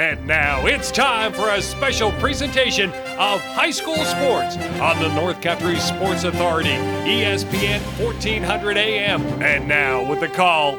[0.00, 2.88] And now it's time for a special presentation
[3.18, 9.20] of high school sports on the North Country Sports Authority, ESPN 1400 AM.
[9.42, 10.78] And now with the call,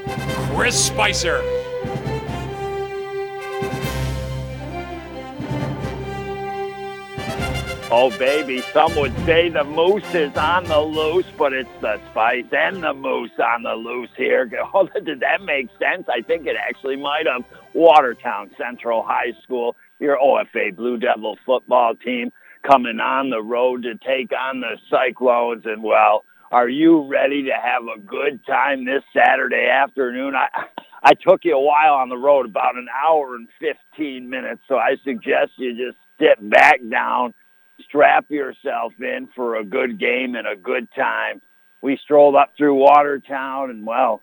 [0.55, 1.60] Chris Spicer.
[7.93, 12.45] Oh, baby, some would say the moose is on the loose, but it's the spice
[12.53, 14.49] and the moose on the loose here.
[14.73, 16.07] Oh, did that make sense?
[16.07, 17.43] I think it actually might have.
[17.73, 22.31] Watertown Central High School, your OFA Blue Devil football team
[22.65, 25.63] coming on the road to take on the Cyclones.
[25.65, 30.33] And, well, are you ready to have a good time this Saturday afternoon?
[30.33, 30.47] I,
[31.03, 34.77] I took you a while on the road, about an hour and 15 minutes, so
[34.77, 37.33] I suggest you just sit back down
[37.87, 41.41] strap yourself in for a good game and a good time.
[41.81, 44.21] We strolled up through Watertown and well,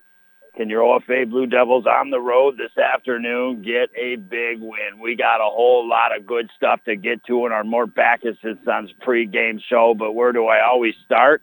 [0.57, 5.01] can your OFA Blue Devils on the road this afternoon get a big win?
[5.01, 8.37] We got a whole lot of good stuff to get to in our Mort Backus
[8.43, 11.43] and Sons pregame show, but where do I always start?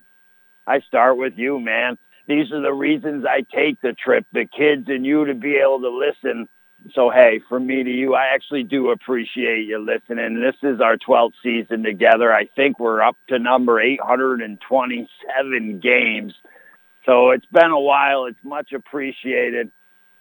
[0.67, 1.97] I start with you, man.
[2.27, 5.81] These are the reasons I take the trip, the kids and you to be able
[5.81, 6.49] to listen
[6.93, 10.39] so hey, from me to you, I actually do appreciate you listening.
[10.39, 12.31] This is our 12th season together.
[12.31, 16.33] I think we're up to number 827 games.
[17.05, 18.25] So it's been a while.
[18.25, 19.71] It's much appreciated.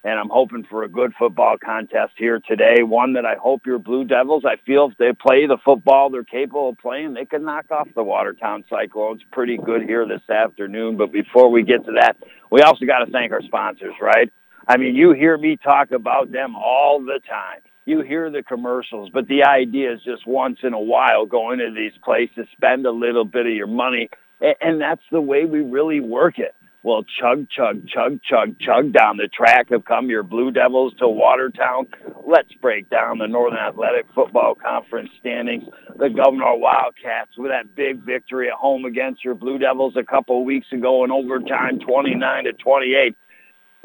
[0.07, 2.83] And I'm hoping for a good football contest here today.
[2.83, 6.25] One that I hope your Blue Devils, I feel if they play the football they're
[6.25, 10.99] capable of playing, they can knock off the Watertown Cyclones pretty good here this afternoon.
[10.99, 12.19] But before we get to that,
[12.51, 14.31] we also got to thank our sponsors, right?
[14.67, 17.61] I mean, you hear me talk about them all the time.
[17.87, 21.71] You hear the commercials, but the idea is just once in a while go into
[21.75, 24.09] these places, spend a little bit of your money,
[24.41, 26.55] and that's the way we really work it.
[26.83, 31.09] Well, chug, chug, chug, chug, chug down the track have come your Blue Devils to
[31.09, 31.87] Watertown.
[32.27, 35.65] Let's break down the Northern Athletic Football Conference standings.
[35.97, 40.41] The Gouverneur Wildcats with that big victory at home against your Blue Devils a couple
[40.41, 43.17] of weeks ago in overtime, 29 to 28.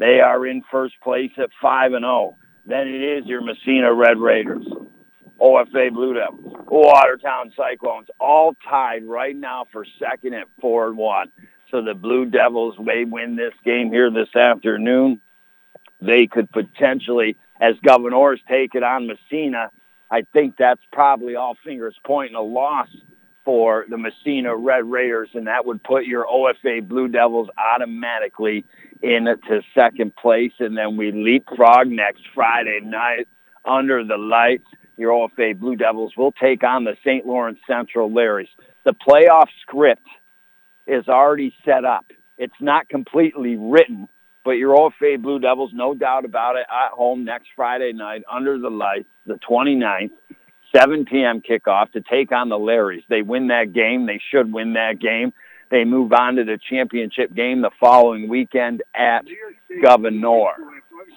[0.00, 2.38] They are in first place at 5 and 0.
[2.64, 4.66] Then it is your Massena Red Raiders,
[5.38, 11.32] OFA Blue Devils, Watertown Cyclones, all tied right now for second at 4 and 1.
[11.70, 15.20] So the Blue Devils may win this game here this afternoon.
[16.00, 19.70] They could potentially, as Governors take it on Massena,
[20.10, 22.88] I think that's probably all fingers pointing a loss
[23.50, 28.64] for the Massena Red Raiders, and that would put your OFA Blue Devils automatically
[29.02, 30.52] into second place.
[30.60, 33.26] And then we leapfrog next Friday night
[33.64, 34.68] under the lights.
[34.96, 37.26] Your OFA Blue Devils will take on the St.
[37.26, 38.46] Lawrence Central Larrys.
[38.84, 40.06] The playoff script
[40.86, 42.06] is already set up.
[42.38, 44.08] It's not completely written,
[44.44, 48.60] but your OFA Blue Devils, no doubt about it, at home next Friday night under
[48.60, 50.12] the lights, the 29th.
[50.74, 51.42] 7 p.m.
[51.42, 53.04] kickoff to take on the Larrys.
[53.08, 54.06] They win that game.
[54.06, 55.32] They should win that game.
[55.70, 59.24] They move on to the championship game the following weekend at
[59.82, 60.54] Gouverneur.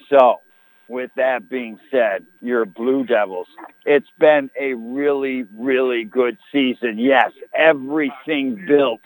[0.09, 0.41] So,
[0.87, 3.47] with that being said, your Blue Devils,
[3.85, 6.99] it's been a really, really good season.
[6.99, 9.01] Yes, everything built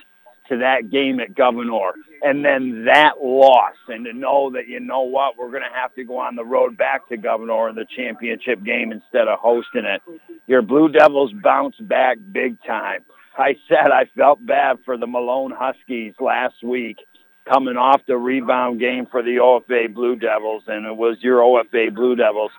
[0.49, 1.93] to that game at Gouverneur.
[2.21, 5.93] And then that loss, and to know that, you know what, we're going to have
[5.95, 9.85] to go on the road back to Gouverneur in the championship game instead of hosting
[9.85, 10.01] it.
[10.47, 13.01] Your Blue Devils bounce back big time.
[13.37, 16.97] I said I felt bad for the Malone Huskies last week
[17.47, 21.93] coming off the rebound game for the OFA Blue Devils, and it was your OFA
[21.93, 22.51] Blue Devils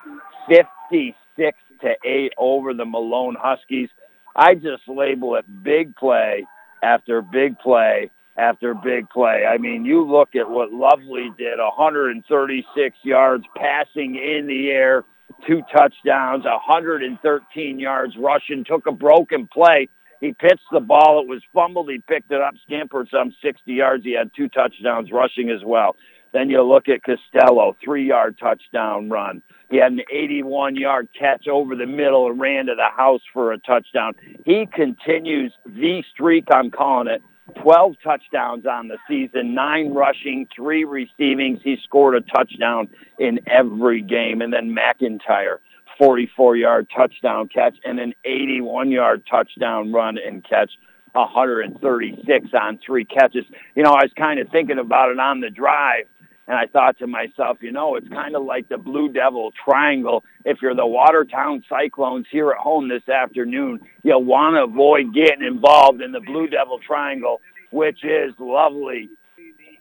[0.47, 3.89] 56 to 8 over the Malone Huskies.
[4.35, 6.45] I just label it big play
[6.83, 9.43] after big play after big play.
[9.45, 15.03] I mean, you look at what Lovely did, 136 yards passing in the air,
[15.45, 19.89] two touchdowns, 113 yards rushing, took a broken play.
[20.21, 21.21] He pitched the ball.
[21.21, 21.89] It was fumbled.
[21.89, 24.03] He picked it up, scampered some 60 yards.
[24.03, 25.95] He had two touchdowns rushing as well.
[26.31, 29.41] Then you look at Costello, three-yard touchdown run.
[29.69, 33.57] He had an 81-yard catch over the middle and ran to the house for a
[33.59, 34.13] touchdown.
[34.45, 37.21] He continues the streak, I'm calling it,
[37.61, 41.59] 12 touchdowns on the season, nine rushing, three receivings.
[41.63, 44.41] He scored a touchdown in every game.
[44.41, 45.57] And then McIntyre,
[45.99, 50.71] 44-yard touchdown catch and an 81-yard touchdown run and catch.
[51.13, 53.43] 136 on three catches.
[53.75, 56.05] You know, I was kind of thinking about it on the drive,
[56.49, 60.23] and I thought to myself, you know, it's kind of like the Blue Devil triangle.
[60.45, 65.45] If you're the Watertown Cyclones here at home this afternoon, you'll want to avoid getting
[65.45, 67.39] involved in the Blue Devil triangle,
[67.71, 69.09] which is lovely.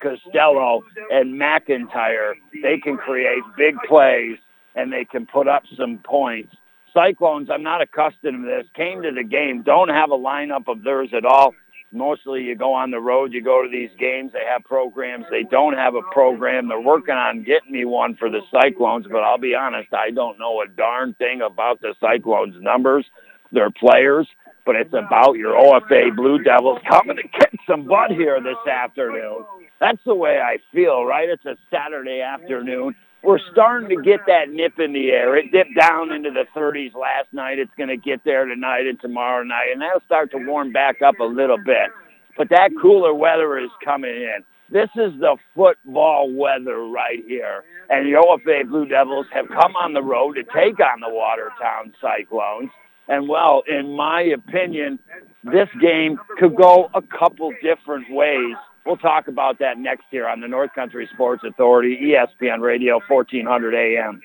[0.03, 4.37] Costello and McIntyre, they can create big plays
[4.77, 6.55] and they can put up some points.
[6.93, 10.85] Cyclones, I'm not accustomed to this, came to the game, don't have a lineup of
[10.85, 11.55] theirs at all.
[11.91, 15.25] Mostly you go on the road, you go to these games, they have programs.
[15.31, 16.69] They don't have a program.
[16.69, 20.39] They're working on getting me one for the Cyclones, but I'll be honest, I don't
[20.39, 23.07] know a darn thing about the Cyclones numbers,
[23.53, 24.29] their players,
[24.67, 29.45] but it's about your OFA Blue Devils coming to kick some butt here this afternoon.
[29.81, 31.29] That's the way I feel, right?
[31.29, 35.37] It's a Saturday afternoon we're starting to get that nip in the air.
[35.37, 37.59] It dipped down into the 30s last night.
[37.59, 41.03] It's going to get there tonight and tomorrow night, and that'll start to warm back
[41.03, 41.91] up a little bit.
[42.37, 44.45] But that cooler weather is coming in.
[44.71, 47.65] This is the football weather right here.
[47.91, 51.95] And the OFA Blue Devils have come on the road to take on the Watertown
[52.01, 52.71] Cyclones.
[53.09, 54.99] And well, in my opinion,
[55.43, 58.55] this game could go a couple different ways
[58.89, 63.75] We'll talk about that next year on the North Country Sports Authority, ESPN Radio, 1400
[63.75, 64.23] AM.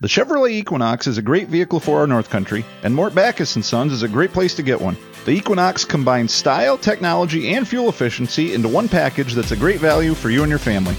[0.00, 3.62] The Chevrolet Equinox is a great vehicle for our North Country, and Mort Backus &
[3.66, 4.98] Sons is a great place to get one.
[5.24, 10.12] The Equinox combines style, technology, and fuel efficiency into one package that's a great value
[10.12, 10.96] for you and your family.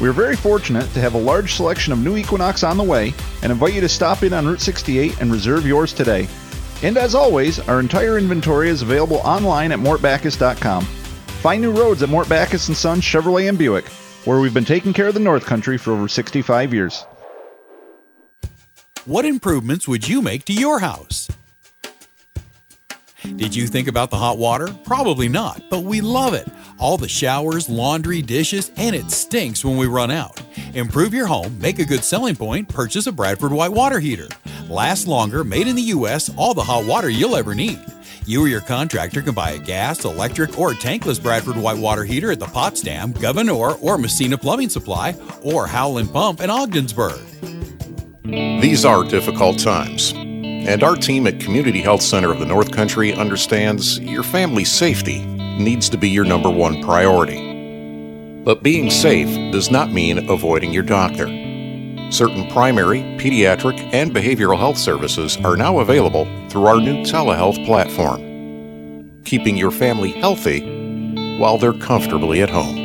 [0.00, 3.12] We are very fortunate to have a large selection of new Equinox on the way
[3.42, 6.26] and invite you to stop in on Route 68 and reserve yours today.
[6.82, 10.86] And as always, our entire inventory is available online at mortbackus.com.
[11.46, 13.86] Find new roads at Mort Backus & Sons Chevrolet and Buick,
[14.24, 17.06] where we've been taking care of the North Country for over 65 years.
[19.04, 21.28] What improvements would you make to your house?
[23.22, 24.74] Did you think about the hot water?
[24.82, 26.48] Probably not, but we love it.
[26.80, 30.42] All the showers, laundry, dishes, and it stinks when we run out.
[30.74, 34.26] Improve your home, make a good selling point, purchase a Bradford White water heater.
[34.68, 37.78] Last longer, made in the U.S., all the hot water you'll ever need.
[38.28, 42.32] You or your contractor can buy a gas, electric, or tankless Bradford white water heater
[42.32, 47.20] at the Potsdam, Gouverneur, or Massena Plumbing Supply, or Howland Pump in Ogdensburg.
[48.24, 53.12] These are difficult times, and our team at Community Health Center of the North Country
[53.12, 58.42] understands your family's safety needs to be your number one priority.
[58.42, 61.45] But being safe does not mean avoiding your doctor.
[62.10, 68.20] Certain primary, pediatric, and behavioral health services are now available through our new telehealth platform,
[69.24, 70.60] keeping your family healthy
[71.38, 72.76] while they're comfortably at home.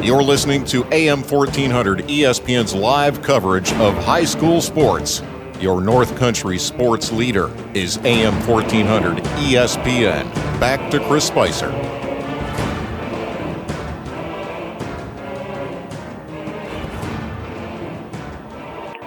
[0.03, 5.23] You're listening to AM 1400 ESPN's live coverage of high school sports.
[5.61, 10.25] Your North Country sports leader is AM 1400 ESPN.
[10.59, 11.71] Back to Chris Spicer.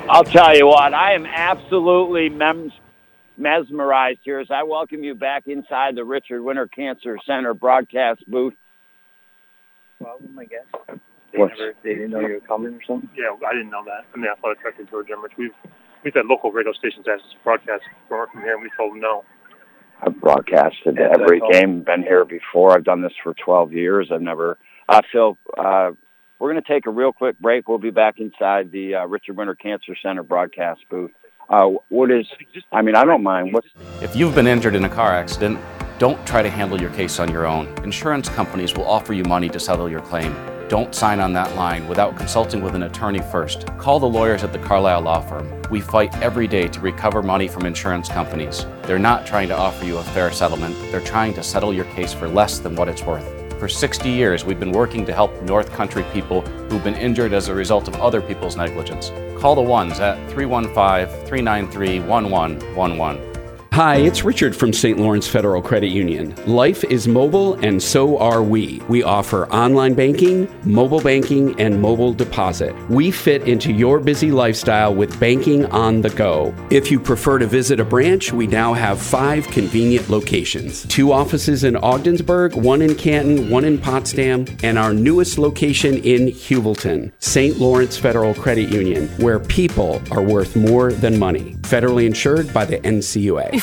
[0.08, 2.72] I'll tell you what, I am absolutely mem-
[3.36, 8.54] mesmerized here as I welcome you back inside the Richard Winter Cancer Center broadcast booth
[10.04, 11.00] problem, I guess.
[11.32, 13.10] They never, they didn't know you were coming or something.
[13.16, 14.06] Yeah, I didn't know that.
[14.14, 15.34] I'm the athletic director, George Emmerich.
[15.38, 15.56] We've
[16.04, 19.02] we've had local radio stations ask us to broadcast from here, and we told them
[19.02, 19.24] no.
[20.06, 21.84] I've broadcasted yeah, every game.
[21.84, 22.74] Been here before.
[22.74, 24.10] I've done this for 12 years.
[24.12, 24.58] I've never.
[24.90, 25.92] Uh, Phil, uh,
[26.40, 27.70] we're going to take a real quick break.
[27.70, 31.12] We'll be back inside the uh, Richard Winter Cancer Center broadcast booth.
[31.50, 32.26] Uh, what is?
[32.72, 33.54] I mean, I don't mind.
[33.54, 33.64] What?
[34.02, 35.60] If you've been injured in a car accident
[36.00, 37.68] don't try to handle your case on your own.
[37.84, 40.36] Insurance companies will offer you money to settle your claim.
[40.68, 43.68] Don't sign on that line without consulting with an attorney first.
[43.78, 45.62] Call the lawyers at the Carlisle Law Firm.
[45.70, 48.66] We fight every day to recover money from insurance companies.
[48.84, 52.12] They're not trying to offer you a fair settlement, they're trying to settle your case
[52.12, 53.44] for less than what it's worth.
[53.60, 57.50] For 60 years, we've been working to help North Country people who've been injured as
[57.50, 59.12] a result of other people's negligence.
[59.40, 63.33] Call the ones at 315 393 1111.
[63.74, 65.00] Hi, it's Richard from St.
[65.00, 66.36] Lawrence Federal Credit Union.
[66.46, 68.80] Life is mobile, and so are we.
[68.88, 72.76] We offer online banking, mobile banking, and mobile deposit.
[72.88, 76.54] We fit into your busy lifestyle with banking on the go.
[76.70, 81.64] If you prefer to visit a branch, we now have five convenient locations two offices
[81.64, 87.58] in Ogdensburg, one in Canton, one in Potsdam, and our newest location in Heuvelton, St.
[87.58, 91.56] Lawrence Federal Credit Union, where people are worth more than money.
[91.62, 93.63] Federally insured by the NCUA.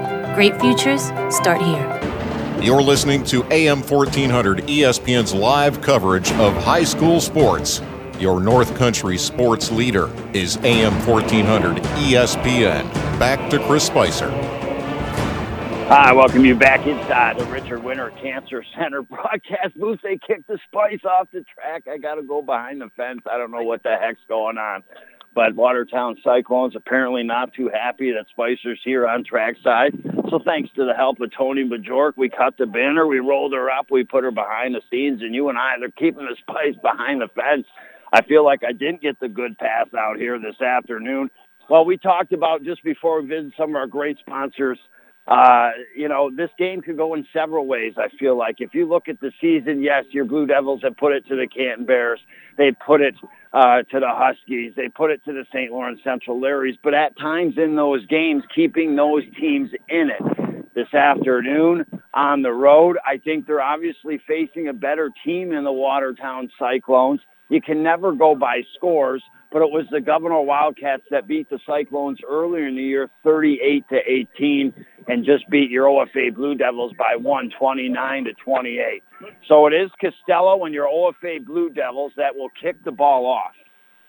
[0.33, 1.99] Great futures start here.
[2.63, 7.81] You're listening to AM 1400 ESPN's live coverage of high school sports.
[8.17, 12.89] Your North Country sports leader is AM 1400 ESPN.
[13.19, 14.29] Back to Chris Spicer.
[15.89, 19.99] Hi, welcome you back inside the Richard Winter Cancer Center broadcast booth.
[20.01, 21.89] They kicked the spice off the track.
[21.91, 23.19] I got to go behind the fence.
[23.29, 24.83] I don't know what the heck's going on.
[25.33, 29.93] But Watertown Cyclones apparently not too happy that Spicer's here on trackside.
[30.29, 33.69] So thanks to the help of Tony Bajork, we cut the banner, we rolled her
[33.69, 36.75] up, we put her behind the scenes, and you and I, they're keeping the Spice
[36.81, 37.65] behind the fence.
[38.13, 41.29] I feel like I didn't get the good pass out here this afternoon.
[41.69, 44.77] Well, we talked about just before we visit some of our great sponsors.
[45.27, 48.55] Uh, you know, this game could go in several ways, I feel like.
[48.59, 51.47] If you look at the season, yes, your Blue Devils have put it to the
[51.47, 52.19] Canton Bears.
[52.57, 53.15] They put it
[53.53, 54.73] uh, to the Huskies.
[54.75, 55.71] They put it to the St.
[55.71, 56.77] Lawrence Central Larrys.
[56.83, 60.73] But at times in those games, keeping those teams in it.
[60.73, 65.71] This afternoon on the road, I think they're obviously facing a better team in the
[65.71, 67.19] Watertown Cyclones.
[67.49, 71.59] You can never go by scores, but it was the Gouverneur Wildcats that beat the
[71.65, 76.93] Cyclones earlier in the year 38 to 18 and just beat your OFA Blue Devils
[76.97, 79.03] by 129 to 28.
[79.47, 83.51] So it is Costello and your OFA Blue Devils that will kick the ball off.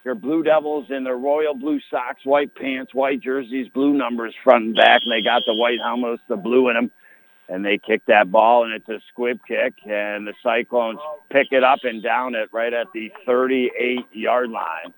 [0.04, 4.64] Your Blue Devils in their royal blue socks, white pants, white jerseys, blue numbers front
[4.64, 6.90] and back, and they got the white helmets, the blue in them
[7.49, 10.99] and they kick that ball, and it's a squib kick, and the Cyclones
[11.30, 14.94] pick it up and down it right at the 38-yard line.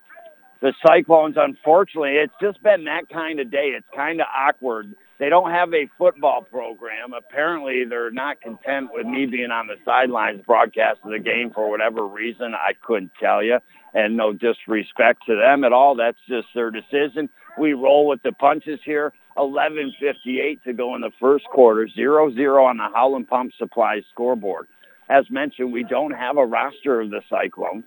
[0.61, 3.73] The Cyclones, unfortunately, it's just been that kind of day.
[3.77, 4.95] It's kind of awkward.
[5.19, 7.13] They don't have a football program.
[7.17, 12.05] Apparently, they're not content with me being on the sidelines broadcasting the game for whatever
[12.05, 12.53] reason.
[12.53, 13.59] I couldn't tell you.
[13.93, 15.95] And no disrespect to them at all.
[15.95, 17.29] That's just their decision.
[17.57, 19.13] We roll with the punches here.
[19.37, 21.87] 11.58 to go in the first quarter.
[21.87, 24.67] 0-0 on the Howland Pump Supply scoreboard.
[25.09, 27.85] As mentioned, we don't have a roster of the Cyclones.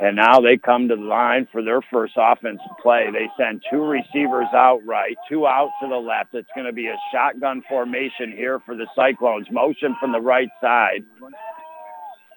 [0.00, 3.06] And now they come to the line for their first offensive play.
[3.12, 6.34] They send two receivers out right, two out to the left.
[6.34, 9.46] It's going to be a shotgun formation here for the Cyclones.
[9.50, 11.04] Motion from the right side.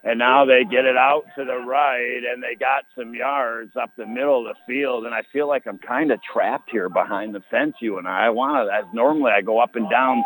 [0.04, 3.90] And now they get it out to the right, and they got some yards up
[3.98, 5.06] the middle of the field.
[5.06, 8.28] And I feel like I'm kind of trapped here behind the fence, you and I.
[8.28, 10.24] I want to, as normally I go up and down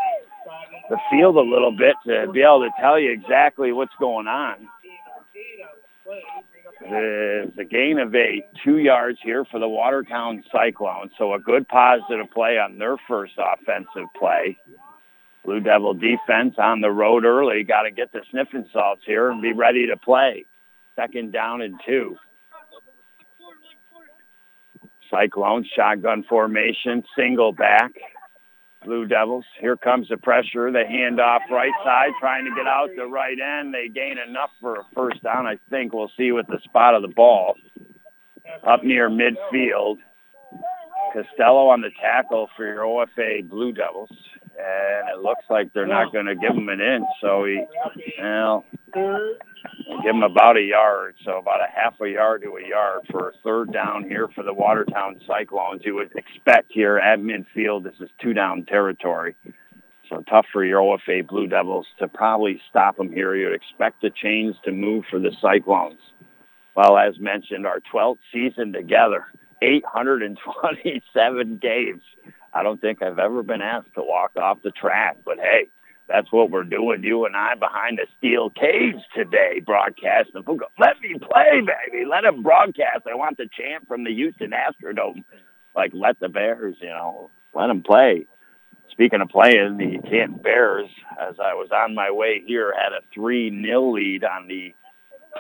[0.90, 4.68] the field a little bit to be able to tell you exactly what's going on.
[6.82, 11.12] There's a gain of eight, two yards here for the Watertown Cyclones.
[11.18, 14.58] So a good positive play on their first offensive play.
[15.44, 17.64] Blue Devil defense on the road early.
[17.64, 20.46] Got to get the sniffing salts here and be ready to play.
[20.96, 22.16] Second down and two.
[25.10, 27.92] Cyclone shotgun formation, single back.
[28.86, 29.46] Blue Devils.
[29.60, 30.72] Here comes the pressure.
[30.72, 33.74] The handoff right side, trying to get out the right end.
[33.74, 35.46] They gain enough for a first down.
[35.46, 37.56] I think we'll see with the spot of the ball
[38.64, 39.98] up near midfield.
[41.14, 44.12] Costello on the tackle for your OFA Blue Devils
[44.60, 47.06] and it looks like they're not going to give him an inch.
[47.22, 47.64] So he,
[48.22, 48.66] well,
[50.04, 53.30] give him about a yard, so about a half a yard to a yard for
[53.30, 55.82] a third down here for the Watertown Cyclones.
[55.86, 59.36] You would expect here at midfield, this is two down territory.
[60.10, 63.36] So tough for your OFA Blue Devils to probably stop them here.
[63.36, 66.00] You'd expect the chains to move for the Cyclones.
[66.76, 69.26] Well, as mentioned, our 12th season together,
[69.62, 72.02] 827 games.
[72.54, 75.68] I don't think I've ever been asked to walk off the track, but hey,
[76.08, 80.42] that's what we're doing, you and I, behind a steel cage today, broadcasting.
[80.42, 80.62] Book.
[80.80, 82.06] Let me play, baby.
[82.10, 83.06] Let him broadcast.
[83.10, 85.24] I want the chant from the Houston Astrodome.
[85.76, 88.26] Like, let the Bears, you know, let them play.
[88.92, 90.90] Speaking of playing, the Canton Bears,
[91.22, 94.74] as I was on my way here, had a 3-0 lead on the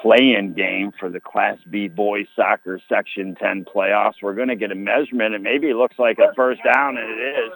[0.01, 4.15] play-in game for the Class B boys soccer Section 10 playoffs.
[4.21, 7.09] We're going to get a measurement, and maybe it looks like a first down, and
[7.09, 7.51] it is.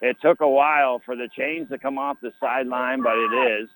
[0.00, 3.68] It took a while for the chains to come off the sideline, but it is.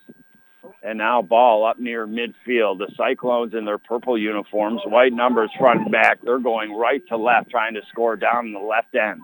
[0.83, 2.78] And now ball up near midfield.
[2.78, 6.18] The Cyclones in their purple uniforms, white numbers front and back.
[6.23, 9.23] They're going right to left, trying to score down the left end.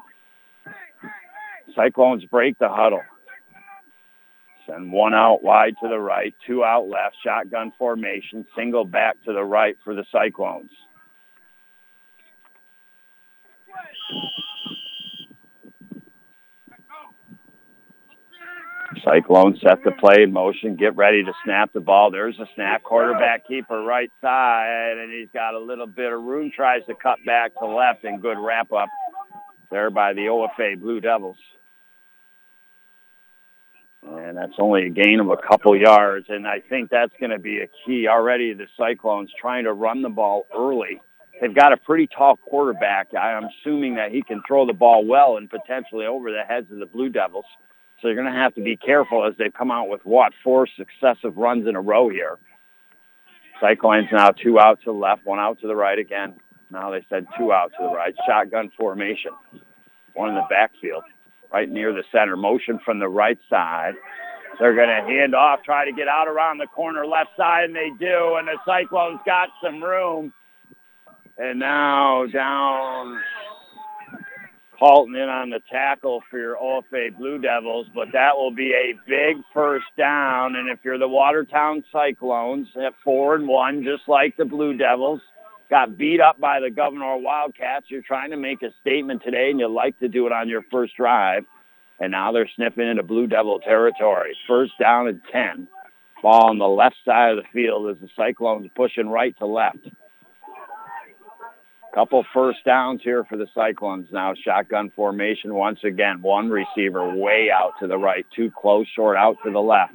[1.75, 3.03] Cyclones break the huddle.
[4.67, 9.33] Send one out wide to the right, two out left, shotgun formation, single back to
[9.33, 10.71] the right for the Cyclones.
[19.05, 22.11] Cyclones set the play in motion, get ready to snap the ball.
[22.11, 26.51] There's a snap, quarterback keeper right side, and he's got a little bit of room,
[26.55, 28.89] tries to cut back to left, and good wrap up
[29.71, 31.37] there by the OFA Blue Devils.
[34.07, 37.39] And that's only a gain of a couple yards, and I think that's going to
[37.39, 38.53] be a key already.
[38.53, 41.01] The Cyclones trying to run the ball early.
[41.41, 43.09] They've got a pretty tall quarterback.
[43.15, 46.79] I'm assuming that he can throw the ball well and potentially over the heads of
[46.79, 47.47] the Blue Devils.
[48.01, 50.69] So you're going to have to be careful as they come out with what four
[50.77, 52.39] successive runs in a row here.
[53.61, 56.35] Cyclones now two out to the left, one out to the right again.
[56.71, 58.15] Now they said two out to the right.
[58.29, 59.33] Shotgun formation.
[60.15, 61.05] One in the backfield,
[61.53, 62.37] right near the center.
[62.37, 63.95] Motion from the right side.
[64.59, 67.75] They're going to hand off, try to get out around the corner left side, and
[67.75, 68.37] they do.
[68.39, 70.33] And the Cyclones got some room.
[71.37, 73.21] And now down
[74.79, 78.95] halting in on the tackle for your OFA Blue Devils, but that will be a
[79.09, 80.57] big first down.
[80.57, 85.21] And if you're the Watertown Cyclones at four and one, just like the Blue Devils,
[85.71, 89.59] got beat up by the Gouverneur Wildcats, you're trying to make a statement today, and
[89.59, 91.45] you like to do it on your first drive.
[92.01, 94.37] And now they're sniffing into Blue Devil territory.
[94.49, 95.69] First down and 10.
[96.23, 99.87] Ball on the left side of the field as the Cyclones pushing right to left.
[101.95, 104.35] Couple first downs here for the Cyclones now.
[104.35, 106.23] Shotgun formation once again.
[106.23, 108.27] One receiver way out to the right.
[108.35, 109.95] Two close, short out to the left.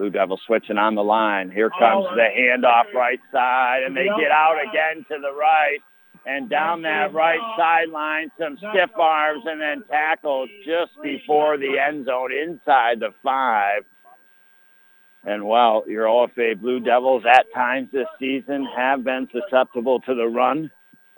[0.00, 1.50] Blue Devils switching on the line.
[1.50, 5.76] Here comes the handoff right side, and they get out again to the right.
[6.24, 12.06] And down that right sideline, some stiff arms, and then tackles just before the end
[12.06, 13.84] zone inside the five.
[15.24, 20.26] And well, your OFA Blue Devils at times this season have been susceptible to the
[20.26, 20.70] run.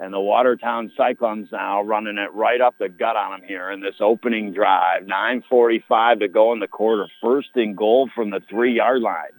[0.02, 3.80] And the Watertown Cyclones now running it right up the gut on them here in
[3.80, 5.04] this opening drive.
[5.04, 7.06] 9.45 to go in the quarter.
[7.22, 9.30] First and goal from the three-yard line.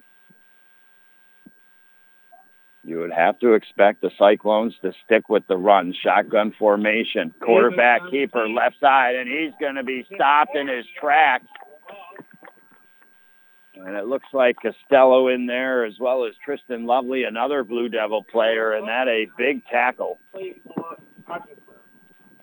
[2.86, 5.94] You would have to expect the Cyclones to stick with the run.
[6.02, 7.34] Shotgun formation.
[7.42, 11.48] Quarterback keeper left side, and he's going to be stopped in his tracks
[13.76, 18.24] and it looks like Costello in there as well as Tristan Lovely, another Blue Devil
[18.24, 20.20] player, and that a big tackle.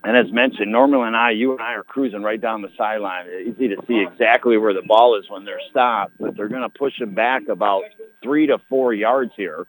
[0.03, 3.27] And as mentioned, Norman and I, you and I are cruising right down the sideline.
[3.47, 6.71] Easy to see exactly where the ball is when they're stopped, but they're going to
[6.71, 7.83] push him back about
[8.23, 9.67] three to four yards here.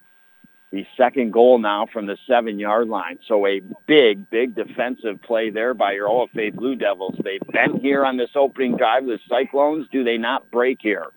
[0.71, 3.19] The second goal now from the seven-yard line.
[3.27, 7.19] So a big, big defensive play there by your OFA Blue Devils.
[7.21, 9.05] They've been here on this opening drive.
[9.05, 11.07] The Cyclones, do they not break here?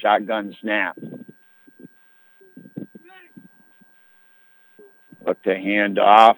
[0.00, 0.98] Shotgun snap.
[5.24, 6.36] Look to hand off.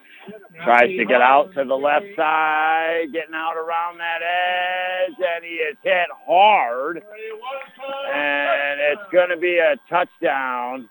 [0.64, 5.50] Tries to get out to the left side, getting out around that edge, and he
[5.50, 6.96] is hit hard.
[6.96, 10.88] And it's going to be a touchdown.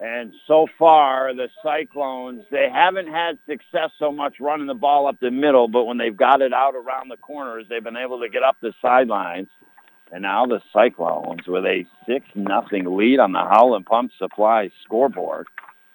[0.00, 5.20] And so far, the Cyclones, they haven't had success so much running the ball up
[5.20, 8.28] the middle, but when they've got it out around the corners, they've been able to
[8.28, 9.48] get up the sidelines.
[10.14, 15.48] And now the Cyclones with a 6 nothing lead on the Howland Pump Supply scoreboard.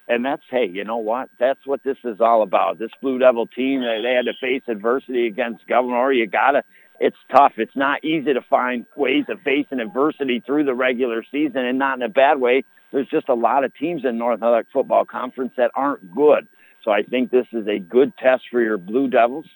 [0.08, 1.30] And that's, hey, you know what?
[1.38, 2.78] That's what this is all about.
[2.78, 6.12] This Blue Devil team, they had to face adversity against Gouverneur.
[6.12, 6.62] You got to,
[7.00, 7.52] it's tough.
[7.56, 11.96] It's not easy to find ways of facing adversity through the regular season and not
[11.96, 12.64] in a bad way.
[12.92, 16.46] There's just a lot of teams in Northern Athletic Football Conference that aren't good.
[16.84, 19.46] So I think this is a good test for your Blue Devils.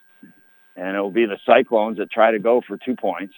[0.74, 3.35] And it will be the Cyclones that try to go for two points.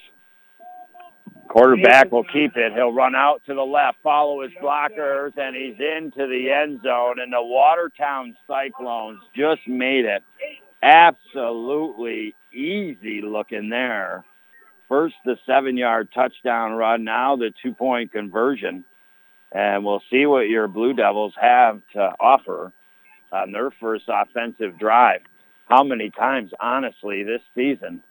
[1.48, 2.72] Quarterback will keep it.
[2.74, 7.18] He'll run out to the left, follow his blockers, and he's into the end zone.
[7.18, 10.22] And the Watertown Cyclones just made it
[10.82, 14.24] absolutely easy looking there.
[14.88, 17.04] First, the seven-yard touchdown run.
[17.04, 18.84] Now the two-point conversion.
[19.52, 22.72] And we'll see what your Blue Devils have to offer
[23.32, 25.22] on their first offensive drive.
[25.66, 28.02] How many times, honestly, this season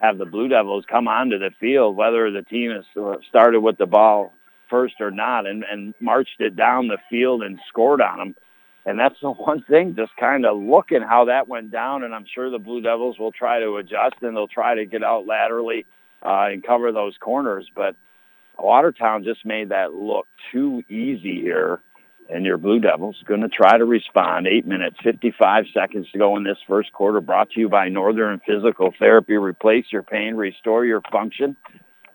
[0.00, 2.84] have the Blue Devils come onto the field, whether the team has
[3.28, 4.32] started with the ball
[4.68, 8.34] first or not, and, and marched it down the field and scored on them.
[8.86, 12.02] And that's the one thing, just kind of looking how that went down.
[12.02, 15.04] And I'm sure the Blue Devils will try to adjust and they'll try to get
[15.04, 15.86] out laterally
[16.24, 17.68] uh, and cover those corners.
[17.74, 17.96] But
[18.58, 21.80] Watertown just made that look too easy here
[22.32, 24.46] and your Blue Devils going to try to respond.
[24.46, 27.20] Eight minutes, 55 seconds to go in this first quarter.
[27.20, 29.34] Brought to you by Northern Physical Therapy.
[29.34, 31.56] Replace your pain, restore your function.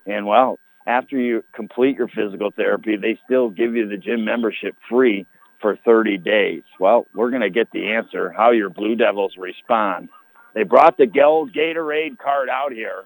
[0.06, 4.76] And well, after you complete your physical therapy, they still give you the gym membership
[4.90, 5.26] free
[5.62, 6.64] for 30 days.
[6.80, 10.10] Well, we're going to get the answer how your Blue Devils respond.
[10.54, 13.04] They brought the gold Gatorade card out here.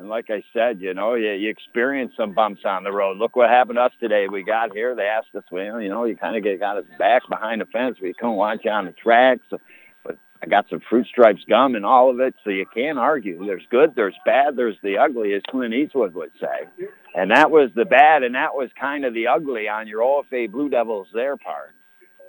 [0.00, 3.18] And like I said, you know, you, you experience some bumps on the road.
[3.18, 4.28] Look what happened to us today.
[4.32, 4.96] We got here.
[4.96, 7.66] They asked us, well, you know, you kind of get got us back behind the
[7.66, 7.98] fence.
[8.00, 9.40] We couldn't want you on the track.
[9.50, 9.58] So,
[10.02, 13.44] but I got some fruit stripes gum and all of it, so you can't argue.
[13.44, 16.86] There's good, there's bad, there's the ugly, as Clint Eastwood would say.
[17.14, 20.50] And that was the bad, and that was kind of the ugly on your OFA
[20.50, 21.74] Blue Devils their part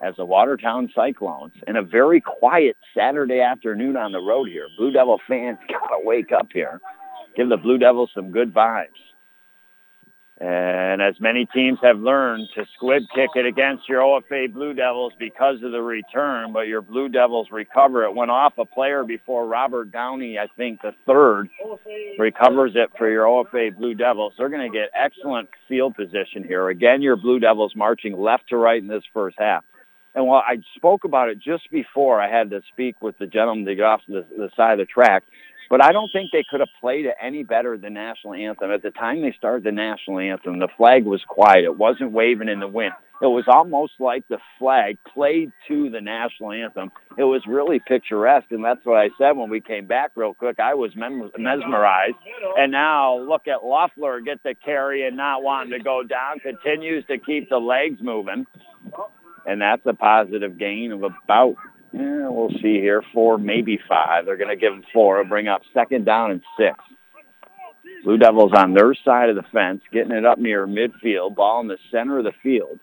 [0.03, 4.67] as the Watertown Cyclones in a very quiet Saturday afternoon on the road here.
[4.77, 6.81] Blue Devil fans got to wake up here
[7.35, 8.87] give the Blue Devils some good vibes.
[10.41, 15.13] And as many teams have learned to squib kick it against your OFA Blue Devils
[15.19, 18.15] because of the return, but your Blue Devils recover it.
[18.15, 21.47] Went off a player before Robert Downey, I think the third,
[22.17, 24.33] recovers it for your OFA Blue Devils.
[24.35, 26.69] They're going to get excellent field position here.
[26.69, 29.63] Again, your Blue Devils marching left to right in this first half.
[30.15, 33.65] And while I spoke about it just before I had to speak with the gentleman
[33.65, 35.23] to get off the, the side of the track,
[35.71, 38.71] but I don't think they could have played it any better than national anthem.
[38.71, 41.63] At the time they started the national anthem, the flag was quiet.
[41.63, 42.91] It wasn't waving in the wind.
[43.21, 46.91] It was almost like the flag played to the national anthem.
[47.17, 50.59] It was really picturesque, and that's what I said when we came back real quick.
[50.59, 52.15] I was mesmerized.
[52.57, 57.05] And now look at Loeffler get the carry and not wanting to go down, continues
[57.05, 58.45] to keep the legs moving.
[59.45, 61.55] And that's a positive gain of about
[61.91, 63.03] yeah, we'll see here.
[63.13, 64.25] Four, maybe five.
[64.25, 65.23] They're going to give them four.
[65.25, 66.77] Bring up second down and six.
[68.03, 71.35] Blue Devils on their side of the fence, getting it up near midfield.
[71.35, 72.79] Ball in the center of the field.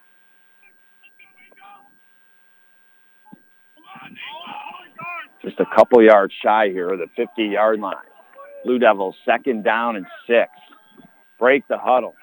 [5.43, 7.97] Just a couple yards shy here of the 50-yard line.
[8.65, 10.51] Blue Devils second down and six.
[11.39, 12.15] Break the huddle.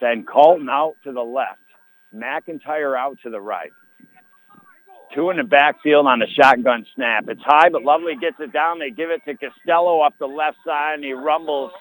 [0.00, 1.58] Send Colton out to the left.
[2.14, 3.70] McIntyre out to the right.
[5.14, 7.24] Two in the backfield on the shotgun snap.
[7.28, 8.78] It's high, but Lovely gets it down.
[8.78, 11.72] They give it to Costello up the left side, and he rumbles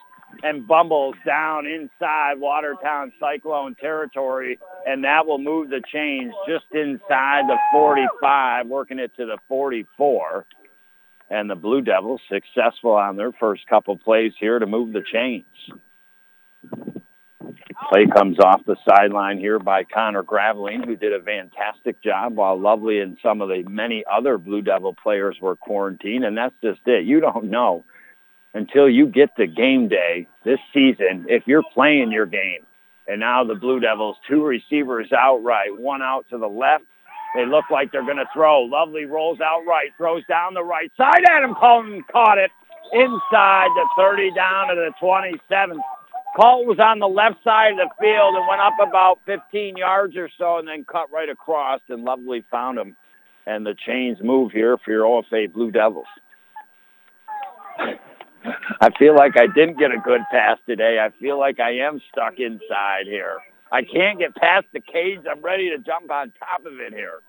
[0.43, 7.43] and bumbles down inside Watertown Cyclone territory, and that will move the chains just inside
[7.47, 10.45] the 45, working it to the 44.
[11.29, 15.45] And the Blue Devils successful on their first couple plays here to move the chains.
[17.89, 22.59] Play comes off the sideline here by Connor Graveling, who did a fantastic job while
[22.59, 26.23] Lovely and some of the many other Blue Devil players were quarantined.
[26.23, 27.05] And that's just it.
[27.05, 27.83] You don't know
[28.53, 32.65] until you get to game day this season if you're playing your game.
[33.07, 36.83] And now the Blue Devils, two receivers outright, one out to the left.
[37.35, 38.61] They look like they're going to throw.
[38.61, 41.23] Lovely rolls out right, throws down the right side.
[41.29, 42.51] Adam Colton caught it
[42.93, 45.81] inside the 30 down to the 27.
[46.35, 50.15] Colt was on the left side of the field and went up about 15 yards
[50.15, 52.95] or so and then cut right across and Lovely found him.
[53.45, 56.07] And the chains move here for your OFA Blue Devils.
[58.79, 60.97] I feel like I didn't get a good pass today.
[60.99, 63.39] I feel like I am stuck inside here.
[63.71, 65.19] I can't get past the cage.
[65.29, 67.19] I'm ready to jump on top of it here.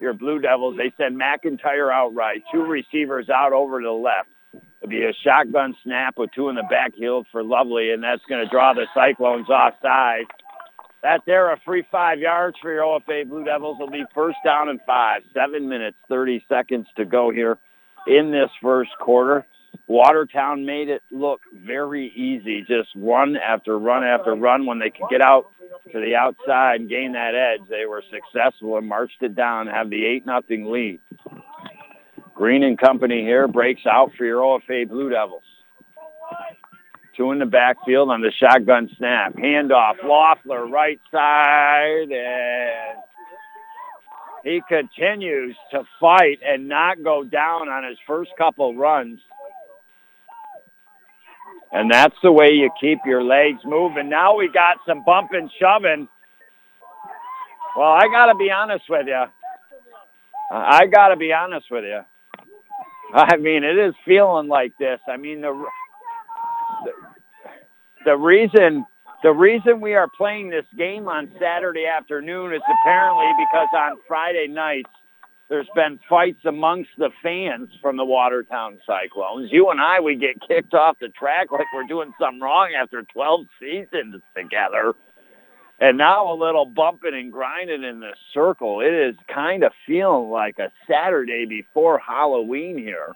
[0.00, 2.42] Your Blue Devils, they send McIntyre outright.
[2.52, 4.28] Two receivers out over to the left.
[4.54, 8.44] It'll be a shotgun snap with two in the backfield for Lovely, and that's going
[8.44, 10.24] to draw the Cyclones offside.
[11.02, 13.78] That there, a free five yards for your OFA Blue Devils.
[13.78, 15.22] will be first down and five.
[15.32, 17.58] Seven minutes, 30 seconds to go here
[18.06, 19.46] in this first quarter.
[19.86, 25.08] Watertown made it look very easy, just run after run after run when they could
[25.10, 25.50] get out
[25.92, 27.68] to the outside and gain that edge.
[27.68, 31.00] They were successful and marched it down, have the 8 nothing lead.
[32.38, 35.42] Green and company here breaks out for your OFA Blue Devils.
[37.16, 39.34] Two in the backfield on the shotgun snap.
[39.34, 39.96] Handoff.
[40.04, 42.98] Loeffler, right side, and
[44.44, 49.18] he continues to fight and not go down on his first couple runs.
[51.72, 54.08] And that's the way you keep your legs moving.
[54.08, 56.06] Now we got some bumping, shoving.
[57.76, 59.24] Well, I got to be honest with you.
[60.52, 62.02] I got to be honest with you.
[63.14, 65.00] I mean, it is feeling like this.
[65.08, 65.52] I mean, the,
[66.84, 66.92] the
[68.04, 68.86] the reason
[69.22, 74.46] the reason we are playing this game on Saturday afternoon is apparently because on Friday
[74.48, 74.90] nights
[75.48, 79.48] there's been fights amongst the fans from the Watertown Cyclones.
[79.50, 83.02] You and I, we get kicked off the track like we're doing something wrong after
[83.02, 84.94] 12 seasons together.
[85.80, 88.80] And now a little bumping and grinding in the circle.
[88.80, 93.14] It is kind of feeling like a Saturday before Halloween here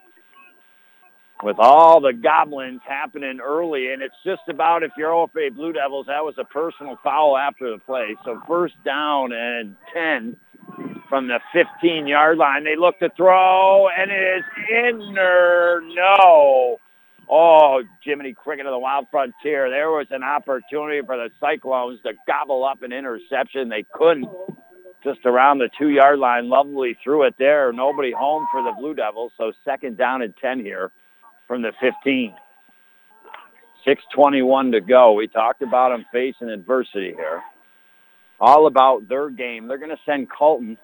[1.42, 3.92] with all the goblins happening early.
[3.92, 7.68] And it's just about if you're OFA Blue Devils, that was a personal foul after
[7.68, 8.14] the play.
[8.24, 10.36] So first down and 10
[11.08, 12.64] from the 15-yard line.
[12.64, 15.80] They look to throw, and it is in there.
[15.80, 16.78] No.
[17.28, 19.70] Oh, Jiminy Cricket of the Wild Frontier.
[19.70, 23.68] There was an opportunity for the Cyclones to gobble up an interception.
[23.68, 24.28] They couldn't.
[25.04, 27.72] Just around the two-yard line, Lovely threw it there.
[27.72, 30.92] Nobody home for the Blue Devils, so second down and 10 here
[31.48, 32.34] from the 15.
[33.86, 35.12] 6.21 to go.
[35.14, 37.42] We talked about them facing adversity here.
[38.38, 39.66] All about their game.
[39.66, 40.78] They're going to send Colton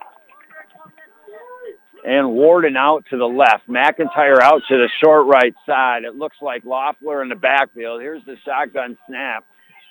[2.09, 3.69] and Warden out to the left.
[3.69, 6.05] McIntyre out to the short right side.
[6.05, 8.01] It looks like Loeffler in the backfield.
[8.01, 9.45] Here's the shotgun snap.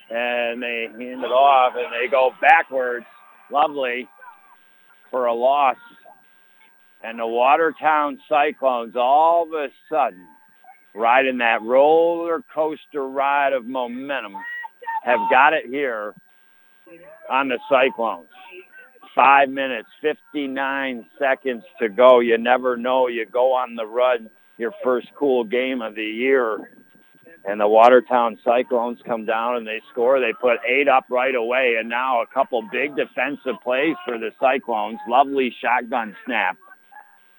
[0.10, 3.06] And they hand it off and they go backwards.
[3.52, 4.10] Lovely
[5.12, 5.76] for a loss.
[7.04, 10.26] And the Watertown Cyclones all of a sudden
[10.96, 14.34] riding that roller coaster ride of momentum
[15.04, 16.16] have got it here
[17.30, 18.30] on the Cyclones.
[19.18, 22.20] Five minutes, 59 seconds to go.
[22.20, 23.08] You never know.
[23.08, 26.70] You go on the run, your first cool game of the year.
[27.44, 30.20] And the Watertown Cyclones come down and they score.
[30.20, 31.78] They put eight up right away.
[31.80, 35.00] And now a couple big defensive plays for the Cyclones.
[35.10, 36.58] Lovely shotgun snap.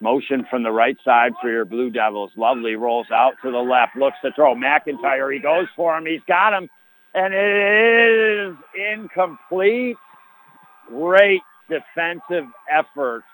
[0.00, 2.32] Motion from the right side for your Blue Devils.
[2.34, 3.94] Lovely rolls out to the left.
[3.94, 4.56] Looks to throw.
[4.56, 6.06] McIntyre, he goes for him.
[6.06, 6.68] He's got him.
[7.14, 9.96] And it is incomplete.
[10.88, 13.24] Great defensive effort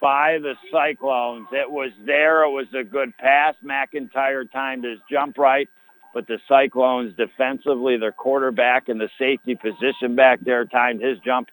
[0.00, 1.46] by the Cyclones.
[1.52, 2.44] It was there.
[2.44, 3.54] It was a good pass.
[3.64, 5.68] McIntyre timed his jump right,
[6.12, 11.48] but the Cyclones defensively, their quarterback and the safety position back there timed his jump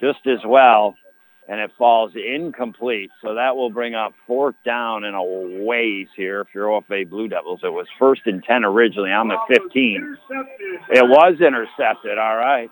[0.00, 0.96] just as well,
[1.48, 3.10] and it falls incomplete.
[3.22, 5.22] So that will bring up fourth down in a
[5.64, 7.60] ways here if you're OFA Blue Devils.
[7.62, 10.16] It was first and 10 originally on the 15.
[10.90, 12.68] It was intercepted, all right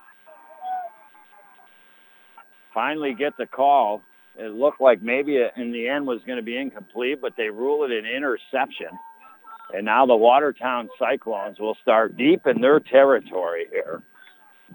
[2.74, 4.02] finally get the call.
[4.36, 7.84] It looked like maybe in the end was going to be incomplete, but they rule
[7.84, 8.88] it an interception.
[9.72, 14.02] And now the Watertown Cyclones will start deep in their territory here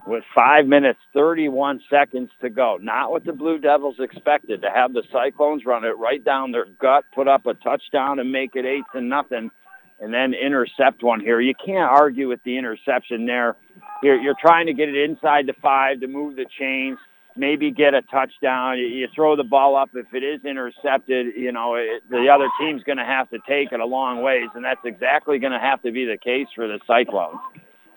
[0.08, 2.78] with 5 minutes, 31 seconds to go.
[2.82, 6.66] Not what the Blue Devils expected, to have the Cyclones run it right down their
[6.66, 9.52] gut, put up a touchdown and make it 8 to nothing,
[10.00, 11.42] and then intercept one here.
[11.42, 13.58] You can't argue with the interception there.
[14.02, 16.98] You're, you're trying to get it inside the 5 to move the chains
[17.36, 18.78] maybe get a touchdown.
[18.78, 19.90] You, you throw the ball up.
[19.94, 23.72] If it is intercepted, you know, it, the other team's going to have to take
[23.72, 26.68] it a long ways, and that's exactly going to have to be the case for
[26.68, 27.40] the Cyclones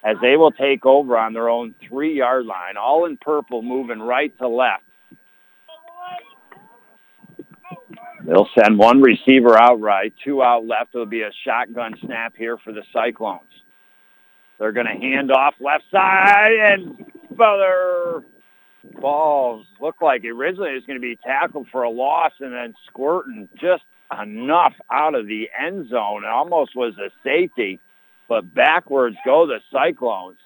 [0.05, 4.37] as they will take over on their own three-yard line, all in purple, moving right
[4.39, 4.83] to left.
[8.25, 10.91] They'll send one receiver out right, two out left.
[10.95, 13.43] It'll be a shotgun snap here for the Cyclones.
[14.59, 17.05] They're going to hand off left side, and
[17.37, 18.25] Feather
[19.01, 22.75] ball looked like originally it was going to be tackled for a loss and then
[22.87, 23.83] squirting just
[24.21, 26.25] enough out of the end zone.
[26.25, 27.81] It almost was a safety,
[28.29, 30.39] but backwards go the Cyclones.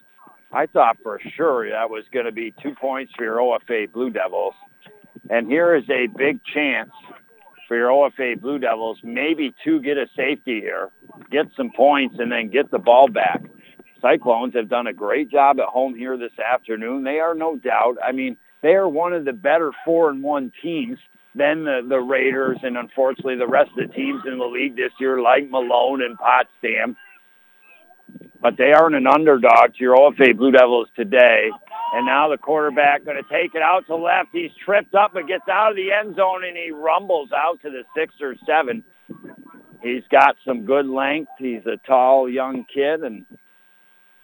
[0.53, 4.11] I thought for sure that was going to be two points for your OFA Blue
[4.11, 4.55] Devils.
[5.29, 6.90] And here is a big chance
[7.66, 10.90] for your OFA Blue Devils, maybe to get a safety here,
[11.31, 13.42] get some points, and then get the ball back.
[14.01, 17.05] Cyclones have done a great job at home here this afternoon.
[17.05, 17.97] They are no doubt.
[18.03, 20.99] I mean, they are one of the better four and one teams
[21.35, 24.93] than the, the Raiders and unfortunately the rest of the teams in the league this
[24.99, 26.97] year, like Malone and Potsdam.
[28.41, 31.51] But they aren't an underdog to your OFA Blue Devils today.
[31.95, 34.29] And now the quarterback going to take it out to left.
[34.33, 37.71] He's tripped up but gets out of the end zone and he rumbles out to
[37.71, 38.85] the six or seven.
[39.83, 41.33] He's got some good length.
[41.39, 43.27] He's a tall young kid and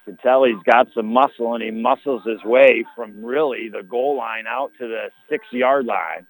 [0.04, 4.16] can tell he's got some muscle and he muscles his way from really the goal
[4.16, 6.26] line out to the six-yard line.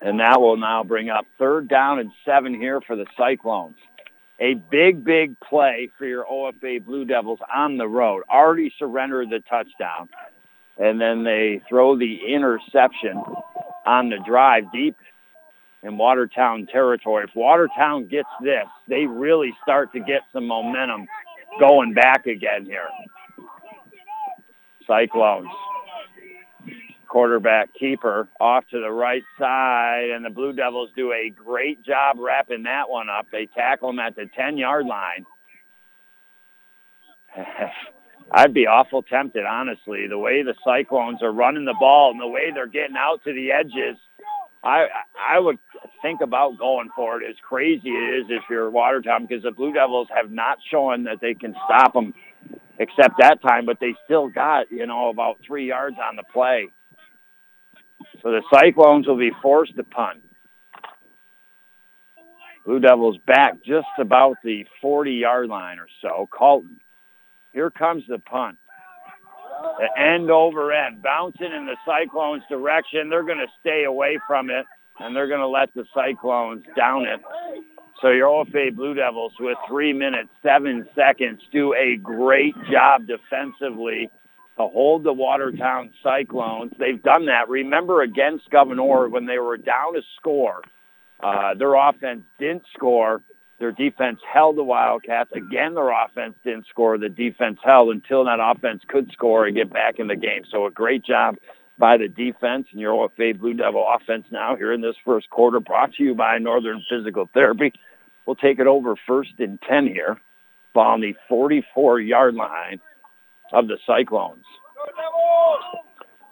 [0.00, 3.76] And that will now bring up third down and seven here for the Cyclones.
[4.40, 8.24] A big, big play for your OFA Blue Devils on the road.
[8.28, 10.08] Already surrendered the touchdown.
[10.76, 13.22] And then they throw the interception
[13.86, 14.96] on the drive deep
[15.82, 17.26] in Watertown territory.
[17.28, 21.06] If Watertown gets this, they really start to get some momentum
[21.58, 22.88] going back again here.
[24.86, 25.48] Cyclones.
[27.08, 32.16] Quarterback keeper off to the right side, and the Blue Devils do a great job
[32.18, 33.26] wrapping that one up.
[33.30, 35.24] They tackle him at the 10-yard line.
[38.32, 42.26] I'd be awful tempted, honestly, the way the Cyclones are running the ball and the
[42.26, 43.98] way they're getting out to the edges.
[44.64, 44.86] I
[45.18, 45.58] I would
[46.02, 47.28] think about going for it.
[47.28, 51.20] As crazy it is if you're Watertown, because the Blue Devils have not shown that
[51.20, 52.14] they can stop them,
[52.78, 53.66] except that time.
[53.66, 56.68] But they still got you know about three yards on the play.
[58.22, 60.20] So the Cyclones will be forced to punt.
[62.64, 66.28] Blue Devils back just about the 40-yard line or so.
[66.32, 66.80] Colton.
[67.52, 68.56] Here comes the punt.
[69.96, 73.08] End over end, bouncing in the Cyclones' direction.
[73.08, 74.66] They're going to stay away from it,
[74.98, 77.20] and they're going to let the Cyclones down it.
[78.02, 84.10] So your OFA Blue Devils with three minutes, seven seconds do a great job defensively
[84.56, 86.72] to hold the Watertown Cyclones.
[86.78, 87.48] They've done that.
[87.48, 90.60] Remember against Gouverneur when they were down a score,
[91.22, 93.22] uh, their offense didn't score.
[93.64, 95.32] Their defense held the Wildcats.
[95.32, 96.98] Again, their offense didn't score.
[96.98, 100.42] The defense held until that offense could score and get back in the game.
[100.50, 101.36] So a great job
[101.78, 105.60] by the defense and your OFA Blue Devil offense now here in this first quarter
[105.60, 107.72] brought to you by Northern Physical Therapy.
[108.26, 110.20] We'll take it over first and 10 here.
[110.74, 112.80] On the 44-yard line
[113.50, 114.44] of the Cyclones.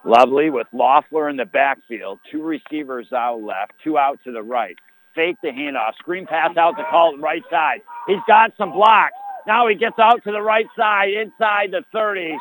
[0.04, 2.20] Lovely with Loeffler in the backfield.
[2.30, 4.76] Two receivers out left, two out to the right.
[5.14, 5.94] Fake the handoff.
[5.98, 7.80] Screen pass out to Colton right side.
[8.06, 9.14] He's got some blocks.
[9.46, 12.36] Now he gets out to the right side, inside the 30.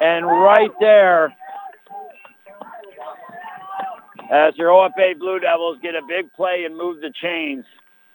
[0.00, 1.34] And right there,
[4.30, 7.64] as your OFA Blue Devils get a big play and move the chains.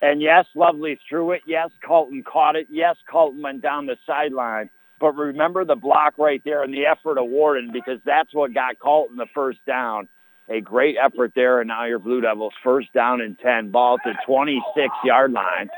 [0.01, 1.41] And yes, Lovely threw it.
[1.47, 2.67] Yes, Colton caught it.
[2.69, 4.69] Yes, Colton went down the sideline.
[4.99, 8.79] But remember the block right there and the effort of Warden because that's what got
[8.79, 10.07] Colton the first down.
[10.49, 13.71] A great effort there, and now your Blue Devils first down and 10.
[13.71, 15.69] Ball to 26-yard line.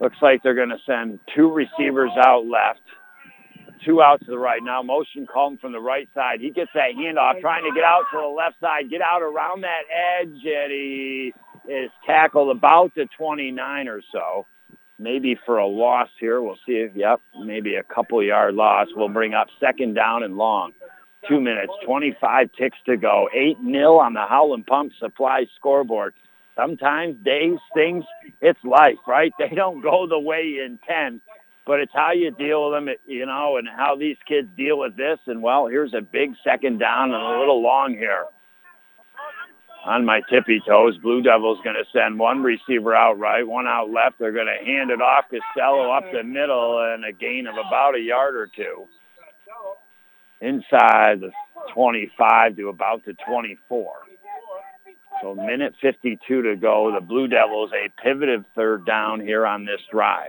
[0.00, 2.80] Looks like they're going to send two receivers out left,
[3.84, 4.62] two out to the right.
[4.62, 6.40] Now motion calling from the right side.
[6.40, 9.62] He gets that handoff, trying to get out to the left side, get out around
[9.62, 11.32] that edge, and he
[11.68, 14.46] is tackled about the 29 or so
[14.98, 16.42] maybe for a loss here.
[16.42, 18.88] We'll see if, yep, maybe a couple yard loss.
[18.94, 20.72] We'll bring up second down and long.
[21.26, 23.28] Two minutes, 25 ticks to go.
[23.34, 26.14] 8 nil on the Howland Pump Supply scoreboard.
[26.56, 28.04] Sometimes days, things,
[28.40, 29.32] it's life, right?
[29.38, 31.20] They don't go the way you intend,
[31.66, 34.96] but it's how you deal with them, you know, and how these kids deal with
[34.96, 35.18] this.
[35.26, 38.24] And, well, here's a big second down and a little long here
[39.84, 40.96] on my tippy toes.
[40.98, 44.18] Blue Devils going to send one receiver out right, one out left.
[44.18, 47.94] They're going to hand it off Costello up the middle and a gain of about
[47.94, 48.86] a yard or two.
[50.40, 51.32] Inside the
[51.74, 53.92] 25 to about the 24.
[55.22, 56.92] So minute 52 to go.
[56.94, 60.28] The Blue Devils a pivoted third down here on this drive.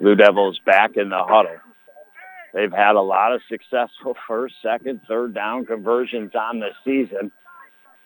[0.00, 1.56] Blue Devils back in the huddle.
[2.52, 7.32] They've had a lot of successful first, second, third down conversions on the season.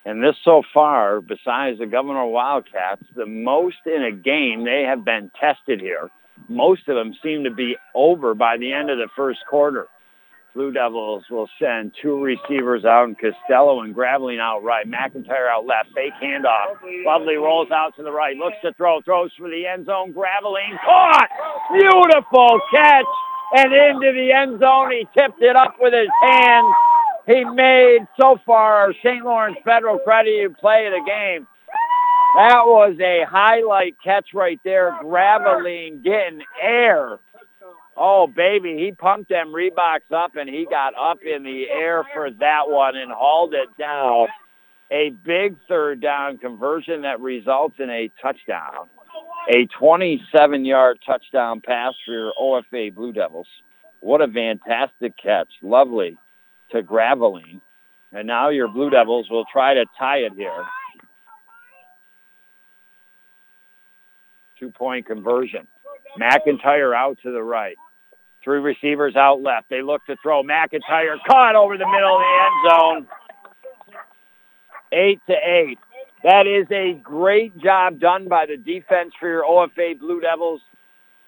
[0.05, 5.03] And this so far, besides the Gouverneur Wildcats, the most in a game they have
[5.03, 6.09] been tested here.
[6.47, 9.87] Most of them seem to be over by the end of the first quarter.
[10.55, 14.85] Blue Devils will send two receivers out and Costello and Graveline out right.
[14.89, 15.89] McIntyre out left.
[15.93, 16.75] Fake handoff.
[17.05, 18.35] Lovely rolls out to the right.
[18.35, 18.99] Looks to throw.
[19.01, 20.11] Throws for the end zone.
[20.11, 21.29] Graveline caught.
[21.71, 23.05] Beautiful catch
[23.55, 24.91] and into the end zone.
[24.91, 26.73] He tipped it up with his hands.
[27.27, 29.23] He made so far St.
[29.23, 31.47] Lawrence Federal Credit play of the game.
[32.35, 34.97] That was a highlight catch right there.
[35.03, 37.19] Graveline getting air.
[37.97, 42.31] Oh, baby, he pumped them Reeboks up, and he got up in the air for
[42.31, 44.27] that one and hauled it down.
[44.91, 48.87] A big third down conversion that results in a touchdown.
[49.49, 53.47] A 27-yard touchdown pass for your OFA Blue Devils.
[53.99, 55.49] What a fantastic catch.
[55.61, 56.17] Lovely
[56.71, 57.59] to Graveline.
[58.11, 60.65] And now your Blue Devils will try to tie it here.
[64.59, 65.67] Two-point conversion.
[66.19, 67.77] McIntyre out to the right.
[68.43, 69.69] Three receivers out left.
[69.69, 70.43] They look to throw.
[70.43, 73.07] McIntyre caught over the middle of the end zone.
[74.91, 75.77] Eight to eight.
[76.23, 80.61] That is a great job done by the defense for your OFA Blue Devils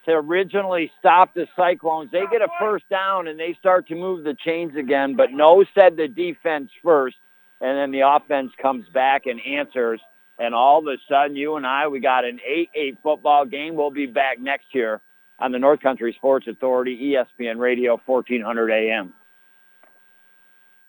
[0.05, 2.11] to originally stop the Cyclones.
[2.11, 5.63] They get a first down and they start to move the chains again, but no
[5.75, 7.17] said the defense first,
[7.61, 10.01] and then the offense comes back and answers.
[10.41, 12.39] And all of a sudden, you and I, we got an
[12.75, 13.75] 8-8 football game.
[13.75, 14.99] We'll be back next year
[15.37, 19.13] on the North Country Sports Authority, ESPN Radio, 1400 AM.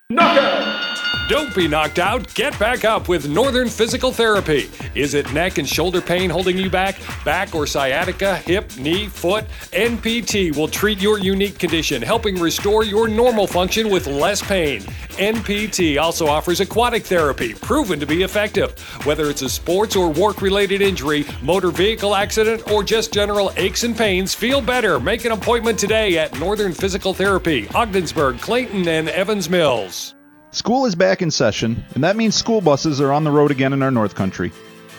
[0.09, 0.82] Knockout!
[1.29, 2.33] Don't be knocked out.
[2.33, 4.69] Get back up with Northern Physical Therapy.
[4.93, 6.99] Is it neck and shoulder pain holding you back?
[7.23, 9.45] Back or sciatica, hip, knee, foot?
[9.71, 14.81] NPT will treat your unique condition, helping restore your normal function with less pain.
[15.11, 18.77] NPT also offers aquatic therapy, proven to be effective.
[19.05, 23.83] Whether it's a sports or work related injury, motor vehicle accident, or just general aches
[23.83, 24.99] and pains, feel better.
[24.99, 30.15] Make an appointment today at Northern Physical Therapy, Ogdensburg, Clayton, and Evans Mills.
[30.53, 33.73] School is back in session, and that means school buses are on the road again
[33.73, 34.51] in our North Country.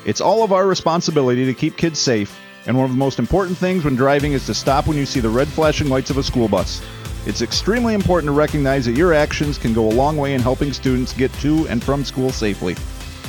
[0.05, 2.37] It's all of our responsibility to keep kids safe,
[2.67, 5.21] and one of the most important things when driving is to stop when you see
[5.21, 6.83] the red flashing lights of a school bus.
[7.25, 10.73] It's extremely important to recognize that your actions can go a long way in helping
[10.73, 12.75] students get to and from school safely.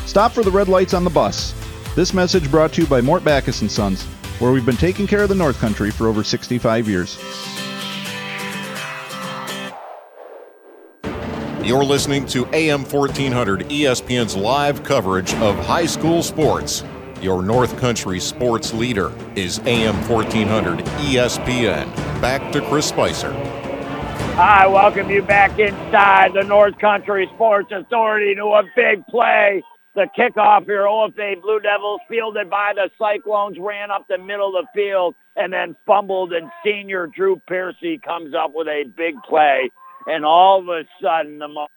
[0.07, 1.53] Stop for the red lights on the bus.
[1.95, 4.03] This message brought to you by Mort Backus & Sons,
[4.39, 7.19] where we've been taking care of the North Country for over 65 years.
[11.65, 16.83] You're listening to AM 1400 ESPN's live coverage of high school sports.
[17.23, 21.91] Your North Country sports leader is AM 1400 ESPN.
[22.21, 23.33] Back to Chris Spicer.
[24.37, 29.63] I welcome you back inside the North Country Sports Authority to a big play.
[29.95, 34.65] The kickoff here, OFA Blue Devils fielded by the Cyclones, ran up the middle of
[34.65, 39.71] the field and then fumbled, and senior Drew Piercy comes up with a big play
[40.07, 41.71] and all of a sudden the moment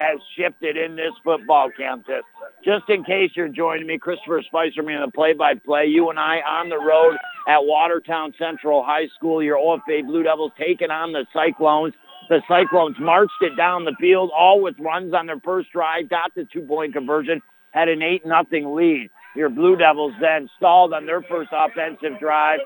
[0.00, 2.24] has shifted in this football contest.
[2.64, 5.86] Just in case you're joining me, Christopher Spicer, me in the play-by-play.
[5.86, 7.16] You and I on the road
[7.46, 9.42] at Watertown Central High School.
[9.42, 11.92] Your OFA Blue Devils taking on the Cyclones.
[12.30, 16.34] The Cyclones marched it down the field, all with runs on their first drive, got
[16.34, 19.10] the two-point conversion, had an 8 nothing lead.
[19.36, 22.60] Your Blue Devils then stalled on their first offensive drive,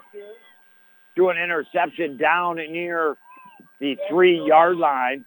[1.15, 3.17] threw an interception down near
[3.81, 5.25] the three-yard line.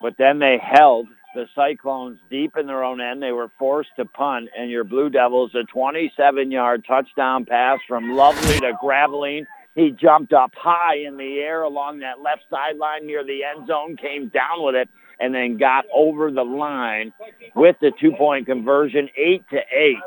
[0.00, 3.22] But then they held the Cyclones deep in their own end.
[3.22, 8.60] They were forced to punt, and your Blue Devils, a 27-yard touchdown pass from Lovely
[8.60, 9.46] to Graveline.
[9.74, 13.96] He jumped up high in the air along that left sideline near the end zone,
[13.96, 14.88] came down with it,
[15.20, 17.12] and then got over the line
[17.54, 19.98] with the two-point conversion, eight to eight.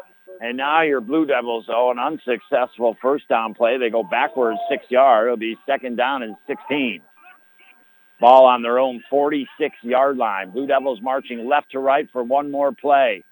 [0.41, 3.77] And now your Blue Devils, oh, an unsuccessful first down play.
[3.77, 5.27] They go backwards six yards.
[5.27, 7.01] It'll be second down and 16.
[8.19, 10.51] Ball on their own 46-yard line.
[10.51, 13.23] Blue Devils marching left to right for one more play.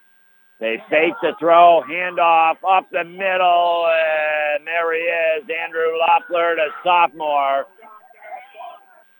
[0.59, 6.67] They fake the throw, handoff up the middle, and there he is, Andrew Loeffler, the
[6.83, 7.65] sophomore.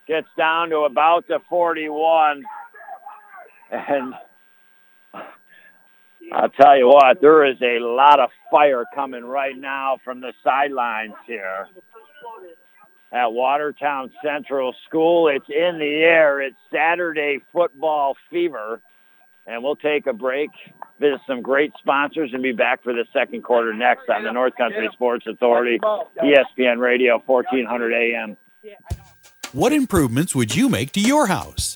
[0.07, 2.43] Gets down to about the 41.
[3.71, 4.13] And
[6.31, 10.33] I'll tell you what, there is a lot of fire coming right now from the
[10.43, 11.67] sidelines here
[13.11, 15.27] at Watertown Central School.
[15.27, 16.41] It's in the air.
[16.41, 18.81] It's Saturday football fever.
[19.47, 20.51] And we'll take a break,
[20.99, 24.55] visit some great sponsors, and be back for the second quarter next on the North
[24.55, 28.37] Country Sports Authority, ESPN Radio, 1400 AM.
[29.51, 31.75] What improvements would you make to your house?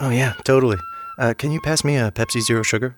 [0.00, 0.78] Oh, yeah, totally.
[1.18, 2.94] Uh, can you pass me a Pepsi Zero Sugar?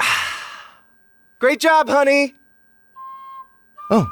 [1.38, 2.36] Great job, honey!
[3.90, 4.06] Oh.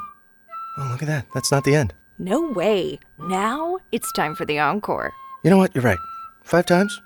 [0.77, 1.27] Oh, look at that.
[1.33, 1.93] That's not the end.
[2.17, 2.99] No way.
[3.19, 5.11] Now it's time for the encore.
[5.43, 5.73] You know what?
[5.75, 5.99] You're right.
[6.43, 6.99] Five times?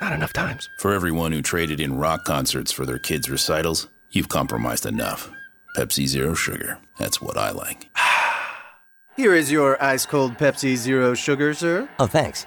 [0.00, 0.68] Not enough times.
[0.78, 5.30] For everyone who traded in rock concerts for their kids' recitals, You've compromised enough.
[5.76, 6.78] Pepsi Zero Sugar.
[6.98, 7.90] That's what I like.
[9.16, 11.88] Here is your ice cold Pepsi Zero Sugar, sir.
[11.98, 12.46] Oh, thanks.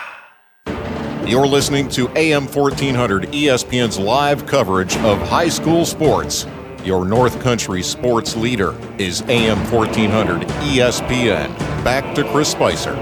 [1.25, 6.47] You're listening to AM 1400 ESPN's live coverage of high school sports.
[6.83, 11.55] Your North Country sports leader is AM 1400 ESPN.
[11.83, 12.95] Back to Chris Spicer.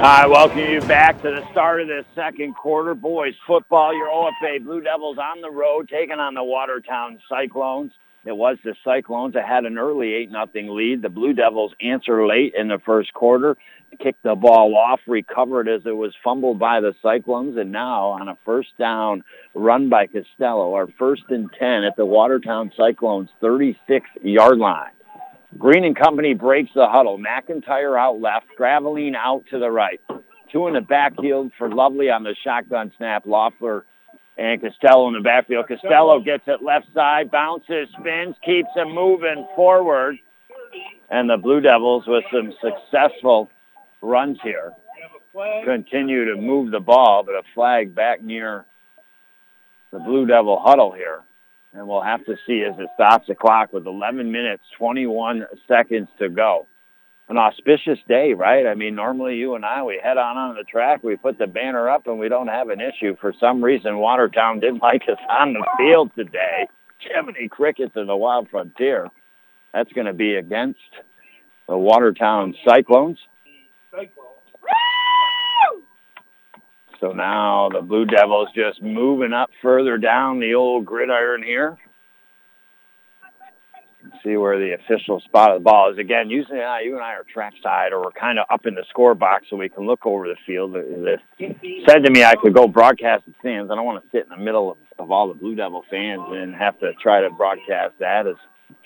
[0.00, 2.94] I welcome you back to the start of the second quarter.
[2.94, 7.90] Boys football, your OFA Blue Devils on the road taking on the Watertown Cyclones.
[8.24, 11.02] It was the Cyclones that had an early 8 nothing lead.
[11.02, 13.56] The Blue Devils answer late in the first quarter,
[13.98, 18.28] kicked the ball off, recovered as it was fumbled by the Cyclones, and now on
[18.28, 19.22] a first down
[19.54, 24.90] run by Costello, our first and 10 at the Watertown Cyclones 36-yard line.
[25.56, 27.18] Green and Company breaks the huddle.
[27.18, 30.00] McIntyre out left, Graveline out to the right.
[30.52, 33.24] Two in the backfield for Lovely on the shotgun snap.
[33.26, 33.84] Loeffler
[34.36, 35.66] and Costello in the backfield.
[35.68, 40.16] Costello gets it left side, bounces, spins, keeps him moving forward.
[41.10, 43.50] And the Blue Devils with some successful
[44.02, 44.72] runs here
[45.64, 48.64] continue to move the ball, but a flag back near
[49.92, 51.22] the Blue Devil huddle here.
[51.74, 56.08] And we'll have to see as it stops the clock with 11 minutes, 21 seconds
[56.18, 56.66] to go.
[57.28, 58.66] An auspicious day, right?
[58.66, 61.46] I mean, normally you and I, we head on on the track, we put the
[61.46, 63.16] banner up, and we don't have an issue.
[63.20, 66.68] For some reason, Watertown didn't like us on the field today.
[67.00, 69.08] Jiminy Crickets in the Wild Frontier.
[69.74, 70.80] That's going to be against
[71.68, 73.18] the Watertown Cyclones.
[77.00, 81.78] So now the Blue Devils just moving up further down the old gridiron here.
[84.24, 85.98] See where the official spot of the ball is.
[85.98, 88.84] Again, usually uh, you and I are trackside or we're kind of up in the
[88.88, 90.74] score box so we can look over the field.
[90.74, 91.20] If
[91.86, 94.30] said to me I could go broadcast the stands, I don't want to sit in
[94.30, 97.94] the middle of, of all the Blue Devil fans and have to try to broadcast
[98.00, 98.36] that as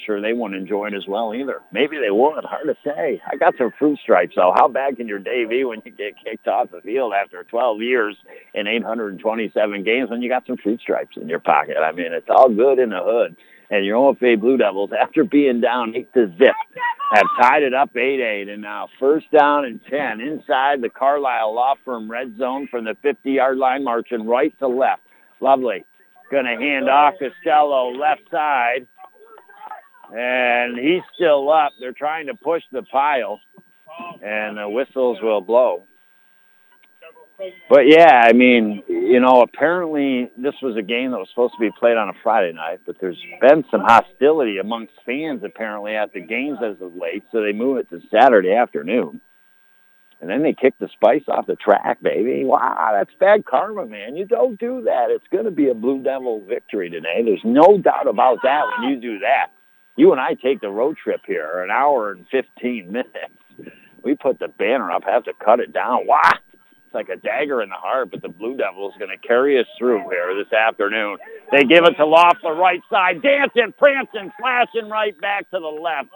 [0.05, 1.61] sure they wouldn't enjoy it as well either.
[1.73, 2.45] Maybe they would.
[2.45, 3.21] Hard to say.
[3.31, 4.53] I got some fruit stripes, though.
[4.55, 7.81] How bad can your day be when you get kicked off the field after 12
[7.81, 8.17] years
[8.55, 11.77] and 827 games when you got some fruit stripes in your pocket?
[11.83, 13.37] I mean, it's all good in the hood.
[13.71, 16.55] And your OFA Blue Devils, after being down 8 to zip,
[17.15, 18.49] have tied it up 8-8.
[18.49, 22.97] And now first down and 10 inside the Carlisle Law Firm red zone from the
[23.03, 25.03] 50-yard line, marching right to left.
[25.41, 25.85] Lovely.
[26.31, 28.87] Going to hand off Costello left side
[30.15, 31.73] and he's still up.
[31.81, 33.41] They're trying to push the pile,
[34.23, 35.85] and the whistles will blow.
[37.69, 41.61] But yeah, I mean, you know, apparently this was a game that was supposed to
[41.61, 46.13] be played on a Friday night, but there's been some hostility amongst fans apparently at
[46.13, 49.21] the games as of late, so they move it to Saturday afternoon.
[50.21, 52.45] And then they kick the spice off the track, baby.
[52.45, 54.15] Wow, that's bad karma, man.
[54.15, 55.07] You don't do that.
[55.11, 57.23] It's going to be a Blue Devil victory today.
[57.25, 59.49] There's no doubt about that when you do that
[60.03, 63.13] you and I take the road trip here, an hour and 15 minutes.
[64.03, 66.07] We put the banner up, have to cut it down.
[66.07, 66.33] Why?
[66.87, 69.67] It's like a dagger in the heart, but the Blue Devils going to carry us
[69.79, 71.19] through here this afternoon.
[71.53, 75.69] They give it to Loft, the right side, dancing, prancing, flashing right back to the
[75.69, 76.09] left.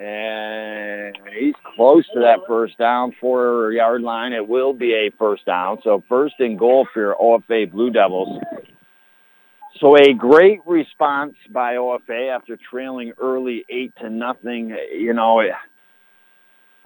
[0.00, 4.32] And he's close to that first down, four-yard line.
[4.32, 5.80] It will be a first down.
[5.84, 8.42] So first and goal for your OFA Blue Devils
[9.80, 14.76] so a great response by OFA after trailing early eight to nothing.
[14.92, 15.42] You know,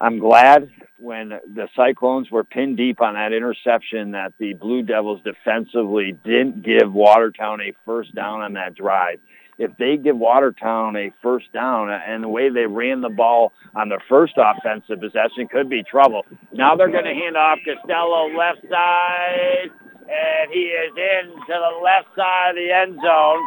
[0.00, 5.20] I'm glad when the Cyclones were pinned deep on that interception that the Blue Devils
[5.22, 9.18] defensively didn't give Watertown a first down on that drive.
[9.58, 13.88] If they give Watertown a first down and the way they ran the ball on
[13.88, 16.24] their first offensive possession could be trouble.
[16.52, 19.70] Now they're going to hand off Costello left side
[20.08, 23.44] and he is in to the left side of the end zone.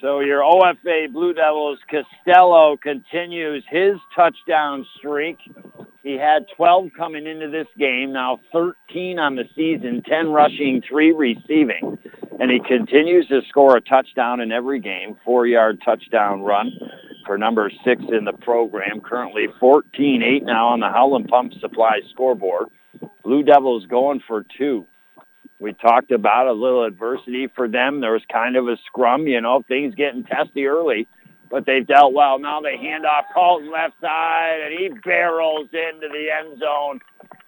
[0.00, 5.38] So your OFA Blue Devils Costello continues his touchdown streak.
[6.02, 11.12] He had 12 coming into this game, now 13 on the season, 10 rushing, 3
[11.12, 11.96] receiving.
[12.38, 16.72] And he continues to score a touchdown in every game, four-yard touchdown run
[17.24, 19.00] for number six in the program.
[19.00, 22.66] Currently 14-8 now on the Howland Pump Supply scoreboard.
[23.22, 24.86] Blue Devils going for two.
[25.58, 28.00] We talked about a little adversity for them.
[28.00, 31.08] There was kind of a scrum, you know, things getting testy early,
[31.50, 32.38] but they've dealt well.
[32.38, 37.00] Now they hand off Colton left side, and he barrels into the end zone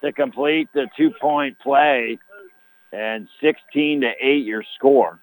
[0.02, 2.18] to complete the two-point play.
[2.92, 5.18] And 16 to 8 your score.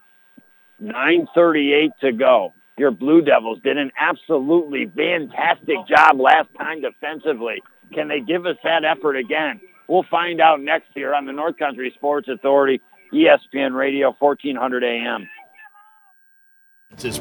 [0.81, 2.53] 9.38 to go.
[2.77, 7.63] Your Blue Devils did an absolutely fantastic job last time defensively.
[7.93, 9.61] Can they give us that effort again?
[9.87, 12.81] We'll find out next year on the North Country Sports Authority,
[13.13, 15.29] ESPN Radio, 1400 AM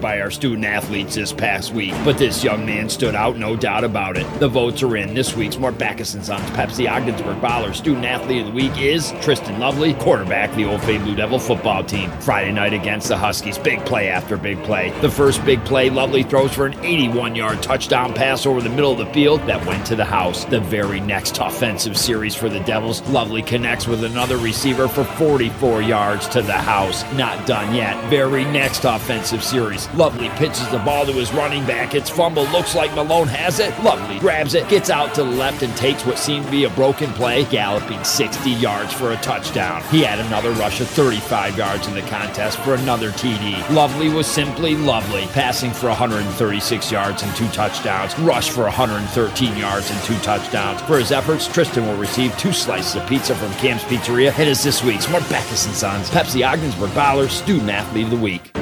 [0.01, 3.83] by our student athletes this past week, but this young man stood out, no doubt
[3.83, 4.27] about it.
[4.39, 5.15] The votes are in.
[5.15, 9.13] This week's Mort Backus and Sons Pepsi Ogdensburg Baller Student Athlete of the Week is
[9.23, 12.11] Tristan Lovely, quarterback the OFA Blue Devil football team.
[12.21, 14.91] Friday night against the Huskies, big play after big play.
[15.01, 18.99] The first big play, Lovely throws for an 81-yard touchdown pass over the middle of
[18.99, 20.45] the field that went to the house.
[20.45, 25.83] The very next offensive series for the Devils, Lovely connects with another receiver for 44
[25.83, 27.03] yards to the house.
[27.15, 28.03] Not done yet.
[28.11, 29.62] Very next offensive series
[29.95, 31.95] Lovely pitches the ball to his running back.
[31.95, 32.45] It's fumble.
[32.47, 33.71] Looks like Malone has it.
[33.83, 36.71] Lovely grabs it, gets out to the left, and takes what seemed to be a
[36.71, 39.83] broken play, galloping 60 yards for a touchdown.
[39.91, 43.69] He had another rush of 35 yards in the contest for another TD.
[43.75, 49.91] Lovely was simply lovely, passing for 136 yards and two touchdowns, rush for 113 yards
[49.91, 50.81] and two touchdowns.
[50.83, 54.37] For his efforts, Tristan will receive two slices of pizza from Cam's Pizzeria.
[54.39, 58.62] It is this week's Backus & Sons Pepsi Ogdensburg Baller Student Athlete of the Week.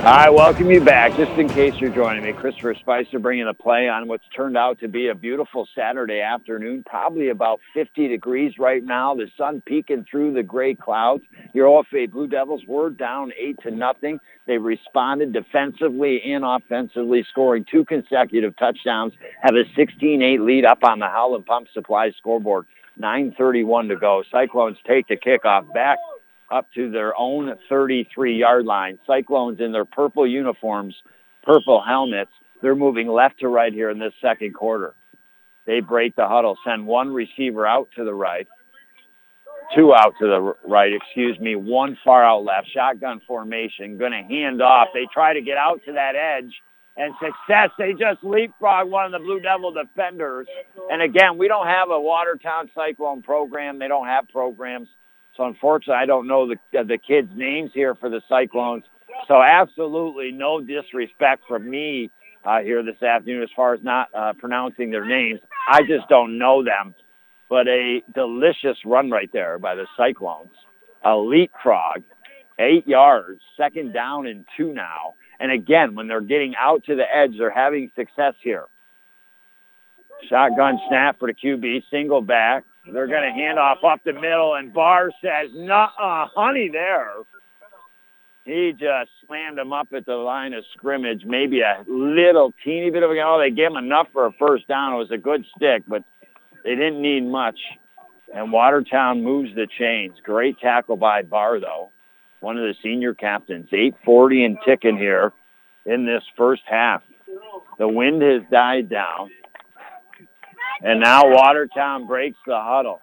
[0.00, 1.16] I welcome you back.
[1.16, 4.78] Just in case you're joining me, Christopher Spicer bringing the play on what's turned out
[4.78, 9.16] to be a beautiful Saturday afternoon, probably about 50 degrees right now.
[9.16, 11.24] The sun peeking through the gray clouds.
[11.52, 14.20] Your OFA Blue Devils were down 8 to nothing.
[14.46, 21.00] They responded defensively and offensively, scoring two consecutive touchdowns, have a 16-8 lead up on
[21.00, 22.66] the Howland Pump Supply scoreboard.
[23.00, 24.22] 9.31 to go.
[24.30, 25.98] Cyclones take the kickoff back
[26.50, 28.98] up to their own 33-yard line.
[29.06, 30.94] Cyclones in their purple uniforms,
[31.42, 32.30] purple helmets,
[32.62, 34.94] they're moving left to right here in this second quarter.
[35.66, 38.48] They break the huddle, send one receiver out to the right,
[39.76, 44.22] two out to the right, excuse me, one far out left, shotgun formation, going to
[44.22, 44.88] hand off.
[44.94, 46.52] They try to get out to that edge,
[46.98, 47.70] and success.
[47.78, 50.48] They just leapfrog one of the Blue Devil defenders.
[50.90, 53.78] And again, we don't have a Watertown Cyclone program.
[53.78, 54.88] They don't have programs.
[55.38, 58.82] So unfortunately, I don't know the the kids' names here for the Cyclones.
[59.28, 62.10] So absolutely no disrespect from me
[62.44, 65.40] uh, here this afternoon as far as not uh, pronouncing their names.
[65.68, 66.94] I just don't know them.
[67.48, 70.50] But a delicious run right there by the Cyclones.
[71.04, 72.02] A leapfrog,
[72.58, 75.14] eight yards, second down and two now.
[75.40, 78.64] And again, when they're getting out to the edge, they're having success here.
[80.28, 82.64] Shotgun snap for the QB, single back.
[82.92, 87.12] They're going to hand off up the middle, and Barr says, "Nuh-uh, honey, there."
[88.44, 91.22] He just slammed him up at the line of scrimmage.
[91.26, 94.66] Maybe a little teeny bit of a, oh, they gave him enough for a first
[94.66, 94.94] down.
[94.94, 96.02] It was a good stick, but
[96.64, 97.58] they didn't need much.
[98.34, 100.14] And Watertown moves the chains.
[100.22, 101.90] Great tackle by Barr, though.
[102.40, 103.68] One of the senior captains.
[103.70, 105.34] 840 and ticking here
[105.84, 107.02] in this first half.
[107.78, 109.30] The wind has died down.
[110.82, 113.00] And now Watertown breaks the huddle.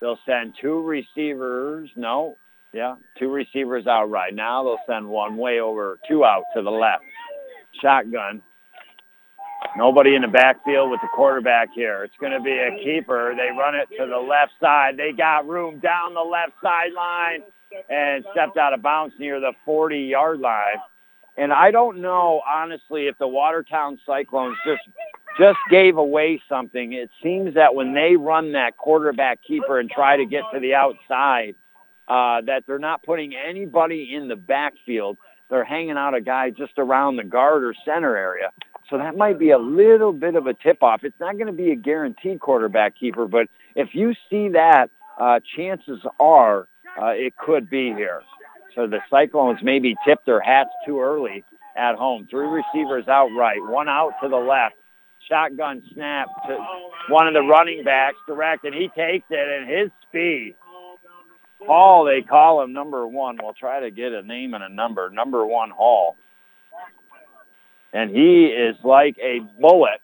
[0.00, 1.90] They'll send two receivers.
[1.96, 2.36] No,
[2.72, 4.62] yeah, two receivers out right now.
[4.64, 7.02] They'll send one way over, two out to the left.
[7.82, 8.42] Shotgun.
[9.76, 12.04] Nobody in the backfield with the quarterback here.
[12.04, 13.34] It's going to be a keeper.
[13.36, 14.96] They run it to the left side.
[14.96, 17.42] They got room down the left sideline
[17.90, 20.78] and stepped out of bounds near the 40-yard line.
[21.36, 24.82] And I don't know, honestly, if the Watertown Cyclones just
[25.38, 26.92] just gave away something.
[26.92, 30.74] It seems that when they run that quarterback keeper and try to get to the
[30.74, 31.54] outside,
[32.08, 35.18] uh, that they're not putting anybody in the backfield.
[35.50, 38.50] They're hanging out a guy just around the guard or center area.
[38.90, 41.04] So that might be a little bit of a tip-off.
[41.04, 45.40] It's not going to be a guaranteed quarterback keeper, but if you see that, uh,
[45.56, 46.68] chances are
[47.00, 48.22] uh, it could be here.
[48.74, 51.44] So the Cyclones maybe tipped their hats too early
[51.76, 52.26] at home.
[52.30, 54.76] Three receivers out right, one out to the left
[55.28, 56.58] shotgun snap to
[57.08, 60.54] one of the running backs direct, and he takes it, and his speed.
[61.60, 63.38] Hall, they call him number one.
[63.42, 65.10] We'll try to get a name and a number.
[65.10, 66.16] Number one, Hall.
[67.92, 70.00] And he is like a bullet.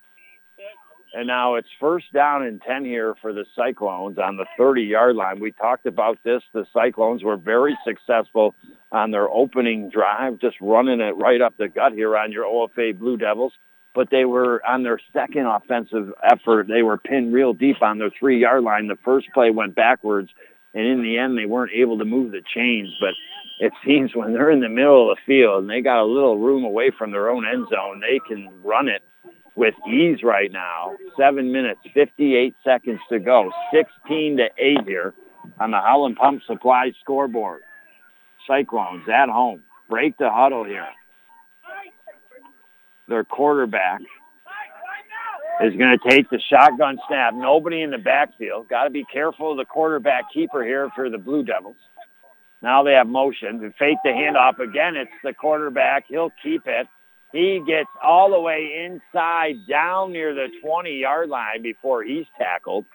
[1.17, 5.39] And now it's first down and 10 here for the Cyclones on the 30-yard line.
[5.39, 6.43] We talked about this.
[6.53, 8.57] The Cyclones were very successful
[8.91, 12.99] on their opening drive, just running it right up the gut here on your OFA
[12.99, 13.53] Blue Devils.
[13.95, 16.67] But they were on their second offensive effort.
[16.67, 18.89] They were pinned real deep on their three-yard line.
[18.89, 20.31] The first play went backwards,
[20.75, 22.93] and in the end, they weren't able to move the chains.
[23.01, 23.15] But
[23.61, 26.39] it seems when they're in the middle of the field and they got a little
[26.39, 29.03] room away from their own end zone, they can run it
[29.57, 30.97] with ease right now.
[31.17, 33.51] Seven minutes, 58 seconds to go.
[33.73, 35.15] 16 to 8 here
[35.61, 37.61] on the Howland Pump Supply scoreboard.
[38.47, 39.63] Cyclones at home.
[39.89, 40.89] Break the huddle here.
[43.09, 44.01] Their quarterback
[45.63, 47.35] is going to take the shotgun snap.
[47.35, 48.69] Nobody in the backfield.
[48.69, 51.77] Got to be careful of the quarterback keeper here for the Blue Devils.
[52.63, 54.97] Now they have motion to fake the handoff again.
[54.97, 56.07] It's the quarterback.
[56.09, 56.89] He'll keep it.
[57.31, 62.87] He gets all the way inside down near the 20-yard line before he's tackled.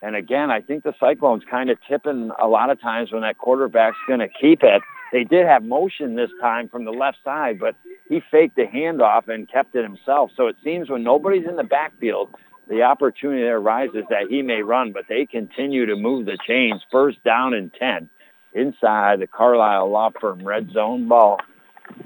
[0.00, 3.36] And again, I think the Cyclones kind of tipping a lot of times when that
[3.38, 4.82] quarterback's going to keep it.
[5.12, 7.74] They did have motion this time from the left side, but
[8.08, 10.30] he faked the handoff and kept it himself.
[10.36, 12.34] So it seems when nobody's in the backfield,
[12.68, 16.82] the opportunity arises that he may run, but they continue to move the chains.
[16.92, 18.10] First down and 10
[18.54, 21.40] inside the Carlisle Law Firm red zone ball.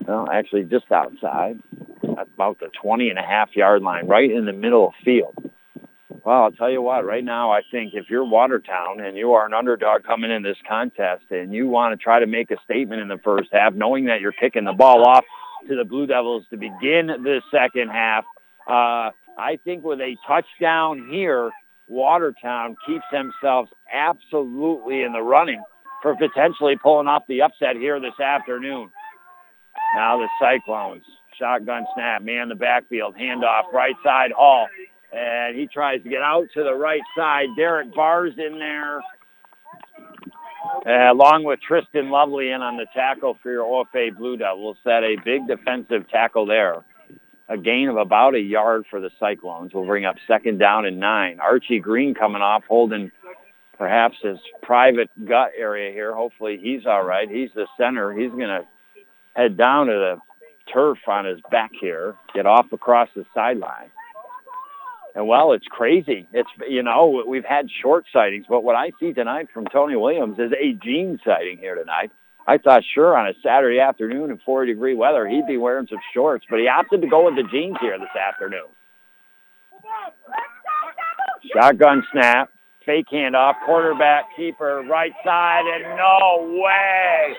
[0.06, 1.58] Well, actually just outside.
[2.02, 5.50] About the 20 and a half yard line, right in the middle of field.
[6.24, 9.44] Well, I'll tell you what, right now I think if you're Watertown and you are
[9.44, 13.02] an underdog coming in this contest and you want to try to make a statement
[13.02, 15.24] in the first half, knowing that you're kicking the ball off
[15.68, 18.24] to the Blue Devils to begin the second half,
[18.68, 21.50] uh, I think with a touchdown here,
[21.88, 25.62] Watertown keeps themselves absolutely in the running
[26.02, 28.90] for potentially pulling off the upset here this afternoon.
[29.96, 31.02] Now the Cyclones,
[31.36, 34.68] shotgun snap, man the backfield, handoff, right side Hall
[35.12, 37.48] and he tries to get out to the right side.
[37.56, 39.00] Derek Barr's in there,
[40.86, 44.78] uh, along with Tristan Lovely in on the tackle for your OFA Blue Devils.
[44.82, 46.84] Set a big defensive tackle there.
[47.48, 50.98] A gain of about a yard for the Cyclones will bring up second down and
[50.98, 51.38] nine.
[51.40, 53.10] Archie Green coming off, holding
[53.76, 56.14] perhaps his private gut area here.
[56.14, 57.28] Hopefully he's all right.
[57.28, 58.12] He's the center.
[58.12, 58.62] He's going to
[59.34, 60.16] head down to the
[60.72, 63.90] turf on his back here, get off across the sideline.
[65.14, 66.26] And well, it's crazy.
[66.32, 70.38] It's you know we've had short sightings, but what I see tonight from Tony Williams
[70.38, 72.10] is a jean sighting here tonight.
[72.46, 76.00] I thought sure on a Saturday afternoon in 40 degree weather he'd be wearing some
[76.14, 78.68] shorts, but he opted to go with the jeans here this afternoon.
[81.54, 82.50] Shotgun snap,
[82.86, 87.34] fake handoff, quarterback keeper right side, and no way.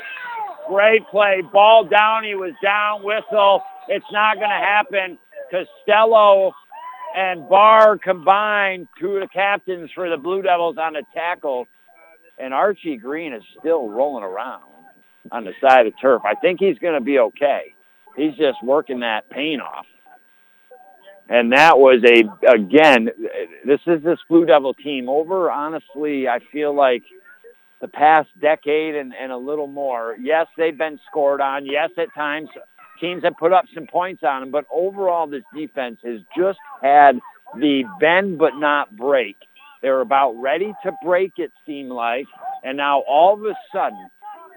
[0.67, 2.23] Great play, ball down.
[2.23, 3.03] He was down.
[3.03, 3.63] Whistle.
[3.89, 5.17] It's not going to happen.
[5.51, 6.53] Costello
[7.15, 11.67] and Barr combined, two of the captains for the Blue Devils on the tackle.
[12.39, 14.63] And Archie Green is still rolling around
[15.31, 16.23] on the side of turf.
[16.25, 17.73] I think he's going to be okay.
[18.17, 19.85] He's just working that pain off.
[21.29, 23.09] And that was a, again,
[23.65, 25.07] this is this Blue Devil team.
[25.07, 27.03] Over, honestly, I feel like
[27.81, 30.17] the past decade and, and a little more.
[30.19, 31.65] Yes, they've been scored on.
[31.65, 32.49] Yes, at times
[33.03, 37.19] teams have put up some points on them, but overall this defense has just had
[37.55, 39.35] the bend but not break.
[39.81, 42.25] They're about ready to break, it seemed like,
[42.63, 44.09] and now all of a sudden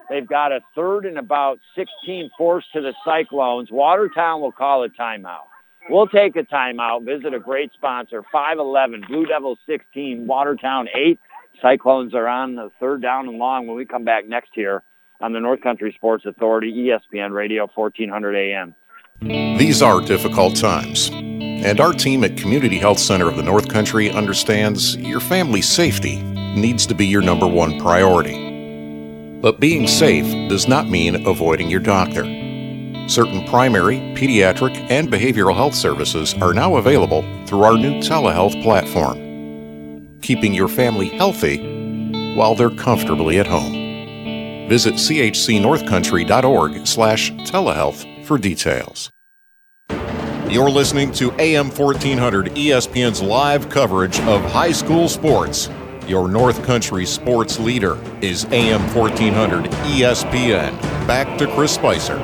[0.09, 3.68] they've got a third and about 16 forced to the Cyclones.
[3.72, 5.49] Watertown will call a timeout.
[5.90, 11.18] We'll take a timeout, visit a great sponsor, 511, Blue Devils 16, Watertown 8.
[11.61, 14.82] Cyclones are on the third down and long when we come back next here
[15.20, 18.74] on the North Country Sports Authority, ESPN Radio, 1400 AM.
[19.20, 24.10] These are difficult times, and our team at Community Health Center of the North Country
[24.10, 26.22] understands your family's safety
[26.56, 29.40] needs to be your number one priority.
[29.40, 32.24] But being safe does not mean avoiding your doctor.
[33.08, 40.18] Certain primary, pediatric, and behavioral health services are now available through our new telehealth platform,
[40.20, 43.86] keeping your family healthy while they're comfortably at home.
[44.68, 49.10] Visit chcnorthcountry.org slash telehealth for details.
[50.48, 55.68] You're listening to AM 1400 ESPN's live coverage of high school sports.
[56.06, 60.80] Your North Country sports leader is AM 1400 ESPN.
[61.06, 62.18] Back to Chris Spicer.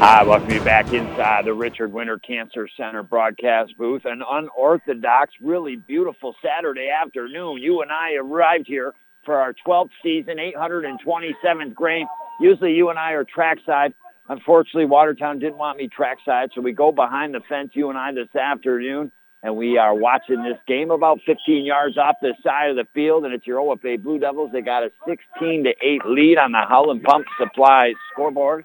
[0.00, 4.06] Hi, welcome you back inside the Richard Winter Cancer Center broadcast booth.
[4.06, 7.58] An unorthodox, really beautiful Saturday afternoon.
[7.58, 8.94] You and I arrived here
[9.24, 12.06] for our 12th season, 827th game.
[12.40, 13.94] Usually you and I are trackside.
[14.28, 18.12] Unfortunately, Watertown didn't want me trackside, so we go behind the fence, you and I,
[18.12, 19.10] this afternoon.
[19.42, 23.24] And we are watching this game about 15 yards off the side of the field,
[23.24, 24.50] and it's your OFA Blue Devils.
[24.52, 28.64] They got a 16 to 8 lead on the Howland Pump Supply scoreboard.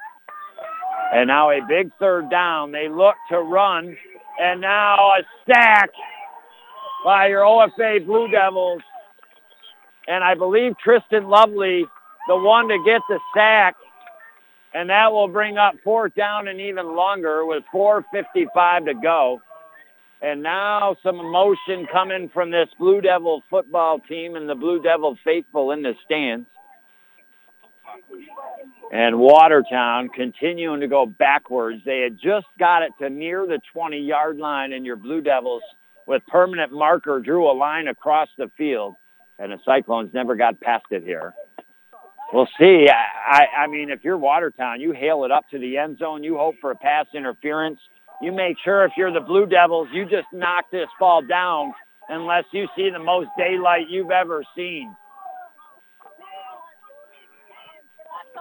[1.13, 2.71] And now a big third down.
[2.71, 3.95] They look to run,
[4.39, 5.89] and now a sack
[7.05, 8.81] by your OFA Blue Devils.
[10.07, 11.85] And I believe Tristan Lovely,
[12.27, 13.75] the one to get the sack,
[14.73, 19.41] and that will bring up fourth down and even longer with 4.55 to go.
[20.21, 25.17] And now some emotion coming from this Blue Devil football team and the Blue Devil
[25.23, 26.47] faithful in the stands.
[28.91, 31.81] And Watertown continuing to go backwards.
[31.85, 35.63] They had just got it to near the 20-yard line, and your Blue Devils
[36.05, 38.95] with permanent marker drew a line across the field,
[39.39, 41.33] and the Cyclones never got past it here.
[42.33, 42.87] We'll see.
[42.89, 46.23] I, I mean, if you're Watertown, you hail it up to the end zone.
[46.23, 47.79] You hope for a pass interference.
[48.21, 51.73] You make sure if you're the Blue Devils, you just knock this ball down
[52.09, 54.95] unless you see the most daylight you've ever seen.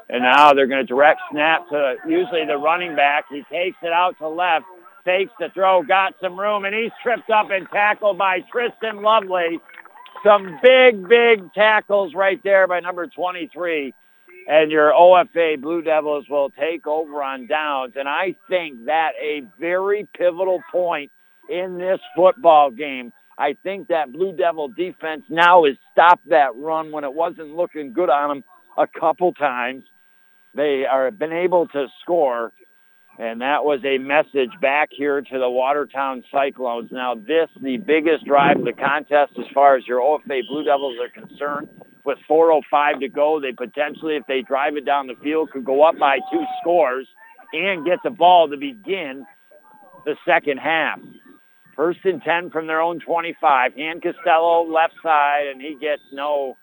[0.09, 3.24] And now they're going to direct snap to usually the running back.
[3.30, 4.66] He takes it out to left,
[5.05, 9.61] fakes the throw, got some room, and he's tripped up and tackled by Tristan Lovely.
[10.25, 13.93] Some big, big tackles right there by number 23.
[14.49, 17.95] And your OFA Blue Devils will take over on downs.
[17.97, 21.11] And I think that a very pivotal point
[21.49, 23.12] in this football game.
[23.39, 27.93] I think that Blue Devil defense now has stopped that run when it wasn't looking
[27.93, 28.45] good on them
[28.79, 29.85] a couple times.
[30.55, 32.53] They are been able to score,
[33.19, 36.91] and that was a message back here to the Watertown Cyclones.
[36.91, 40.97] Now this, the biggest drive of the contest as far as your OFA Blue Devils
[41.01, 41.69] are concerned.
[42.05, 45.83] With 4.05 to go, they potentially, if they drive it down the field, could go
[45.85, 47.07] up by two scores
[47.53, 49.25] and get the ball to begin
[50.05, 50.99] the second half.
[51.77, 53.73] First and 10 from their own 25.
[53.77, 56.57] Han Costello left side, and he gets no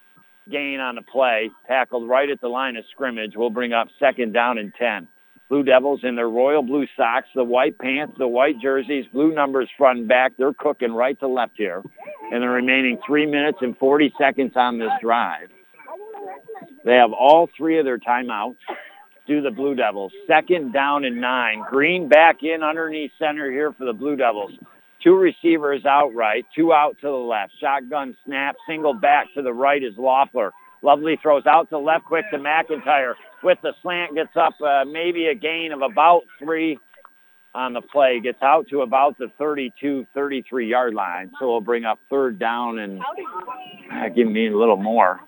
[0.49, 1.49] gain on the play.
[1.67, 3.33] Tackled right at the line of scrimmage.
[3.35, 5.07] We'll bring up second down and 10.
[5.51, 9.69] Blue Devils in their royal blue socks, the white pants, the white jerseys, blue numbers
[9.77, 10.31] front and back.
[10.37, 11.83] They're cooking right to left here.
[12.31, 15.49] In the remaining three minutes and 40 seconds on this drive.
[16.85, 18.55] They have all three of their timeouts.
[19.27, 20.13] Do the Blue Devils.
[20.25, 21.65] Second down and nine.
[21.69, 24.53] Green back in underneath center here for the Blue Devils.
[25.03, 27.51] Two receivers out right, two out to the left.
[27.59, 30.53] Shotgun snap, single back to the right is Loeffler.
[30.81, 33.13] Lovely throws out to left quick to McIntyre.
[33.43, 36.79] With the slant, gets up uh, maybe a gain of about three
[37.53, 38.19] on the play.
[38.19, 41.31] Gets out to about the 32, 33 yard line.
[41.39, 43.01] So we'll bring up third down and
[43.91, 45.19] uh, give me a little more.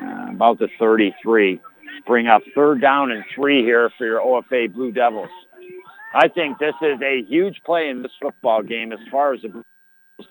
[0.00, 1.60] Uh, about the 33.
[2.06, 5.28] Bring up third down and three here for your OFA Blue Devils.
[6.12, 9.40] I think this is a huge play in this football game as far as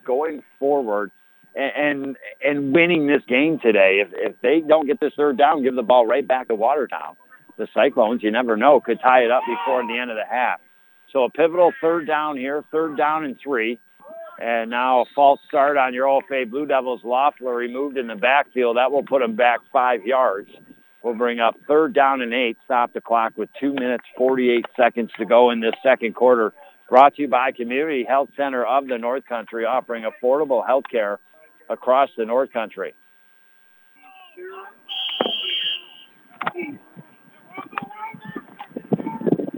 [0.05, 1.11] going forward
[1.55, 4.01] and and winning this game today.
[4.05, 7.15] If if they don't get this third down, give the ball right back to Watertown.
[7.57, 10.59] The Cyclones, you never know, could tie it up before the end of the half.
[11.11, 13.79] So a pivotal third down here, third down and three.
[14.41, 17.01] And now a false start on your OFA Blue Devils.
[17.03, 18.77] Loeffler removed in the backfield.
[18.77, 20.49] That will put them back five yards.
[21.03, 22.57] We'll bring up third down and eight.
[22.65, 26.51] Stop the clock with two minutes, 48 seconds to go in this second quarter.
[26.89, 31.19] Brought to you by Community Health Center of the North Country, offering affordable health care
[31.73, 32.93] across the North Country.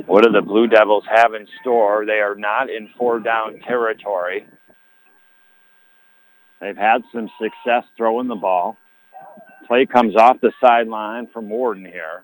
[0.07, 2.05] What do the Blue Devils have in store?
[2.05, 4.47] They are not in four down territory.
[6.61, 8.77] They've had some success throwing the ball.
[9.67, 12.23] Play comes off the sideline from Warden here.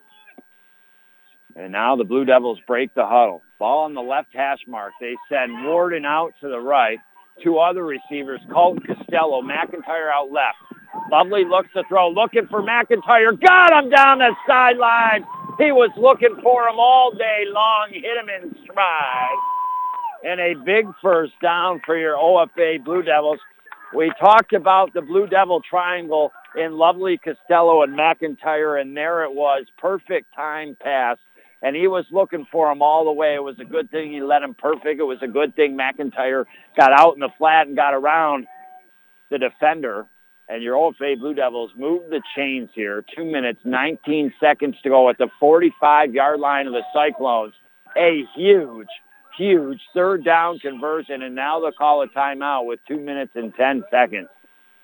[1.56, 3.42] And now the Blue Devils break the huddle.
[3.60, 4.94] Ball on the left hash mark.
[5.02, 7.00] They send Warden out to the right.
[7.44, 10.58] Two other receivers, Colton Costello, McIntyre out left.
[11.12, 13.40] Lovely looks to throw, looking for McIntyre.
[13.40, 15.24] Got him down the sideline.
[15.58, 17.90] He was looking for him all day long.
[17.92, 19.38] Hit him in stride.
[20.24, 23.40] And a big first down for your OFA Blue Devils.
[23.96, 29.34] We talked about the Blue Devil triangle in Lovely Costello and McIntyre, and there it
[29.34, 29.66] was.
[29.78, 31.18] Perfect time pass.
[31.62, 33.36] And he was looking for him all the way.
[33.36, 35.00] It was a good thing he let him perfect.
[35.00, 36.46] It was a good thing McIntyre
[36.76, 38.48] got out in the flat and got around
[39.30, 40.08] the defender.
[40.50, 43.06] And your OFA Blue Devils moved the chains here.
[43.16, 47.54] Two minutes, 19 seconds to go at the 45-yard line of the Cyclones.
[47.96, 48.88] A huge,
[49.38, 53.84] huge third down conversion, and now they'll call a timeout with two minutes and 10
[53.92, 54.28] seconds.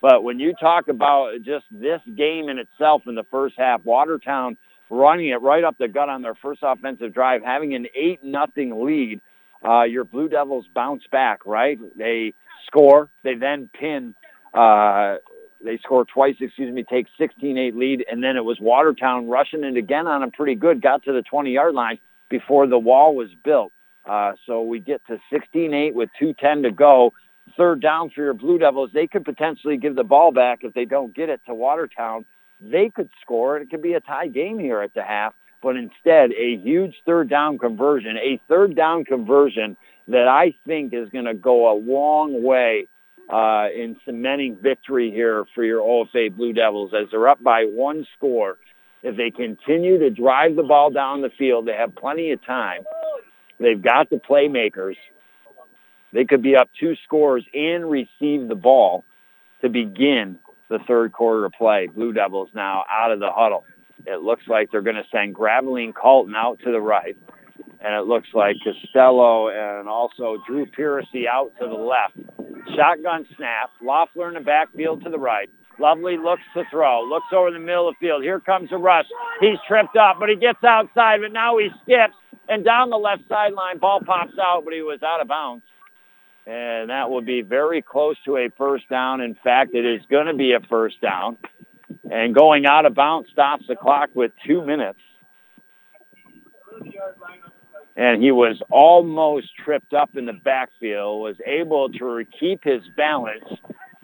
[0.01, 4.57] But when you talk about just this game in itself in the first half, Watertown
[4.89, 8.85] running it right up the gut on their first offensive drive, having an 8 nothing
[8.85, 9.21] lead,
[9.65, 11.79] uh, your Blue Devils bounce back, right?
[11.97, 12.33] They
[12.65, 13.09] score.
[13.23, 14.15] They then pin.
[14.53, 15.17] Uh,
[15.63, 19.75] they score twice, excuse me, take 16-8 lead, and then it was Watertown rushing it
[19.75, 21.97] again on them pretty good, got to the 20-yard line
[22.29, 23.71] before the wall was built.
[24.05, 27.13] Uh, so we get to 16-8 with 2.10 to go.
[27.55, 28.91] Third down for your Blue Devils.
[28.93, 32.25] They could potentially give the ball back if they don't get it to Watertown.
[32.59, 35.33] They could score, and it could be a tie game here at the half.
[35.61, 39.75] But instead, a huge third down conversion, a third down conversion
[40.07, 42.87] that I think is going to go a long way
[43.31, 48.05] uh, in cementing victory here for your OFA Blue Devils as they're up by one
[48.15, 48.57] score.
[49.03, 52.83] If they continue to drive the ball down the field, they have plenty of time.
[53.59, 54.95] They've got the playmakers.
[56.13, 59.03] They could be up two scores and receive the ball
[59.61, 60.39] to begin
[60.69, 61.87] the third quarter of play.
[61.87, 63.63] Blue Devils now out of the huddle.
[64.05, 67.17] It looks like they're going to send Graveline Colton out to the right.
[67.79, 72.17] And it looks like Costello and also Drew Piercy out to the left.
[72.75, 73.69] Shotgun snap.
[73.81, 75.49] Loeffler in the backfield to the right.
[75.79, 77.03] Lovely looks to throw.
[77.03, 78.23] Looks over the middle of the field.
[78.23, 79.05] Here comes a rush.
[79.39, 82.15] He's tripped up, but he gets outside, but now he skips.
[82.49, 85.63] And down the left sideline, ball pops out, but he was out of bounds.
[86.47, 89.19] And that will be very close to a first down.
[89.19, 91.37] In fact, it is going to be a first down.
[92.09, 94.99] And going out of bounds stops the clock with two minutes.
[97.97, 103.43] And he was almost tripped up in the backfield, was able to keep his balance,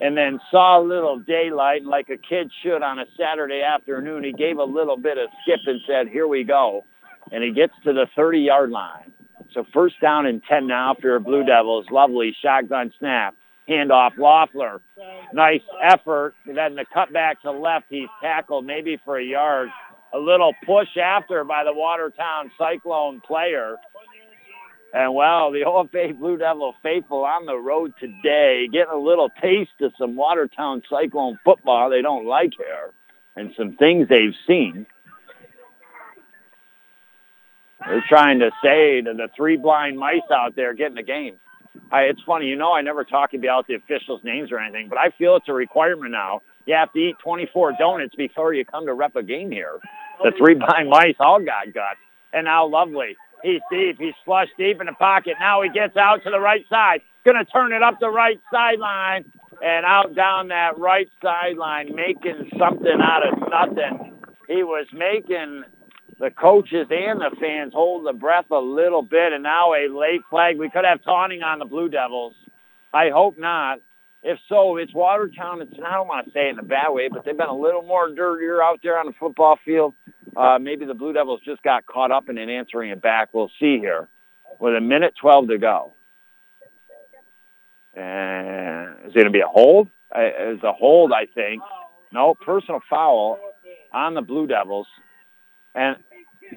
[0.00, 4.22] and then saw a little daylight like a kid should on a Saturday afternoon.
[4.22, 6.84] He gave a little bit of skip and said, here we go.
[7.32, 9.13] And he gets to the 30-yard line.
[9.54, 11.86] So first down and 10 now for your Blue Devils.
[11.90, 13.34] Lovely shotgun snap.
[13.68, 14.82] Handoff, Loeffler.
[15.32, 16.34] Nice effort.
[16.44, 19.68] Then the cutback to left, he's tackled maybe for a yard.
[20.12, 23.76] A little push after by the Watertown Cyclone player.
[24.92, 29.30] And well, the Old OFA Blue Devil faithful on the road today, getting a little
[29.40, 32.92] taste of some Watertown Cyclone football they don't like here
[33.36, 34.86] and some things they've seen.
[37.86, 41.36] They're trying to say to the three blind mice out there getting the game.
[41.90, 44.98] I, it's funny, you know, I never talk about the officials' names or anything, but
[44.98, 46.40] I feel it's a requirement now.
[46.66, 49.80] You have to eat 24 donuts before you come to rep a game here.
[50.22, 52.00] The three blind mice all got guts.
[52.32, 53.16] And now Lovely.
[53.42, 53.98] He's deep.
[53.98, 55.34] He's flushed deep in the pocket.
[55.38, 57.02] Now he gets out to the right side.
[57.26, 59.30] Going to turn it up the right sideline
[59.62, 64.14] and out down that right sideline, making something out of nothing.
[64.48, 65.64] He was making
[66.18, 70.22] the coaches and the fans hold the breath a little bit, and now a late
[70.30, 70.58] flag.
[70.58, 72.34] We could have taunting on the Blue Devils.
[72.92, 73.80] I hope not.
[74.22, 75.60] If so, it's Watertown.
[75.60, 77.56] It's I don't want to say it in a bad way, but they've been a
[77.56, 79.94] little more dirtier out there on the football field.
[80.34, 83.28] Uh, maybe the Blue Devils just got caught up in it answering it back.
[83.32, 84.08] We'll see here
[84.58, 85.92] with a minute 12 to go.
[87.94, 89.88] And is it going to be a hold?
[90.14, 91.62] Uh, it's a hold, I think.
[92.12, 93.38] No, personal foul
[93.92, 94.86] on the Blue Devils.
[95.74, 95.96] And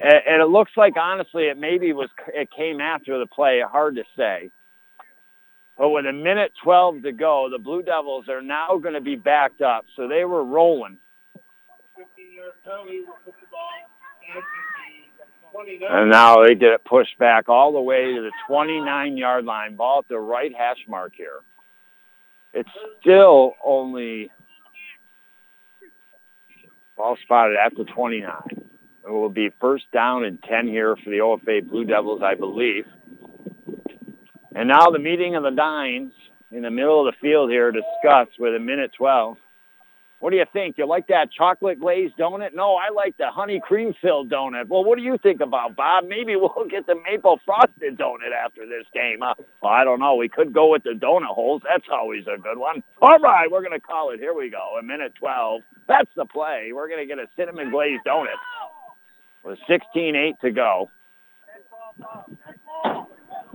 [0.00, 3.60] and it looks like honestly it maybe was it came after the play.
[3.66, 4.50] Hard to say.
[5.76, 9.14] But with a minute 12 to go, the Blue Devils are now going to be
[9.14, 9.84] backed up.
[9.96, 10.98] So they were rolling.
[15.88, 19.76] And now they get it pushed back all the way to the 29-yard line.
[19.76, 21.40] Ball at the right hash mark here.
[22.52, 22.68] It's
[23.00, 24.30] still only
[26.96, 28.67] ball spotted at the 29.
[29.08, 32.84] It will be first down and 10 here for the OFA Blue Devils, I believe.
[34.54, 36.12] And now the meeting of the nines
[36.50, 39.38] in the middle of the field here discussed with a minute 12.
[40.20, 40.76] What do you think?
[40.76, 42.52] You like that chocolate glazed donut?
[42.52, 44.68] No, I like the honey cream filled donut.
[44.68, 46.04] Well, what do you think about, Bob?
[46.06, 49.22] Maybe we'll get the maple frosted donut after this game.
[49.22, 49.32] Uh,
[49.62, 50.16] well, I don't know.
[50.16, 51.62] We could go with the donut holes.
[51.64, 52.82] That's always a good one.
[53.00, 54.20] All right, we're going to call it.
[54.20, 54.76] Here we go.
[54.78, 55.62] A minute 12.
[55.86, 56.72] That's the play.
[56.74, 58.36] We're going to get a cinnamon glazed donut
[59.48, 60.90] with 16-8 to go.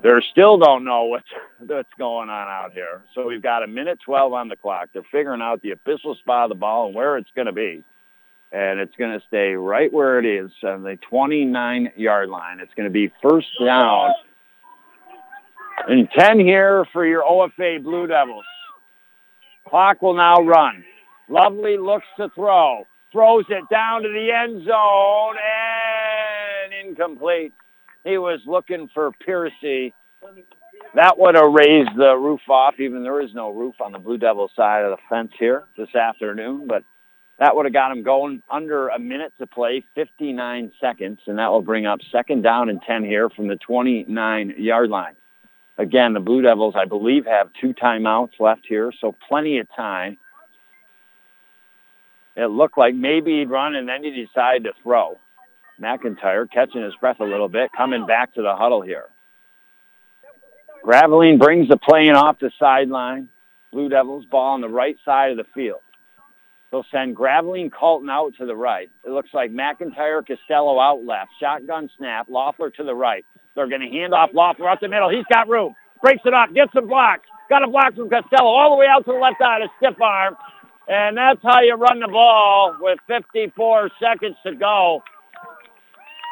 [0.02, 1.30] They still don't know what's,
[1.60, 3.04] what's going on out here.
[3.16, 4.90] So we've got a minute 12 on the clock.
[4.94, 7.84] They're figuring out the official spot of the ball and where it's going to be.
[8.52, 12.60] And it's going to stay right where it is on the 29-yard line.
[12.60, 14.12] It's going to be first down
[15.88, 18.46] and 10 here for your OFA Blue Devils.
[19.68, 20.84] Clock will now run.
[21.30, 27.54] Lovely looks to throw throws it down to the end zone and incomplete.
[28.04, 29.94] He was looking for Piercy.
[30.96, 34.18] That would have raised the roof off, even there is no roof on the Blue
[34.18, 36.84] Devil side of the fence here this afternoon, but
[37.40, 41.52] that would have got him going under a minute to play, 59 seconds, and that
[41.52, 45.16] will bring up second down and 10 here from the 29-yard line.
[45.78, 50.18] Again, the Blue Devils, I believe, have two timeouts left here, so plenty of time.
[52.36, 55.18] It looked like maybe he'd run and then he decided to throw.
[55.82, 59.06] McIntyre catching his breath a little bit, coming back to the huddle here.
[60.84, 63.30] Graveline brings the plane off the sideline.
[63.72, 65.80] Blue Devils ball on the right side of the field.
[66.72, 68.90] They'll send Graveline Colton out to the right.
[69.06, 71.32] It looks like McIntyre Costello out left.
[71.40, 72.28] Shotgun snap.
[72.30, 73.26] Loeffler to the right.
[73.56, 75.10] They're going to hand off Loeffler up the middle.
[75.10, 75.76] He's got room.
[76.02, 76.54] Breaks it up.
[76.54, 77.28] Gets some blocks.
[77.48, 79.62] Got a block from Costello all the way out to the left side.
[79.62, 80.36] A stiff arm.
[80.88, 85.04] And that's how you run the ball with 54 seconds to go.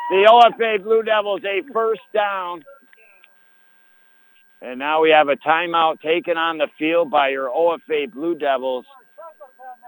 [0.10, 2.64] The OFA Blue Devils a first down.
[4.62, 8.86] And now we have a timeout taken on the field by your OFA Blue Devils.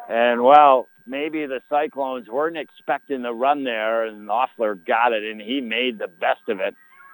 [0.09, 5.41] And, well, maybe the Cyclones weren't expecting the run there, and Loeffler got it, and
[5.41, 6.74] he made the best of it.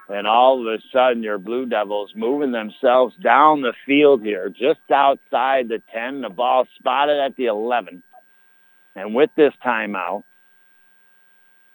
[0.09, 4.79] And all of a sudden, your Blue Devils moving themselves down the field here, just
[4.91, 6.21] outside the 10.
[6.21, 8.01] The ball spotted at the 11.
[8.95, 10.23] And with this timeout,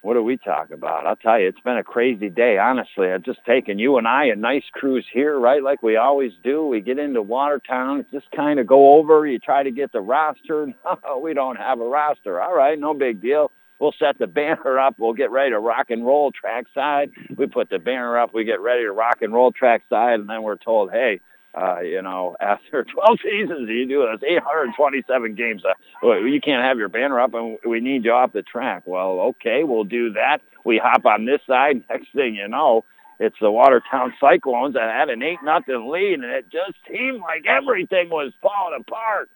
[0.04, 1.06] what do we talk about?
[1.06, 3.10] I'll tell you, it's been a crazy day, honestly.
[3.10, 6.66] I've just taken you and I a nice cruise here, right, like we always do.
[6.66, 9.26] We get into Watertown, just kind of go over.
[9.26, 10.66] You try to get the roster.
[11.04, 12.40] No, we don't have a roster.
[12.40, 13.50] All right, no big deal.
[13.84, 14.94] We'll set the banner up.
[14.98, 17.10] We'll get ready to rock and roll trackside.
[17.36, 18.32] We put the banner up.
[18.32, 21.20] We get ready to rock and roll trackside, and then we're told, hey,
[21.54, 25.64] uh, you know, after 12 seasons, you do this 827 games.
[26.02, 28.84] Uh, you can't have your banner up, and we need you off the track.
[28.86, 30.38] Well, okay, we'll do that.
[30.64, 31.84] We hop on this side.
[31.90, 32.86] Next thing you know,
[33.20, 37.44] it's the Watertown Cyclones that had an eight nothing lead, and it just seemed like
[37.46, 39.28] everything was falling apart.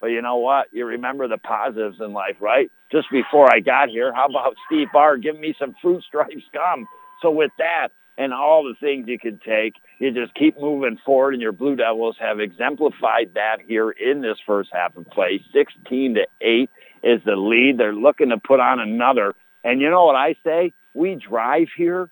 [0.00, 0.68] But you know what?
[0.72, 2.70] You remember the positives in life, right?
[2.90, 6.86] Just before I got here, how about Steve Barr giving me some fruit stripes gum?
[7.22, 7.88] So with that,
[8.20, 9.74] and all the things you can take.
[9.98, 14.36] You just keep moving forward, and your Blue Devils have exemplified that here in this
[14.46, 15.42] first half of play.
[15.54, 16.70] 16 to 8
[17.02, 17.78] is the lead.
[17.78, 19.34] They're looking to put on another.
[19.64, 20.74] And you know what I say?
[20.92, 22.10] We drive here.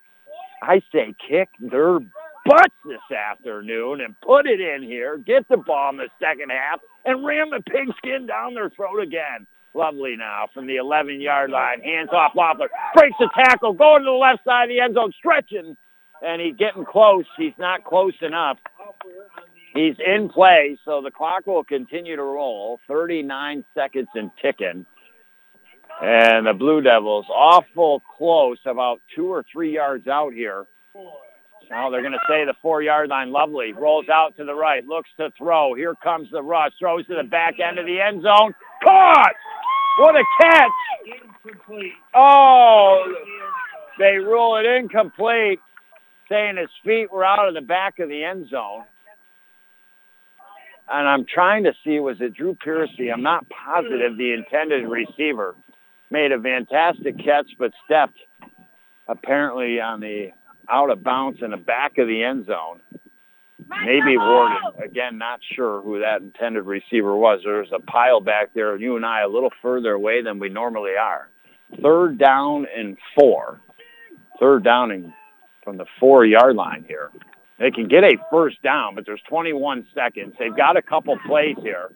[0.62, 5.90] I say kick their butts this afternoon and put it in here, get the ball
[5.90, 9.46] in the second half, and ram the pigskin down their throat again.
[9.74, 11.80] Lovely now from the 11-yard line.
[11.80, 12.68] Hands off Loeffler.
[12.94, 13.72] Breaks the tackle.
[13.72, 15.12] Going to the left side of the end zone.
[15.16, 15.76] Stretching
[16.22, 17.24] and he's getting close.
[17.36, 18.58] He's not close enough.
[19.74, 22.80] He's in play, so the clock will continue to roll.
[22.88, 24.86] 39 seconds and ticking.
[26.00, 30.66] And the Blue Devils awful close, about two or three yards out here.
[31.70, 33.30] Now they're going to say the four-yard line.
[33.30, 33.72] Lovely.
[33.72, 34.86] Rolls out to the right.
[34.86, 35.74] Looks to throw.
[35.74, 36.72] Here comes the rush.
[36.78, 38.54] Throws to the back end of the end zone.
[38.82, 39.34] Caught!
[39.98, 40.70] What a catch!
[41.44, 41.92] Incomplete.
[42.14, 43.14] Oh,
[43.98, 45.60] they rule it incomplete
[46.28, 48.84] saying his feet were out of the back of the end zone.
[50.90, 53.10] And I'm trying to see, was it Drew Piercy?
[53.10, 55.54] I'm not positive the intended receiver
[56.10, 58.18] made a fantastic catch, but stepped
[59.06, 60.30] apparently on the
[60.70, 62.80] out of bounds in the back of the end zone.
[63.84, 64.56] Maybe Warden.
[64.82, 67.40] Again, not sure who that intended receiver was.
[67.44, 70.92] There's a pile back there, you and I a little further away than we normally
[71.00, 71.28] are.
[71.82, 73.60] Third down and four.
[74.40, 75.12] Third down and
[75.64, 77.10] from the four-yard line here.
[77.58, 80.34] They can get a first down, but there's 21 seconds.
[80.38, 81.90] They've got a couple plays here.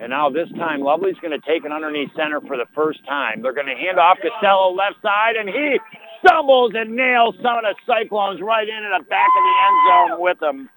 [0.00, 3.42] And now this time, Lovely's going to take it underneath center for the first time.
[3.42, 5.78] They're going to hand off Costello left side, and he
[6.24, 10.20] stumbles and nails some of the Cyclones right into the back of the end zone
[10.22, 10.70] with them.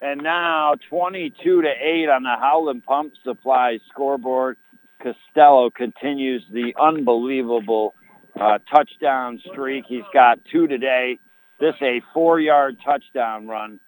[0.00, 4.56] And now 22 to 8 on the Howland Pump Supply scoreboard.
[5.02, 7.94] Costello continues the unbelievable
[8.40, 9.84] uh, touchdown streak.
[9.88, 11.18] He's got two today.
[11.60, 13.78] This a four-yard touchdown run.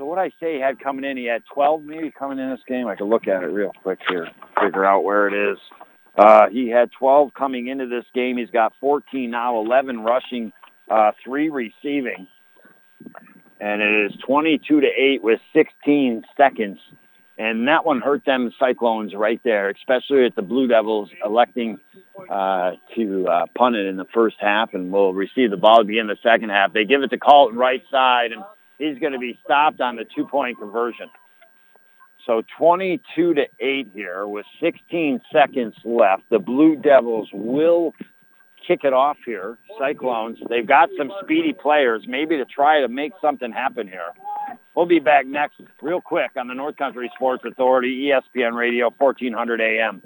[0.00, 2.60] So what I say he had coming in, he had 12 maybe coming in this
[2.66, 2.86] game.
[2.86, 4.28] I can look at it real quick here,
[4.58, 5.58] figure out where it is.
[6.16, 8.38] Uh, he had 12 coming into this game.
[8.38, 10.54] He's got 14 now, 11 rushing,
[10.90, 12.26] uh, three receiving.
[13.60, 16.78] And it is 22 to 8 with 16 seconds
[17.40, 21.78] and that one hurt them Cyclones right there, especially at the Blue Devils electing
[22.28, 25.84] uh, to uh, punt it in the first half and will receive the ball to
[25.84, 26.74] begin the second half.
[26.74, 28.42] They give it to Colton right side, and
[28.80, 31.08] he's going to be stopped on the two-point conversion.
[32.26, 36.22] So 22 to 8 here with 16 seconds left.
[36.30, 37.94] The Blue Devils will
[38.66, 39.58] kick it off here.
[39.78, 44.12] Cyclones, they've got some speedy players, maybe to try to make something happen here.
[44.74, 49.60] We'll be back next real quick on the North Country Sports Authority, ESPN Radio, 1400
[49.60, 50.02] AM.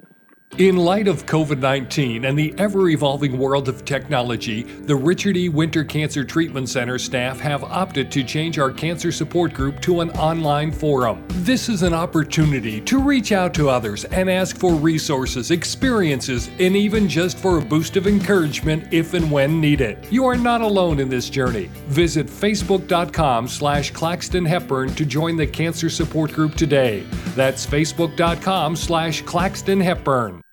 [0.56, 5.48] In light of COVID 19 and the ever evolving world of technology, the Richard E.
[5.48, 10.10] Winter Cancer Treatment Center staff have opted to change our cancer support group to an
[10.10, 11.24] online forum.
[11.28, 16.76] This is an opportunity to reach out to others and ask for resources, experiences, and
[16.76, 20.06] even just for a boost of encouragement if and when needed.
[20.08, 21.68] You are not alone in this journey.
[21.88, 27.04] Visit facebook.com slash Claxton Hepburn to join the cancer support group today.
[27.34, 30.43] That's facebook.com slash Claxton Hepburn.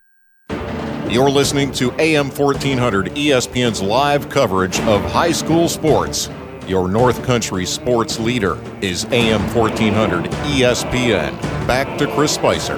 [1.12, 6.30] You're listening to AM 1400 ESPN's live coverage of high school sports.
[6.68, 11.38] Your North Country sports leader is AM 1400 ESPN.
[11.68, 12.78] Back to Chris Spicer.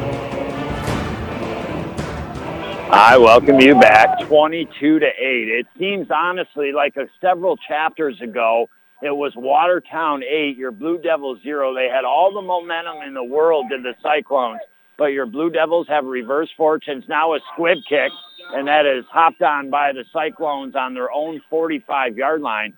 [2.91, 4.26] I welcome you back.
[4.27, 5.11] 22 to 8.
[5.19, 8.68] It seems honestly like a, several chapters ago,
[9.03, 11.76] it was Watertown 8, your Blue Devils 0.
[11.76, 14.60] They had all the momentum in the world, did the Cyclones
[14.98, 18.11] but your Blue Devils have reverse fortunes now a squib kick,
[18.53, 22.74] and that is hopped on by the Cyclones on their own 45-yard line.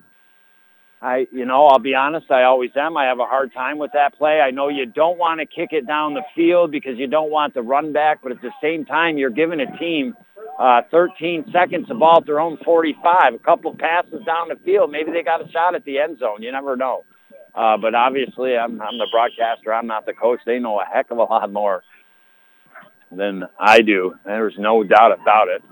[1.02, 2.96] I, you know, I'll be honest, I always am.
[2.96, 4.40] I have a hard time with that play.
[4.40, 7.52] I know you don't want to kick it down the field because you don't want
[7.52, 10.16] the run back, but at the same time, you're giving a team
[10.58, 13.34] uh, 13 seconds to ball at their own 45.
[13.34, 16.42] A couple passes down the field, maybe they got a shot at the end zone.
[16.42, 17.04] You never know.
[17.54, 19.72] Uh, but obviously, I'm, I'm the broadcaster.
[19.72, 20.40] I'm not the coach.
[20.44, 21.82] They know a heck of a lot more
[23.10, 24.14] than I do.
[24.24, 25.62] There's no doubt about it.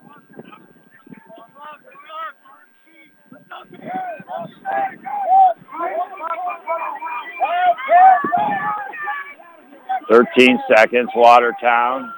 [10.08, 12.12] Thirteen seconds, Watertown.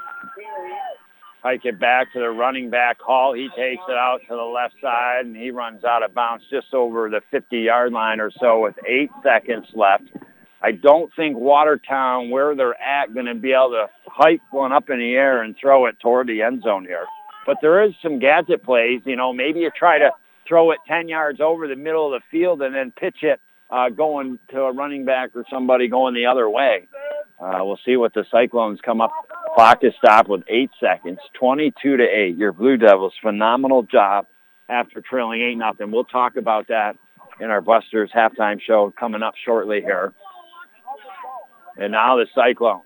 [1.42, 3.32] Hike it back to the running back Hall.
[3.32, 6.74] He takes it out to the left side and he runs out of bounds just
[6.74, 10.02] over the 50-yard line or so with eight seconds left.
[10.66, 14.90] I don't think Watertown, where they're at, going to be able to hike one up
[14.90, 17.04] in the air and throw it toward the end zone here.
[17.46, 19.00] But there is some gadget plays.
[19.04, 20.10] You know, maybe you try to
[20.48, 23.40] throw it 10 yards over the middle of the field and then pitch it
[23.70, 26.88] uh, going to a running back or somebody going the other way.
[27.38, 29.12] Uh, we'll see what the Cyclones come up.
[29.54, 32.36] Clock is stopped with eight seconds, 22 to 8.
[32.36, 34.26] Your Blue Devils, phenomenal job
[34.68, 35.92] after trailing 8 nothing.
[35.92, 36.96] We'll talk about that
[37.38, 40.12] in our Busters halftime show coming up shortly here.
[41.78, 42.84] And now the Cyclones.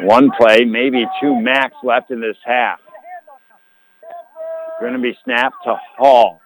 [0.00, 2.78] One play, maybe two max left in this half.
[4.80, 6.40] Going to be snapped to Hall.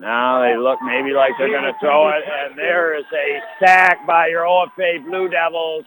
[0.00, 4.06] Now they look maybe like they're going to throw it, and there is a sack
[4.06, 5.84] by your OFA Blue Devils.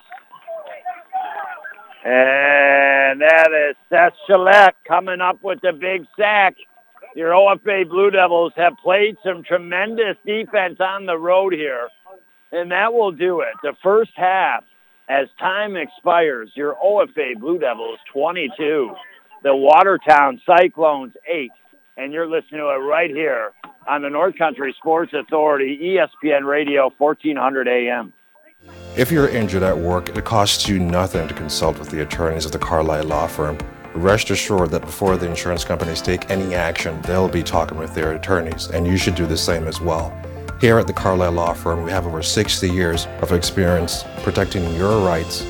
[2.03, 6.55] And that is Seth Gillette coming up with the big sack
[7.17, 11.89] your OFA Blue Devils have played some tremendous defense on the road here,
[12.51, 13.53] and that will do it.
[13.63, 14.63] The first half,
[15.09, 18.91] as time expires, your OFA Blue Devils 22,
[19.41, 21.49] the Watertown Cyclones 8,
[21.97, 23.51] and you're listening to it right here
[23.87, 28.13] on the North Country Sports Authority, ESPN Radio, 1400 AM.
[28.95, 32.51] If you're injured at work, it costs you nothing to consult with the attorneys of
[32.51, 33.57] the Carlisle Law Firm.
[33.97, 38.13] Rest assured that before the insurance companies take any action, they'll be talking with their
[38.13, 40.15] attorneys, and you should do the same as well.
[40.61, 45.03] Here at the Carlisle Law Firm, we have over 60 years of experience protecting your
[45.03, 45.43] rights.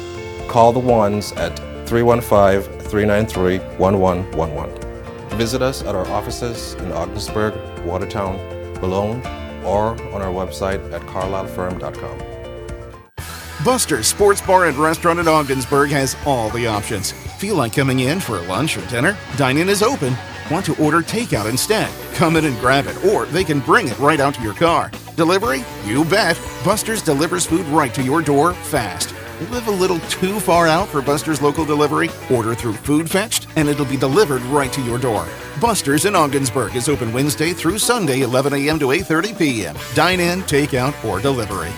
[0.48, 1.57] Call the ones at
[1.90, 5.38] 315 393 1111.
[5.38, 7.53] Visit us at our offices in Ogdensburg,
[7.86, 8.38] Watertown,
[8.80, 9.19] Malone,
[9.65, 12.36] or on our website at carlislefirm.com.
[13.65, 17.11] Buster's Sports Bar and Restaurant in Ogdensburg has all the options.
[17.11, 19.17] Feel like coming in for lunch or dinner?
[19.35, 20.15] Dine-in is open.
[20.51, 21.91] Want to order takeout instead?
[22.13, 24.91] Come in and grab it, or they can bring it right out to your car.
[25.15, 25.63] Delivery?
[25.85, 26.39] You bet.
[26.63, 29.15] Buster's delivers food right to your door fast.
[29.49, 32.09] Live a little too far out for Buster's local delivery?
[32.31, 35.27] Order through Food Fetched, and it'll be delivered right to your door.
[35.59, 38.77] Buster's in Ogdensburg is open Wednesday through Sunday, 11 a.m.
[38.79, 39.75] to 8:30 p.m.
[39.95, 41.71] Dine in, takeout, or delivery.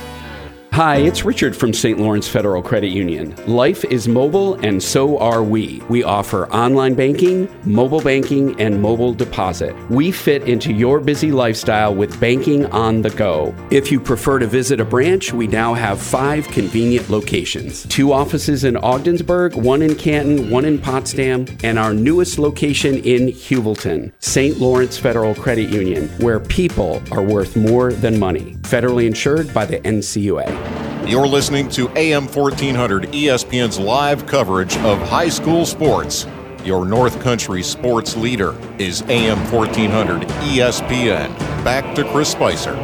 [0.79, 1.99] Hi, it's Richard from St.
[1.99, 3.35] Lawrence Federal Credit Union.
[3.47, 5.81] Life is mobile and so are we.
[5.89, 9.75] We offer online banking, mobile banking, and mobile deposit.
[9.89, 13.53] We fit into your busy lifestyle with banking on the go.
[13.71, 18.63] If you prefer to visit a branch, we now have five convenient locations two offices
[18.63, 24.57] in Ogdensburg, one in Canton, one in Potsdam, and our newest location in Heuvelton, St.
[24.59, 28.55] Lawrence Federal Credit Union, where people are worth more than money.
[28.61, 30.68] Federally insured by the NCUA.
[31.05, 36.27] You're listening to AM 1400 ESPN's live coverage of high school sports.
[36.63, 41.35] Your North Country sports leader is AM 1400 ESPN.
[41.63, 42.75] Back to Chris Spicer.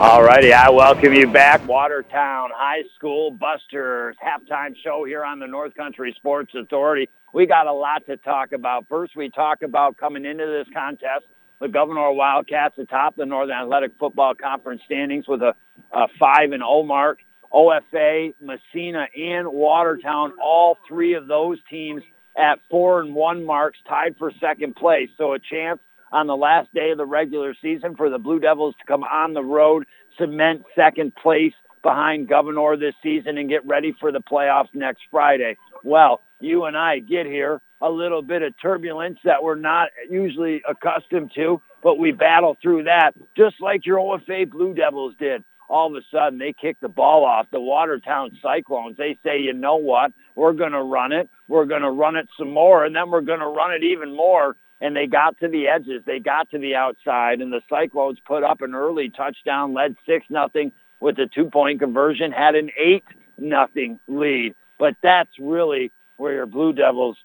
[0.00, 1.66] All righty, I welcome you back.
[1.66, 7.08] Watertown High School Busters halftime show here on the North Country Sports Authority.
[7.34, 8.86] We got a lot to talk about.
[8.88, 11.24] First, we talk about coming into this contest,
[11.60, 15.54] the Gouverneur Wildcats atop the Northern Athletic Football Conference standings with a,
[15.92, 17.18] a 5 and 0 mark.
[17.52, 22.02] OFA, Massena, and Watertown, all three of those teams
[22.36, 25.08] at 4 and 1 marks, tied for second place.
[25.16, 25.80] So a chance
[26.12, 29.34] on the last day of the regular season for the Blue Devils to come on
[29.34, 29.86] the road,
[30.18, 35.56] cement second place behind Gouverneur this season and get ready for the playoffs next Friday.
[35.84, 40.62] Well, you and I get here a little bit of turbulence that we're not usually
[40.68, 45.44] accustomed to, but we battle through that just like your OFA Blue Devils did.
[45.68, 48.96] All of a sudden, they kick the ball off the Watertown Cyclones.
[48.96, 50.12] They say, you know what?
[50.34, 51.28] We're going to run it.
[51.46, 54.16] We're going to run it some more, and then we're going to run it even
[54.16, 56.02] more and they got to the edges.
[56.06, 60.26] They got to the outside, and the Cyclones put up an early touchdown, led six
[60.30, 63.04] nothing with a two-point conversion, had an eight
[63.36, 64.54] nothing lead.
[64.78, 67.16] But that's really where your Blue Devils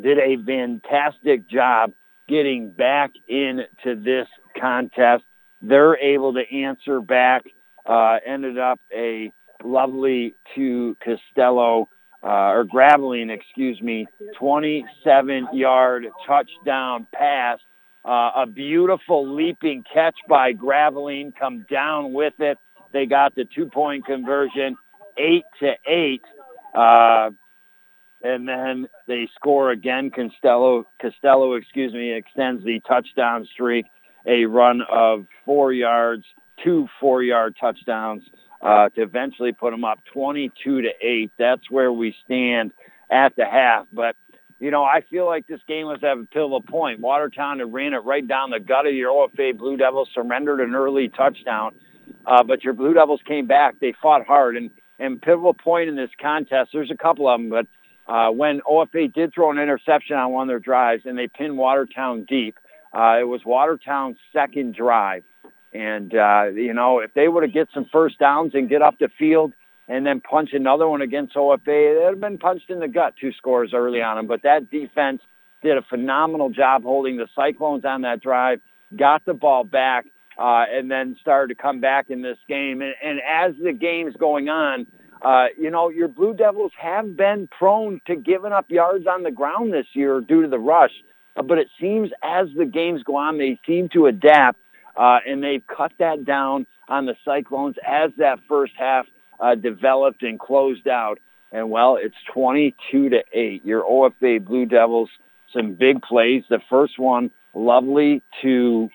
[0.00, 1.92] did a fantastic job
[2.28, 4.26] getting back into this
[4.60, 5.24] contest.
[5.62, 7.44] They're able to answer back.
[7.84, 9.32] Uh, ended up a
[9.62, 11.88] lovely to Costello
[12.22, 14.06] uh, or Graveline, excuse me,
[14.40, 17.58] 27-yard touchdown pass.
[18.04, 22.58] Uh, a beautiful leaping catch by Graveline, come down with it.
[22.92, 24.76] They got the two-point conversion,
[25.18, 26.22] eight to eight,
[26.74, 27.30] uh,
[28.22, 30.10] and then they score again.
[30.10, 33.86] Costello, Costello, excuse me, extends the touchdown streak.
[34.26, 36.24] A run of four yards,
[36.64, 38.24] two four-yard touchdowns
[38.60, 41.30] uh, to eventually put them up 22 to 8.
[41.38, 42.72] That's where we stand
[43.10, 43.86] at the half.
[43.92, 44.16] But,
[44.58, 47.00] you know, I feel like this game was at a pivotal point.
[47.00, 50.74] Watertown had ran it right down the gut of your OFA Blue Devils, surrendered an
[50.74, 51.74] early touchdown.
[52.26, 53.78] Uh, but your Blue Devils came back.
[53.80, 54.56] They fought hard.
[54.56, 57.66] And, and pivotal point in this contest, there's a couple of them, but
[58.08, 61.58] uh, when OFA did throw an interception on one of their drives and they pinned
[61.58, 62.58] Watertown deep,
[62.96, 65.24] uh, it was Watertown's second drive.
[65.72, 68.98] And, uh, you know, if they were to get some first downs and get up
[68.98, 69.52] the field
[69.88, 73.32] and then punch another one against OFA, they'd have been punched in the gut two
[73.32, 74.26] scores early on them.
[74.26, 75.20] But that defense
[75.62, 78.60] did a phenomenal job holding the Cyclones on that drive,
[78.96, 80.06] got the ball back,
[80.38, 82.82] uh, and then started to come back in this game.
[82.82, 84.86] And, and as the game's going on,
[85.22, 89.30] uh, you know, your Blue Devils have been prone to giving up yards on the
[89.30, 90.92] ground this year due to the rush.
[91.36, 94.58] Uh, but it seems as the games go on, they seem to adapt
[94.96, 99.06] uh, and they've cut that down on the Cyclones as that first half
[99.40, 101.18] uh, developed and closed out.
[101.52, 103.64] And well, it's 22 to 8.
[103.64, 105.10] Your OFA Blue Devils,
[105.52, 106.42] some big plays.
[106.48, 108.88] The first one, lovely to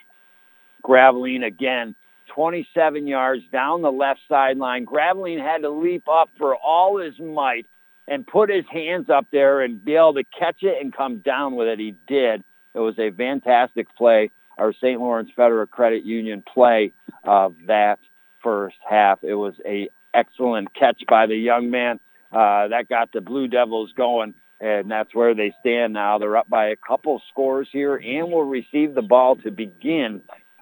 [0.83, 1.95] Graveline again.
[2.35, 4.85] 27 yards down the left sideline.
[4.85, 7.67] Graveline had to leap up for all his might
[8.07, 11.55] and put his hands up there and be able to catch it and come down
[11.55, 11.79] with it.
[11.79, 12.43] He did.
[12.73, 14.99] It was a fantastic play our St.
[14.99, 16.93] Lawrence Federal Credit Union play
[17.23, 17.99] of that
[18.43, 19.23] first half.
[19.23, 21.99] It was a excellent catch by the young man.
[22.31, 26.17] Uh, that got the Blue Devils going, and that's where they stand now.
[26.17, 30.21] They're up by a couple scores here and will receive the ball to begin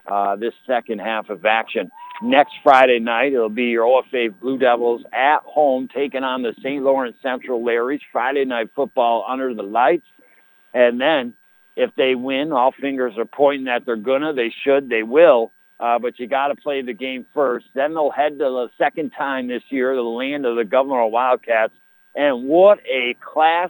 [0.09, 1.91] uh, this second half of action.
[2.21, 6.83] Next Friday night, it'll be your OFA Blue Devils at home taking on the St.
[6.83, 8.01] Lawrence Central Larrys.
[8.11, 10.07] Friday night football under the lights.
[10.73, 11.33] And then
[11.75, 15.51] if they win, all fingers are pointing that they're gonna, they should, they will.
[15.79, 17.65] Uh, but you got to play the game first.
[17.73, 21.73] Then they'll head to the second time this year, the land of the Gouverneur Wildcats.
[22.15, 23.69] And what a Class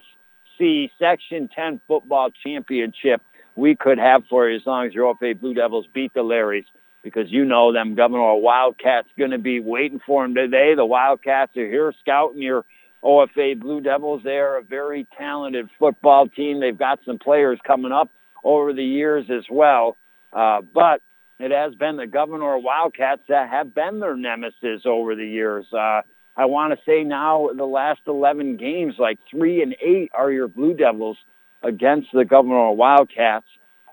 [0.58, 3.22] C Section 10 football championship
[3.60, 6.66] we could have for you as long as your OFA Blue Devils beat the Larrys
[7.04, 10.74] because you know them Gouverneur Wildcats going to be waiting for them today.
[10.76, 12.66] The Wildcats are here scouting your
[13.04, 14.22] OFA Blue Devils.
[14.24, 16.60] They're a very talented football team.
[16.60, 18.10] They've got some players coming up
[18.44, 19.96] over the years as well.
[20.34, 21.02] Uh, but
[21.40, 25.66] it has been the Gouverneur Wildcats that have been their nemesis over the years.
[25.72, 26.02] Uh,
[26.36, 30.48] I want to say now the last 11 games, like three and eight are your
[30.48, 31.18] Blue Devils
[31.62, 33.46] against the Gouverneur Wildcats.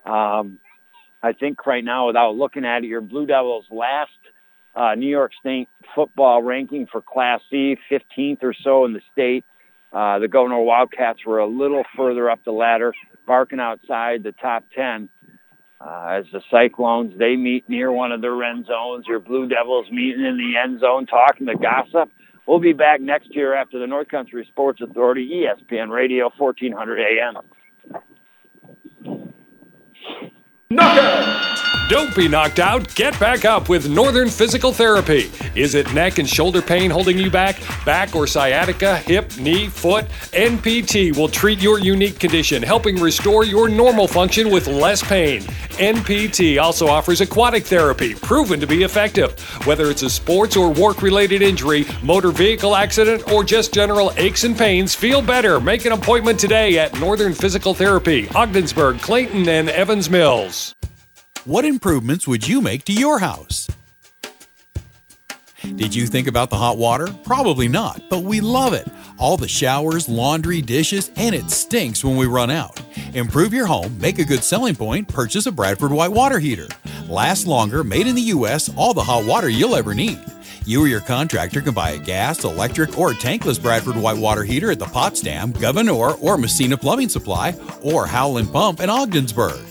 [0.05, 0.59] Um,
[1.21, 4.11] I think right now, without looking at it, your Blue Devils last
[4.75, 9.43] uh, New York State football ranking for Class C, 15th or so in the state.
[9.91, 12.93] Uh, the Gouverneur Wildcats were a little further up the ladder,
[13.25, 15.09] barking outside the top 10.
[15.79, 19.05] Uh, as the Cyclones, they meet near one of their end zones.
[19.07, 22.11] Your Blue Devils meeting in the end zone, talking to gossip.
[22.47, 27.43] We'll be back next year after the North Country Sports Authority, ESPN Radio, 1400 AM.
[30.69, 31.66] Knockout!
[31.89, 32.93] Don't be knocked out.
[32.95, 35.31] Get back up with Northern Physical Therapy.
[35.55, 37.61] Is it neck and shoulder pain holding you back?
[37.85, 40.05] Back or sciatica, hip, knee, foot?
[40.33, 45.43] NPT will treat your unique condition, helping restore your normal function with less pain.
[45.79, 49.39] NPT also offers aquatic therapy, proven to be effective.
[49.65, 54.43] Whether it's a sports or work related injury, motor vehicle accident, or just general aches
[54.43, 55.61] and pains, feel better.
[55.61, 60.76] Make an appointment today at Northern Physical Therapy, Ogdensburg, Clayton, and Evans Mills.
[61.47, 63.69] What improvements would you make to your house?
[65.61, 67.07] Did you think about the hot water?
[67.23, 68.85] Probably not, but we love it.
[69.17, 72.81] All the showers, laundry, dishes, and it stinks when we run out.
[73.13, 76.67] Improve your home, make a good selling point, purchase a Bradford White water heater.
[77.07, 80.19] Last longer, made in the U.S., all the hot water you'll ever need.
[80.65, 84.69] You or your contractor can buy a gas, electric, or tankless Bradford White water heater
[84.69, 89.61] at the Potsdam, Gouverneur, or Massena Plumbing Supply, or Howland Pump in Ogdensburg.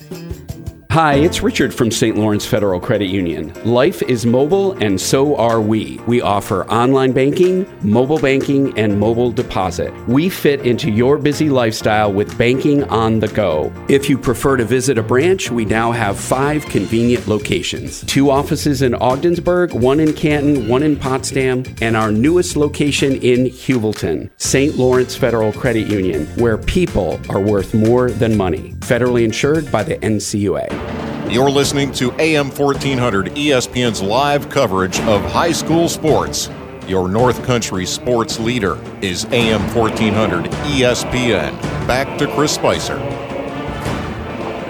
[0.96, 2.16] Hi, it's Richard from St.
[2.16, 3.52] Lawrence Federal Credit Union.
[3.66, 6.00] Life is mobile and so are we.
[6.06, 9.92] We offer online banking, mobile banking, and mobile deposit.
[10.08, 13.70] We fit into your busy lifestyle with banking on the go.
[13.90, 18.80] If you prefer to visit a branch, we now have five convenient locations two offices
[18.80, 24.76] in Ogdensburg, one in Canton, one in Potsdam, and our newest location in Heuvelton, St.
[24.76, 28.72] Lawrence Federal Credit Union, where people are worth more than money.
[28.78, 30.85] Federally insured by the NCUA.
[31.30, 36.48] You're listening to AM 1400 ESPN's live coverage of high school sports.
[36.86, 41.52] Your North Country sports leader is AM 1400 ESPN.
[41.86, 42.96] Back to Chris Spicer.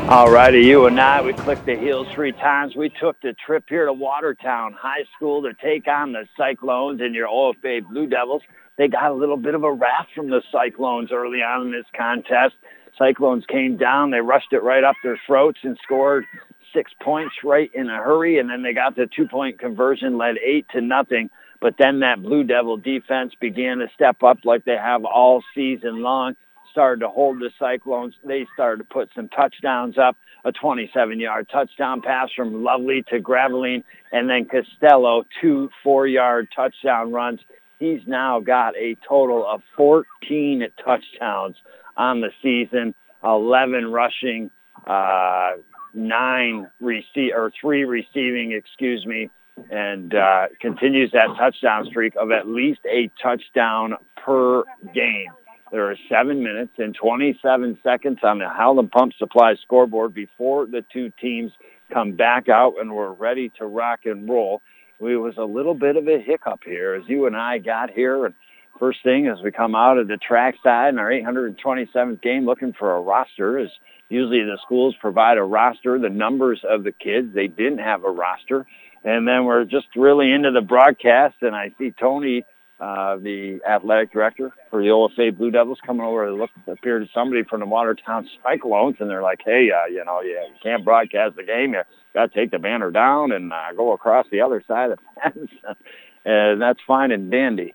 [0.09, 2.77] All righty, you and I, we clicked the heels three times.
[2.77, 7.13] We took the trip here to Watertown High School to take on the Cyclones and
[7.13, 8.43] your OFA Blue Devils.
[8.79, 11.87] They got a little bit of a wrath from the Cyclones early on in this
[11.97, 12.55] contest.
[12.99, 16.25] Cyclones came down, they rushed it right up their throats and scored
[16.75, 20.67] six points right in a hurry, and then they got the two-point conversion, led eight
[20.73, 21.31] to nothing.
[21.61, 26.03] But then that Blue Devil defense began to step up like they have all season
[26.03, 26.37] long
[26.77, 28.13] started to hold the Cyclones.
[28.23, 30.15] They started to put some touchdowns up,
[30.45, 33.83] a 27-yard touchdown pass from Lovely to Graveline,
[34.13, 37.41] and then Costello, two four-yard touchdown runs.
[37.79, 41.57] He's now got a total of 14 touchdowns
[41.97, 42.95] on the season,
[43.25, 44.51] 11 rushing,
[44.87, 45.53] uh,
[45.95, 49.31] nine receive or three receiving, excuse me,
[49.71, 54.63] and uh, continues that touchdown streak of at least a touchdown per
[54.95, 55.33] game.
[55.73, 60.85] There are seven minutes and 27 seconds on the Howland Pump Supply scoreboard before the
[60.93, 61.51] two teams
[61.93, 64.63] come back out and we're ready to rock and roll.
[65.01, 68.27] We was a little bit of a hiccup here as you and I got here.
[68.27, 68.35] And
[68.79, 72.73] first thing as we come out of the track side in our 827th game looking
[72.79, 73.71] for a roster is
[74.09, 77.35] usually the schools provide a roster, the numbers of the kids.
[77.35, 78.67] They didn't have a roster.
[79.05, 82.45] And then we're just really into the broadcast and I see Tony
[82.79, 87.07] uh, the athletic director for the OFA Blue Devils coming over to look appear to
[87.15, 91.37] somebody from the Watertown Cyclones, and they're like, "Hey, uh, you know, you can't broadcast
[91.37, 91.73] the game.
[91.73, 91.83] You
[92.13, 95.21] got to take the banner down and uh, go across the other side of the
[95.23, 95.51] fence."
[96.27, 97.75] and that's fine and dandy.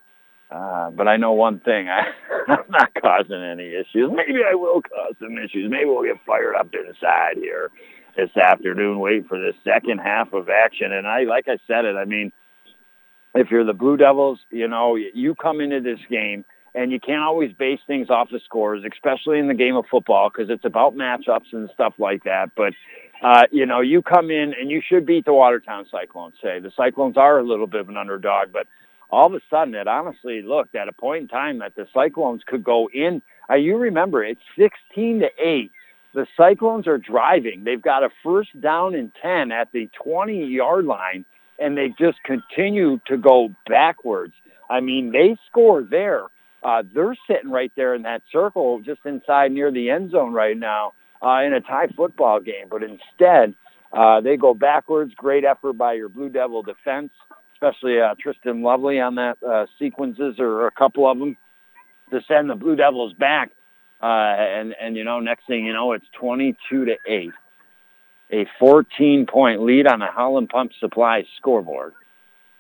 [0.51, 2.01] Uh, but I know one thing: I,
[2.47, 4.11] I'm not causing any issues.
[4.11, 5.69] Maybe I will cause some issues.
[5.69, 7.69] Maybe we'll get fired up to the side here
[8.17, 8.99] this afternoon.
[8.99, 11.95] Wait for the second half of action, and I, like I said it.
[11.95, 12.31] I mean
[13.33, 17.21] if you're the Blue Devils, you know, you come into this game and you can't
[17.21, 20.95] always base things off the scores, especially in the game of football because it's about
[20.95, 22.51] matchups and stuff like that.
[22.55, 22.73] But,
[23.23, 26.59] uh, you know, you come in and you should beat the Watertown Cyclones, say.
[26.59, 28.67] The Cyclones are a little bit of an underdog, but
[29.11, 32.41] all of a sudden it honestly looked at a point in time that the Cyclones
[32.45, 33.21] could go in.
[33.49, 35.71] Uh, you remember, it's 16 to 8.
[36.13, 37.63] The Cyclones are driving.
[37.63, 41.25] They've got a first down and 10 at the 20-yard line
[41.61, 44.33] and they just continue to go backwards.
[44.69, 46.25] I mean, they score there.
[46.63, 50.57] Uh, they're sitting right there in that circle just inside near the end zone right
[50.57, 50.93] now
[51.23, 52.67] uh, in a tie football game.
[52.69, 53.55] But instead,
[53.93, 55.13] uh, they go backwards.
[55.15, 57.11] Great effort by your Blue Devil defense,
[57.61, 61.37] especially uh, Tristan Lovely on that uh, sequences or a couple of them
[62.09, 63.51] to send the Blue Devils back.
[64.01, 67.29] Uh, and, and, you know, next thing you know, it's 22 to 8
[68.33, 71.93] a 14-point lead on the Howland Pump Supply scoreboard.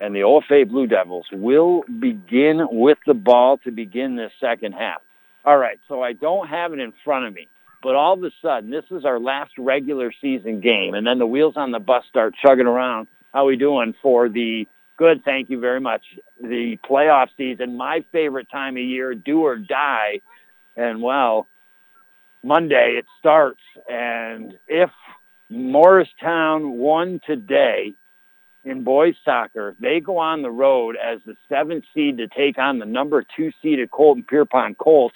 [0.01, 5.01] And the OFA Blue Devils will begin with the ball to begin this second half.
[5.45, 7.47] All right, so I don't have it in front of me,
[7.81, 11.25] but all of a sudden, this is our last regular season game, and then the
[11.25, 13.07] wheels on the bus start chugging around.
[13.33, 14.67] How we doing for the
[15.01, 15.23] good?
[15.25, 16.03] Thank you very much.
[16.39, 20.21] The playoff season, my favorite time of year, do or die.
[20.77, 21.47] And well,
[22.43, 24.91] Monday it starts, and if
[25.49, 27.95] Morristown won today
[28.63, 29.75] in boys soccer.
[29.79, 33.51] They go on the road as the seventh seed to take on the number two
[33.59, 35.15] seeded Colton Pierrepont Colts.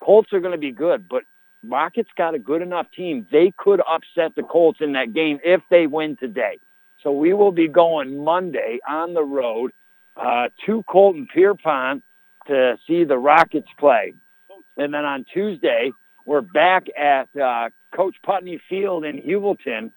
[0.00, 1.24] Colts are going to be good, but
[1.62, 3.26] Rockets got a good enough team.
[3.30, 6.60] They could upset the Colts in that game if they win today.
[7.02, 9.72] So we will be going Monday on the road
[10.16, 12.02] uh, to Colton Pierrepont
[12.48, 14.14] to see the Rockets play.
[14.76, 15.92] And then on Tuesday,
[16.24, 19.92] we're back at uh, Coach Putney Field in Heuvelton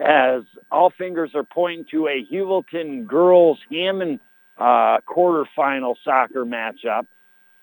[0.00, 4.20] as all fingers are pointing to a Heuvelton girls Hammond
[4.58, 7.06] uh, quarterfinal soccer matchup.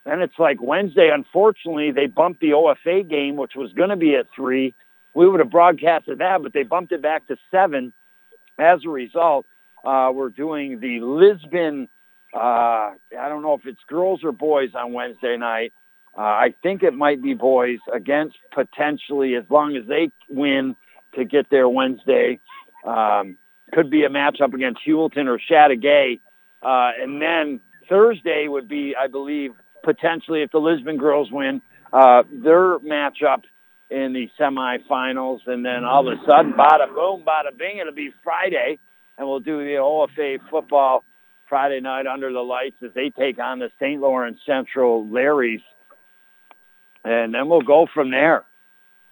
[0.05, 1.11] Then it's like Wednesday.
[1.13, 4.73] Unfortunately, they bumped the OFA game, which was going to be at three.
[5.13, 7.93] We would have broadcasted that, but they bumped it back to seven.
[8.61, 9.47] As a result,
[9.83, 11.89] uh, we're doing the Lisbon.
[12.31, 15.73] Uh, I don't know if it's girls or boys on Wednesday night.
[16.15, 20.75] Uh, I think it might be boys against potentially, as long as they win
[21.15, 22.39] to get there Wednesday.
[22.85, 23.37] Um,
[23.73, 26.19] could be a matchup against Heuvelton or Chateauguay.
[26.61, 32.23] Uh, and then Thursday would be, I believe, potentially if the Lisbon girls win, uh,
[32.31, 33.43] their matchup
[33.91, 35.39] in the semifinals.
[35.45, 38.79] And then all of a sudden, bada boom, bada bing, it'll be Friday.
[39.17, 41.03] And we'll do the OFA football
[41.49, 43.99] Friday night under the lights as they take on the St.
[43.99, 45.61] Lawrence Central Larrys.
[47.03, 48.45] And then we'll go from there.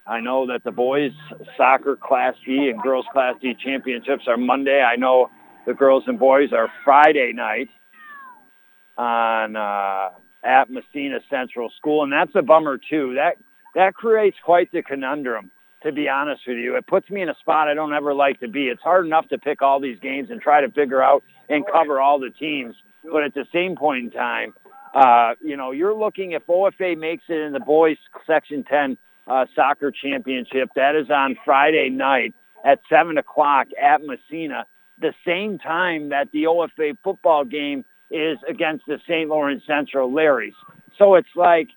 [0.07, 1.11] I know that the boys
[1.57, 4.81] soccer Class D and girls Class D championships are Monday.
[4.81, 5.29] I know
[5.67, 7.69] the girls and boys are Friday night
[8.97, 10.09] on uh,
[10.43, 13.15] at Massena Central School, and that's a bummer too.
[13.15, 13.37] That
[13.75, 15.51] that creates quite the conundrum.
[15.83, 18.41] To be honest with you, it puts me in a spot I don't ever like
[18.41, 18.67] to be.
[18.67, 22.01] It's hard enough to pick all these games and try to figure out and cover
[22.01, 22.75] all the teams,
[23.09, 24.53] but at the same point in time,
[24.93, 27.95] uh, you know, you're looking if OFA makes it in the boys
[28.27, 28.97] Section 10
[29.27, 30.69] uh, soccer championship.
[30.75, 32.33] That is on Friday night
[32.65, 34.65] at 7 o'clock at Massena,
[34.99, 39.29] the same time that the OFA football game is against the St.
[39.29, 40.55] Lawrence Central Larrys.
[40.97, 41.69] So it's like,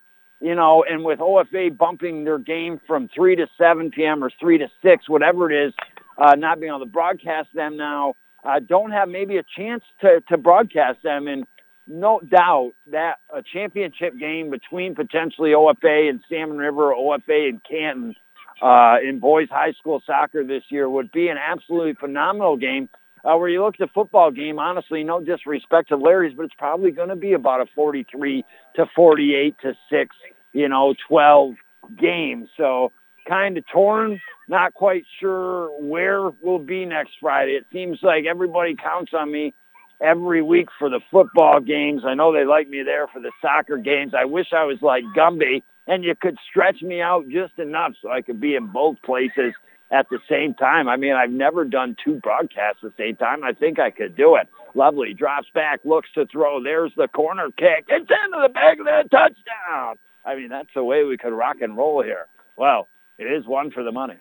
[0.42, 4.24] you know, and with OFA bumping their game from 3 to 7 p.m.
[4.24, 5.74] or 3 to 6, whatever it is,
[6.18, 8.14] uh, not being able to broadcast them now,
[8.44, 11.28] uh, don't have maybe a chance to, to broadcast them.
[11.28, 11.44] And
[11.86, 18.16] no doubt that a championship game between potentially OFA and Salmon River, OFA and Canton
[18.60, 22.88] uh, in boys high school soccer this year would be an absolutely phenomenal game.
[23.24, 26.54] Uh, where you look at the football game, honestly, no disrespect to Larry's, but it's
[26.58, 28.44] probably going to be about a 43
[28.76, 30.16] to 48 to 6,
[30.52, 31.54] you know, 12
[31.96, 32.48] game.
[32.56, 32.92] So
[33.28, 37.52] kind of torn, not quite sure where we'll be next Friday.
[37.52, 39.54] It seems like everybody counts on me
[40.00, 42.02] every week for the football games.
[42.04, 44.14] I know they like me there for the soccer games.
[44.18, 48.10] I wish I was like Gumby and you could stretch me out just enough so
[48.10, 49.52] I could be in both places
[49.92, 50.88] at the same time.
[50.88, 53.44] I mean, I've never done two broadcasts at the same time.
[53.44, 54.48] I think I could do it.
[54.74, 55.12] Lovely.
[55.12, 56.62] Drops back, looks to throw.
[56.62, 57.84] There's the corner kick.
[57.88, 59.96] It's into the back of the touchdown.
[60.24, 62.26] I mean, that's the way we could rock and roll here.
[62.56, 62.88] Well,
[63.18, 64.18] it is one for the money,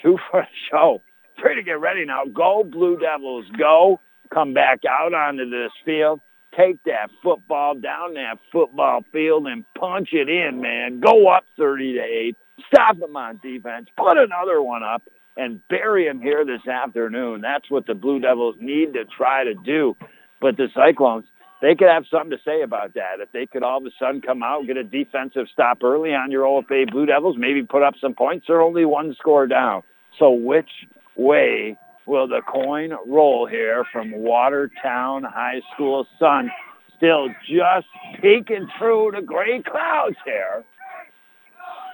[0.00, 1.02] two for the show.
[1.40, 2.24] Three to get ready now.
[2.32, 4.00] Go, Blue Devils, go.
[4.32, 6.20] Come back out onto this field.
[6.56, 11.00] Take that football down that football field and punch it in, man.
[11.00, 15.02] Go up 30 to 8 stop them on defense, put another one up,
[15.36, 17.40] and bury them here this afternoon.
[17.40, 19.96] That's what the Blue Devils need to try to do.
[20.40, 21.24] But the Cyclones,
[21.62, 23.20] they could have something to say about that.
[23.20, 26.30] If they could all of a sudden come out, get a defensive stop early on
[26.30, 29.82] your OFA Blue Devils, maybe put up some points, they're only one score down.
[30.18, 30.70] So which
[31.16, 31.76] way
[32.06, 36.50] will the coin roll here from Watertown High School Sun?
[36.96, 37.86] Still just
[38.20, 40.64] peeking through the gray clouds here.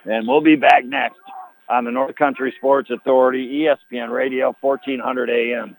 [0.06, 1.18] And we'll be back next
[1.68, 5.76] on the North Country Sports Authority, ESPN Radio, 1400 AM.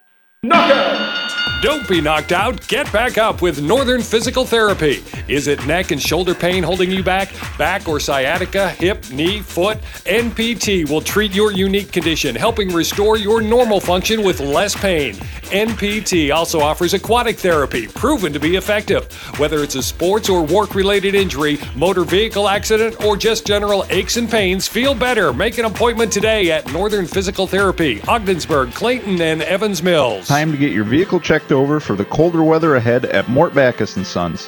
[1.63, 2.67] Don't be knocked out.
[2.67, 5.03] Get back up with Northern Physical Therapy.
[5.27, 7.34] Is it neck and shoulder pain holding you back?
[7.57, 9.79] Back or sciatica, hip, knee, foot?
[10.05, 15.15] NPT will treat your unique condition, helping restore your normal function with less pain.
[15.49, 19.11] NPT also offers aquatic therapy, proven to be effective.
[19.39, 24.17] Whether it's a sports or work related injury, motor vehicle accident, or just general aches
[24.17, 25.34] and pains, feel better.
[25.34, 30.27] Make an appointment today at Northern Physical Therapy, Ogdensburg, Clayton, and Evans Mills.
[30.27, 33.91] Time to get your vehicle checked over for the colder weather ahead at Mort Backus
[33.91, 34.48] & Sons.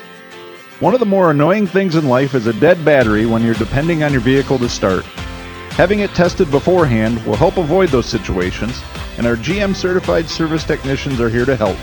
[0.79, 4.03] One of the more annoying things in life is a dead battery when you're depending
[4.03, 5.03] on your vehicle to start.
[5.75, 8.81] Having it tested beforehand will help avoid those situations,
[9.17, 11.77] and our GM certified service technicians are here to help.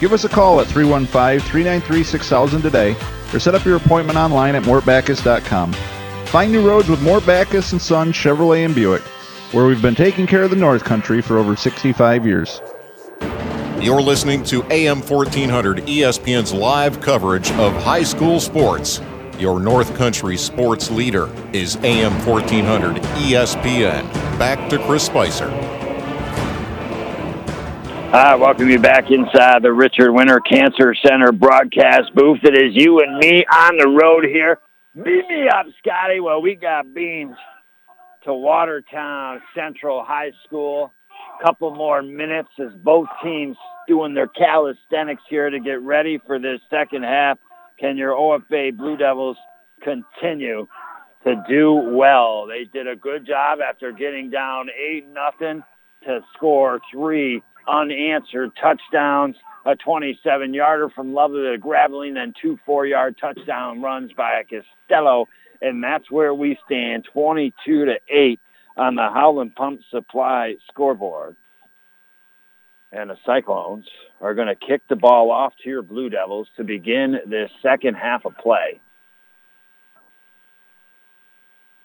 [0.00, 2.96] Give us a call at 315 393 6000 today
[3.32, 5.72] or set up your appointment online at mortbackus.com.
[6.26, 9.02] Find new roads with Mort Backus & Sons Chevrolet and Buick.
[9.52, 12.60] where we've been taking care of the North Country for over 65 years.
[13.80, 19.02] You're listening to AM 1400 ESPN's live coverage of high school sports.
[19.38, 24.10] Your North Country sports leader is AM 1400 ESPN.
[24.38, 25.50] Back to Chris Spicer.
[28.14, 32.40] I welcome you back inside the Richard Winter Cancer Center broadcast booth.
[32.44, 34.58] It is you and me on the road here.
[34.94, 36.20] Beat me up, Scotty.
[36.20, 37.36] Well, we got beans
[38.24, 40.92] to Watertown Central High School.
[41.42, 43.56] Couple more minutes as both teams
[43.86, 47.38] doing their calisthenics here to get ready for this second half.
[47.78, 49.36] Can your OFA Blue Devils
[49.82, 50.66] continue
[51.24, 52.46] to do well?
[52.46, 55.62] They did a good job after getting down eight nothing
[56.04, 63.82] to score three unanswered touchdowns, a 27-yarder from Lovely to Graveline, then two four-yard touchdown
[63.82, 65.26] runs by Costello,
[65.60, 68.40] and that's where we stand, 22 to 8
[68.76, 71.36] on the Howland Pump Supply scoreboard.
[72.92, 73.86] And the Cyclones
[74.20, 77.94] are going to kick the ball off to your Blue Devils to begin this second
[77.94, 78.80] half of play.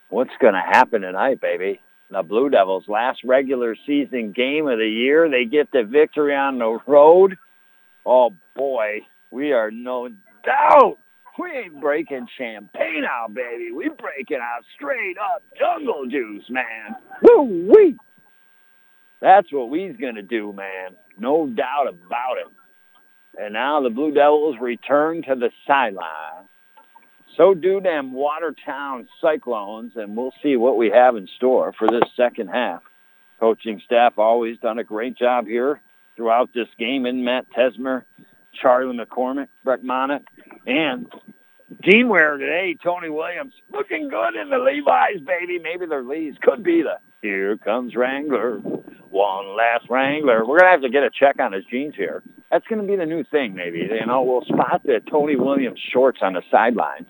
[0.10, 1.82] What's going to happen tonight, baby?
[2.12, 5.30] the Blue Devils' last regular season game of the year.
[5.30, 7.38] They get the victory on the road.
[8.06, 9.02] Oh boy,
[9.32, 10.10] we are no
[10.44, 10.98] doubt.
[11.40, 13.72] We ain't breaking champagne out, baby.
[13.72, 16.96] We breaking out straight up jungle juice, man.
[17.24, 17.98] Woo wee.
[19.22, 20.96] That's what we's gonna do, man.
[21.18, 22.52] No doubt about it.
[23.40, 26.48] And now the Blue Devils return to the sideline.
[27.38, 32.04] So do them Watertown Cyclones, and we'll see what we have in store for this
[32.18, 32.82] second half.
[33.40, 35.82] Coaching staff always done a great job here
[36.16, 37.06] throughout this game.
[37.06, 38.04] In Matt Tesmer,
[38.60, 40.24] Charlie McCormick, Breck Monick,
[40.66, 41.08] and
[41.84, 45.58] Team wearer today, Tony Williams, looking good in the Levi's, baby.
[45.58, 48.58] Maybe their Lees could be the Here Comes Wrangler,
[49.10, 50.46] one last Wrangler.
[50.46, 52.24] We're going to have to get a check on his jeans here.
[52.52, 53.80] That's going to be the new thing, maybe.
[53.80, 57.08] You know, we'll spot the Tony Williams shorts on the sidelines.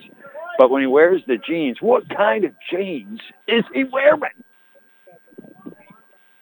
[0.60, 4.22] But when he wears the jeans, what kind of jeans is he wearing?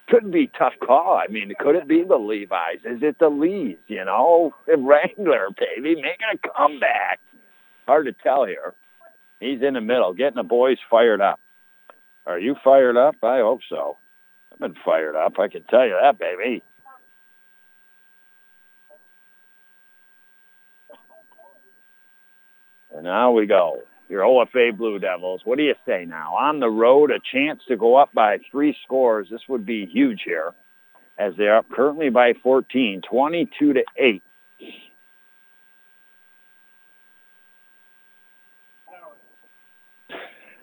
[0.09, 1.17] Could be tough call.
[1.17, 2.79] I mean, could it be the Levi's?
[2.83, 3.77] Is it the Lees?
[3.87, 7.19] You know, Wrangler, baby, making a comeback.
[7.85, 8.73] Hard to tell here.
[9.39, 11.39] He's in the middle, getting the boys fired up.
[12.25, 13.15] Are you fired up?
[13.23, 13.97] I hope so.
[14.51, 15.39] I've been fired up.
[15.39, 16.63] I can tell you that, baby.
[22.93, 23.83] And now we go.
[24.09, 25.41] Your OFA Blue Devils.
[25.45, 26.35] What do you say now?
[26.35, 29.27] On the road, a chance to go up by three scores.
[29.29, 30.53] This would be huge here
[31.19, 34.23] as they are up currently by 14, 22 to 8.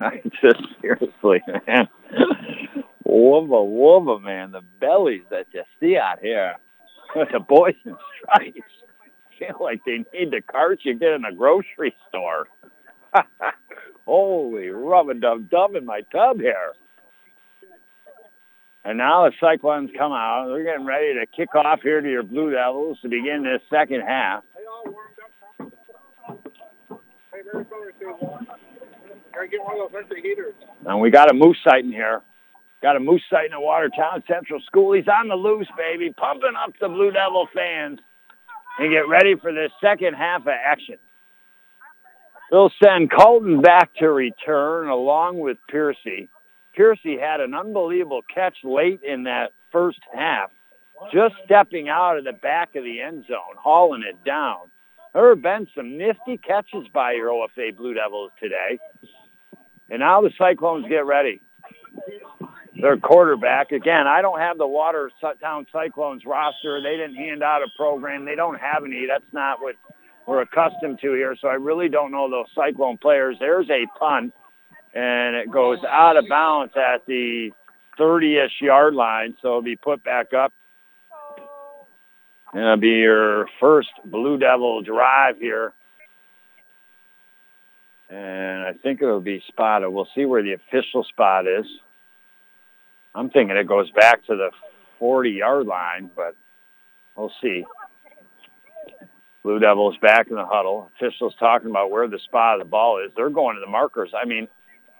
[0.01, 1.89] I just seriously, man.
[3.07, 4.51] Wubba wubba, man.
[4.51, 6.57] The bellies that you see out here.
[7.15, 8.59] the boys in stripes
[9.39, 12.49] feel like they need the carts you get in a grocery store.
[14.07, 16.73] Holy rub a dub dub in my tub here.
[18.85, 20.47] And now the Cyclones come out.
[20.47, 24.03] They're getting ready to kick off here to your Blue Devils to begin this second
[24.03, 24.45] half.
[30.87, 32.23] And we got a moose sighting here.
[32.81, 34.93] Got a moose sighting at Watertown Central School.
[34.93, 37.99] He's on the loose, baby, pumping up the Blue Devil fans
[38.79, 40.97] and get ready for this second half of action.
[42.51, 46.29] They'll send Colton back to return along with Piercy.
[46.75, 50.51] Piercy had an unbelievable catch late in that first half,
[51.13, 54.71] just stepping out of the back of the end zone, hauling it down.
[55.15, 58.79] There have been some nifty catches by your OFA Blue Devils today.
[59.89, 61.41] And now the Cyclones get ready.
[62.81, 66.83] Their quarterback, again, I don't have the Watertown Cyclones roster.
[66.83, 68.27] They didn't hand out a program.
[68.27, 69.07] They don't have any.
[69.09, 69.77] That's not what
[70.27, 71.37] we're accustomed to here.
[71.41, 73.37] So I really don't know those Cyclone players.
[73.39, 74.35] There's a punt,
[74.95, 77.51] and it goes out of bounds at the
[77.99, 79.37] 30-ish yard line.
[79.41, 80.53] So it'll be put back up.
[82.53, 85.73] And it'll be your first Blue Devil drive here
[88.09, 89.91] and I think it'll be spotted.
[89.91, 91.67] We'll see where the official spot is.
[93.15, 94.51] I'm thinking it goes back to the
[95.01, 96.37] 40-yard line, but
[97.17, 97.65] we'll see.
[99.47, 100.91] Blue Devils back in the huddle.
[100.97, 103.13] Officials talking about where the spot of the ball is.
[103.15, 104.11] They're going to the markers.
[104.13, 104.49] I mean,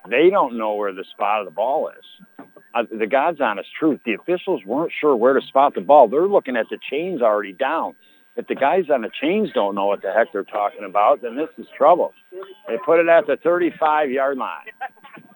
[0.09, 2.47] they don't know where the spot of the ball is.
[2.73, 6.07] Uh, the God's honest truth, the officials weren't sure where to spot the ball.
[6.07, 7.97] They're looking at the chains already down.
[8.37, 11.35] If the guys on the chains don't know what the heck they're talking about, then
[11.35, 12.13] this is trouble.
[12.69, 14.67] They put it at the 35-yard line.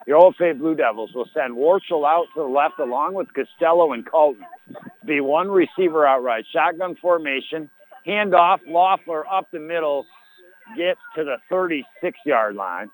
[0.07, 3.93] The Old OFA Blue Devils will send Warchel out to the left along with Costello
[3.93, 4.45] and Colton.
[5.05, 6.45] Be one receiver outright.
[6.53, 7.69] Shotgun formation.
[8.07, 8.61] Handoff.
[8.67, 10.07] Loeffler up the middle.
[10.77, 12.91] Gets to the 36-yard line.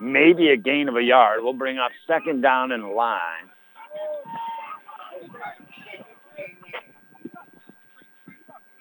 [0.00, 1.40] Maybe a gain of a yard.
[1.42, 3.48] We'll bring up second down in line.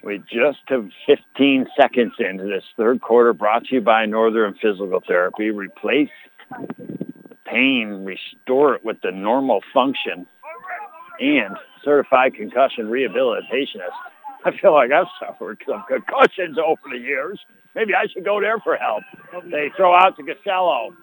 [0.03, 5.01] We just have 15 seconds into this third quarter brought to you by Northern Physical
[5.05, 5.49] Therapy.
[5.49, 6.09] Replace
[6.49, 10.25] the pain, restore it with the normal function,
[11.19, 13.97] and certified concussion rehabilitationist.
[14.47, 17.37] I feel like I've suffered some concussions over the years.
[17.75, 19.03] Maybe I should go there for help.
[19.51, 20.95] They throw out to Costello.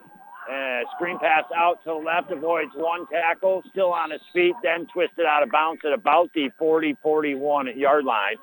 [0.51, 4.87] Uh, screen pass out to the left, avoids one tackle, still on his feet, then
[4.93, 8.37] twisted out of bounds at about the 40-41 yard line.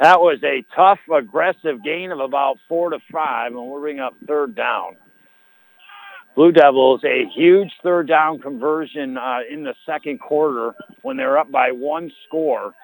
[0.00, 4.14] That was a tough, aggressive gain of about four to five, and we'll bring up
[4.26, 4.96] third down.
[6.34, 11.50] Blue Devils, a huge third down conversion uh, in the second quarter when they're up
[11.50, 12.74] by one score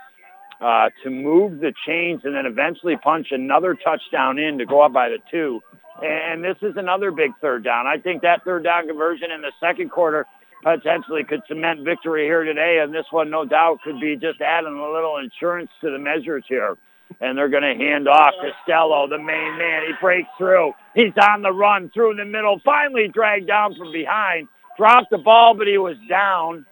[0.62, 4.93] uh, to move the chains and then eventually punch another touchdown in to go up
[4.93, 5.60] by the two.
[6.02, 7.86] And this is another big third down.
[7.86, 10.26] I think that third down conversion in the second quarter
[10.62, 14.78] potentially could cement victory here today, and this one, no doubt, could be just adding
[14.78, 16.76] a little insurance to the measures here
[17.20, 19.82] and they're going to hand off Costello, the main man.
[19.86, 20.72] He breaks through.
[20.94, 24.48] He's on the run through the middle, finally dragged down from behind.
[24.78, 26.64] Dropped the ball, but he was down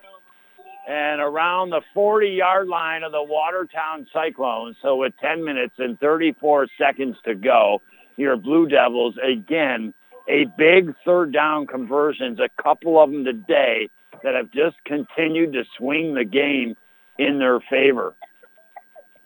[0.90, 4.74] and around the 40-yard line of the Watertown Cyclones.
[4.82, 7.80] So with 10 minutes and 34 seconds to go,
[8.16, 9.94] your Blue Devils, again,
[10.28, 13.88] a big third down conversions, a couple of them today
[14.24, 16.76] that have just continued to swing the game
[17.20, 18.14] in their favor.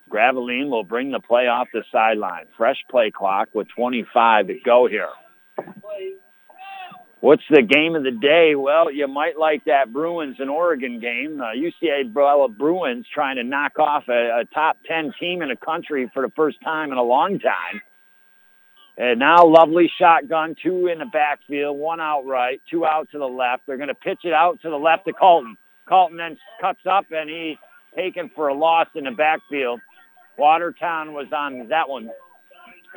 [0.07, 2.45] Graveline will bring the play off the sideline.
[2.55, 5.09] Fresh play clock with 25 to go here.
[7.25, 8.53] What's the game of the day?
[8.53, 11.41] Well, you might like that Bruins and Oregon game.
[11.41, 12.13] Uh, UCLA
[12.55, 16.31] Bruins trying to knock off a, a top 10 team in the country for the
[16.35, 17.81] first time in a long time.
[18.95, 23.25] And now lovely shotgun, two in the backfield, one out right, two out to the
[23.25, 23.63] left.
[23.65, 25.57] They're going to pitch it out to the left to Colton.
[25.89, 27.57] Colton then cuts up and he's
[27.95, 29.81] taken for a loss in the backfield.
[30.37, 32.11] Watertown was on that one.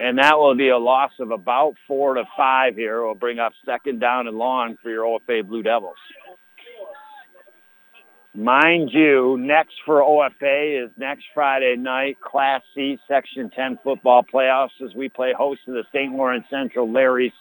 [0.00, 3.02] And that will be a loss of about four to five here.
[3.02, 5.96] Will bring up second down and long for your OFA Blue Devils.
[8.34, 14.80] Mind you, next for OFA is next Friday night, Class C Section 10 football playoffs
[14.84, 16.12] as we play host to the St.
[16.12, 17.32] Lawrence Central Larrys.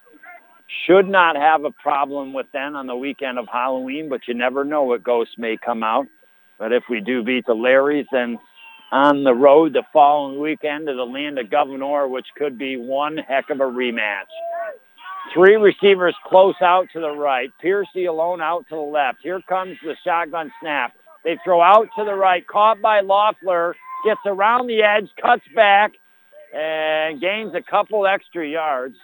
[0.88, 4.66] Should not have a problem with them on the weekend of Halloween, but you never
[4.66, 6.08] know what ghosts may come out.
[6.58, 8.40] But if we do beat the Larrys, then
[8.92, 13.18] on the road the following weekend to the land of Gouverneur, which could be one
[13.18, 14.32] heck of a rematch.
[15.34, 17.50] Three receivers close out to the right.
[17.62, 19.20] Piercy alone out to the left.
[19.22, 20.94] Here comes the shotgun snap.
[21.26, 25.92] They throw out to the right, caught by Loeffler, gets around the edge, cuts back,
[26.56, 28.96] and gains a couple extra yards.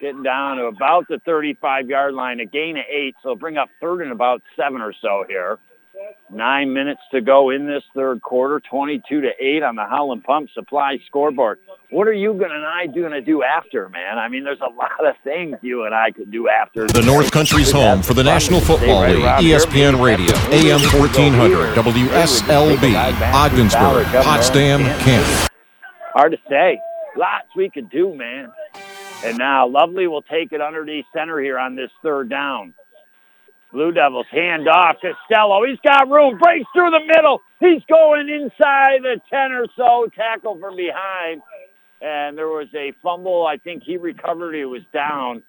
[0.00, 4.00] Getting down to about the 35-yard line, a gain of eight, so bring up third
[4.00, 5.58] and about seven or so here.
[6.32, 10.48] Nine minutes to go in this third quarter, 22 to 8 on the Howland Pump
[10.54, 11.58] Supply scoreboard.
[11.90, 14.16] What are you and I going to do after, man?
[14.16, 16.86] I mean, there's a lot of things you and I could do after.
[16.86, 24.06] The North Country's home for the National Football League, ESPN Radio, AM 1400, WSLB, Ogdensburg,
[24.24, 25.48] Potsdam, Kent.
[26.12, 26.80] Hard to say.
[27.16, 28.52] Lots we could do, man.
[29.24, 32.72] And now Lovely will take it underneath center here on this third down.
[33.72, 34.96] Blue Devils hand off.
[35.00, 37.42] Costello, he's got room, breaks through the middle.
[37.60, 41.42] He's going inside the 10 or so, tackle from behind.
[42.00, 43.46] And there was a fumble.
[43.46, 44.54] I think he recovered.
[44.54, 45.42] He was down.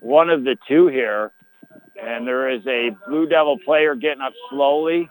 [0.00, 1.32] One of the two here.
[2.00, 5.08] And there is a Blue Devil player getting up slowly.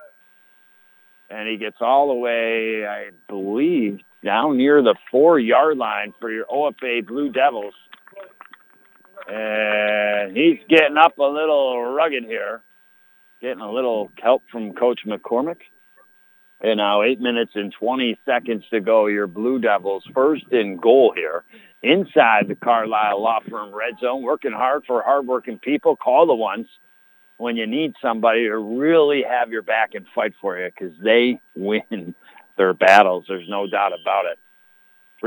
[1.29, 6.45] And he gets all the way, I believe, down near the four-yard line for your
[6.45, 7.73] OFA Blue Devils.
[9.27, 12.61] And he's getting up a little rugged here,
[13.41, 15.59] getting a little help from Coach McCormick.
[16.59, 19.05] And now eight minutes and 20 seconds to go.
[19.07, 21.43] Your Blue Devils first in goal here
[21.83, 25.95] inside the Carlisle Law Firm Red Zone, working hard for hardworking people.
[25.95, 26.67] Call the ones
[27.37, 31.39] when you need somebody to really have your back and fight for you because they
[31.55, 32.15] win
[32.57, 33.25] their battles.
[33.27, 34.39] There's no doubt about it.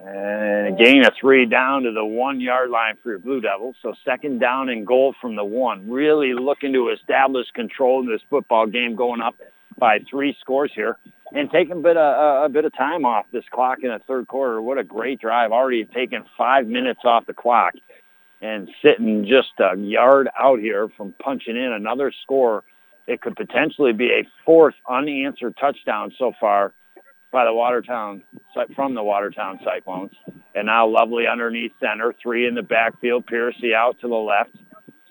[0.06, 3.76] And gain of three down to the one-yard line for your Blue Devils.
[3.82, 5.90] So second down and goal from the one.
[5.90, 9.36] Really looking to establish control in this football game, going up
[9.78, 10.98] by three scores here,
[11.32, 14.28] and taking a bit of, a bit of time off this clock in the third
[14.28, 14.61] quarter.
[14.61, 15.52] What a great drive!
[15.52, 17.74] Already taken five minutes off the clock,
[18.41, 22.64] and sitting just a yard out here from punching in another score.
[23.07, 26.74] It could potentially be a fourth unanswered touchdown so far
[27.32, 28.24] by the Watertown
[28.76, 30.11] from the Watertown Cyclones.
[30.56, 34.56] And now Lovely underneath center, three in the backfield, Piercy out to the left.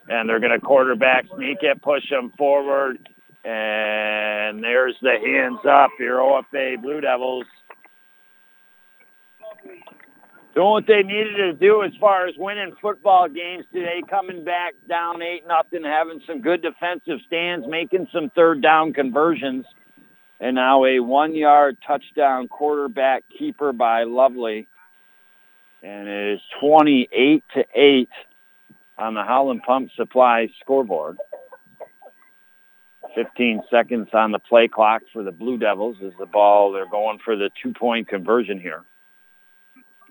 [0.09, 2.99] And they're going to quarterback sneak it, push them forward.
[3.45, 7.45] And there's the hands up, your OFA Blue Devils.
[10.59, 14.75] Doing what they needed to do as far as winning football games today, coming back
[14.89, 19.67] down 8 nothing, having some good defensive stands, making some third down conversions
[20.41, 24.67] and now a one-yard touchdown quarterback keeper by Lovely.
[25.85, 28.09] And it is 28 to 8
[28.99, 31.19] on the Howland Pump Supply scoreboard.
[33.15, 37.21] 15 seconds on the play clock for the Blue Devils as the ball, they're going
[37.25, 38.83] for the two-point conversion here.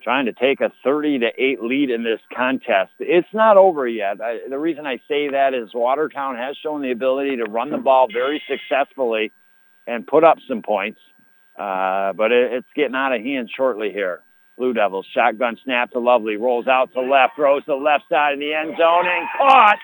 [0.03, 2.91] Trying to take a 30 to 8 lead in this contest.
[2.99, 4.21] It's not over yet.
[4.21, 7.77] I, the reason I say that is Watertown has shown the ability to run the
[7.77, 9.31] ball very successfully
[9.85, 10.99] and put up some points.
[11.57, 14.21] Uh, but it, it's getting out of hand shortly here.
[14.57, 18.33] Blue Devils shotgun snap to Lovely, rolls out to left, throws to the left side
[18.33, 19.77] of the end zone and caught.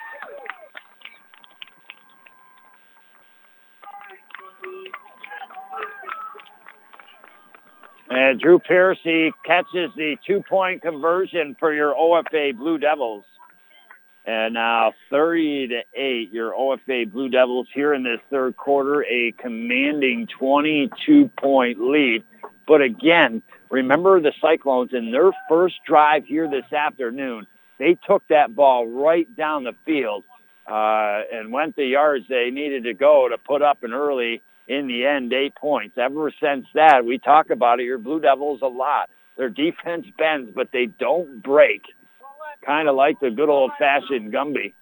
[8.16, 13.26] And Drew Piercy catches the two-point conversion for your OFA Blue Devils.
[14.24, 19.32] And now 30 to 8, your OFA Blue Devils here in this third quarter, a
[19.40, 22.24] commanding 22 point lead.
[22.68, 23.42] But again,
[23.72, 27.48] remember the Cyclones in their first drive here this afternoon,
[27.80, 30.24] they took that ball right down the field
[30.68, 34.88] uh, and went the yards they needed to go to put up an early, in
[34.88, 35.98] the end, eight points.
[35.98, 39.10] Ever since that, we talk about it, your Blue Devils a lot.
[39.38, 41.84] Their defense bends, but they don't break
[42.66, 44.74] kind of like the good old-fashioned Gumby.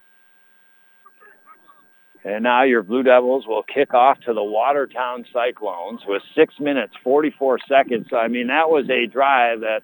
[2.24, 6.94] And now your Blue Devils will kick off to the Watertown Cyclones with 6 minutes,
[7.04, 8.08] 44 seconds.
[8.16, 9.82] I mean, that was a drive that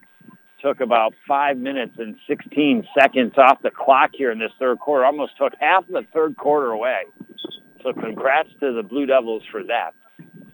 [0.62, 5.06] took about 5 minutes and 16 seconds off the clock here in this third quarter.
[5.06, 7.06] Almost took half of the third quarter away.
[7.84, 9.92] So congrats to the Blue Devils for that.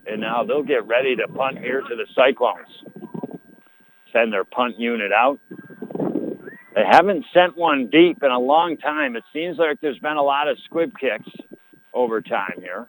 [0.06, 2.68] And now they'll get ready to punt here to the Cyclones.
[4.12, 5.40] Send their punt unit out.
[6.76, 9.16] They haven't sent one deep in a long time.
[9.16, 11.30] It seems like there's been a lot of squib kicks
[11.94, 12.88] over time here.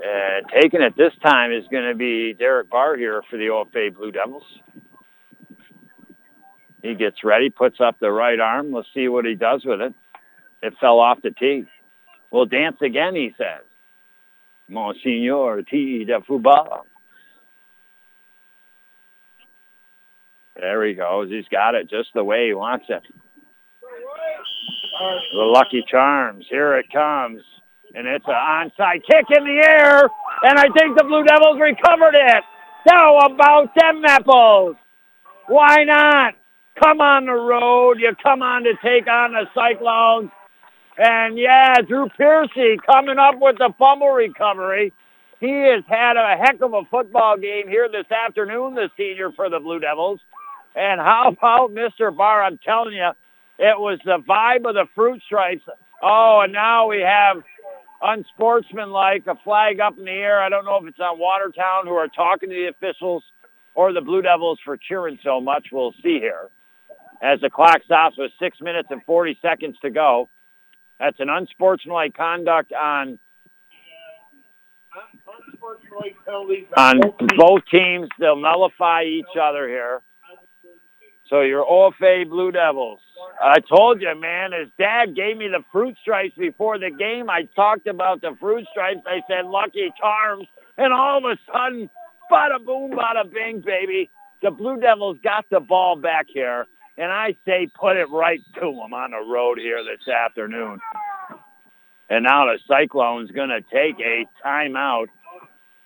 [0.00, 3.94] And taking it this time is going to be Derek Barr here for the OFA
[3.94, 4.44] Blue Devils.
[6.82, 8.72] He gets ready, puts up the right arm.
[8.72, 9.92] Let's see what he does with it.
[10.62, 11.64] It fell off the tee.
[12.30, 13.64] We'll dance again, he says.
[14.68, 16.84] Monsignor T de football.
[20.56, 21.30] There he goes.
[21.30, 23.02] He's got it just the way he wants it.
[25.32, 26.46] The Lucky Charms.
[26.50, 27.42] Here it comes.
[27.94, 30.08] And it's an onside kick in the air.
[30.42, 32.44] And I think the Blue Devils recovered it.
[32.86, 34.76] How about them apples?
[35.46, 36.34] Why not?
[36.82, 37.98] Come on the road.
[38.00, 40.30] You come on to take on the Cyclones.
[40.98, 44.92] And yeah, Drew Piercy coming up with the fumble recovery.
[45.38, 49.48] He has had a heck of a football game here this afternoon, the senior for
[49.48, 50.18] the Blue Devils.
[50.74, 52.14] And how about Mr.
[52.14, 52.42] Barr?
[52.42, 53.10] I'm telling you,
[53.58, 55.62] it was the vibe of the fruit stripes.
[56.02, 57.42] Oh, and now we have
[58.02, 60.42] unsportsmanlike, a flag up in the air.
[60.42, 63.22] I don't know if it's on Watertown who are talking to the officials
[63.74, 65.68] or the Blue Devils for cheering so much.
[65.70, 66.48] We'll see here.
[67.22, 70.28] As the clock stops with six minutes and 40 seconds to go.
[70.98, 73.18] That's an unsportsmanlike conduct on
[76.76, 77.00] on
[77.36, 78.08] both teams.
[78.18, 80.02] They'll nullify each other here.
[81.28, 83.00] So your OFA Blue Devils.
[83.40, 87.28] I told you, man, his dad gave me the fruit stripes before the game.
[87.28, 89.00] I talked about the fruit stripes.
[89.06, 90.48] I said Lucky Charms.
[90.78, 91.90] And all of a sudden,
[92.32, 94.10] bada boom, bada bing, baby.
[94.42, 96.66] The Blue Devils got the ball back here.
[96.98, 100.80] And I say put it right to them on the road here this afternoon.
[102.10, 105.06] And now the Cyclones going to take a timeout.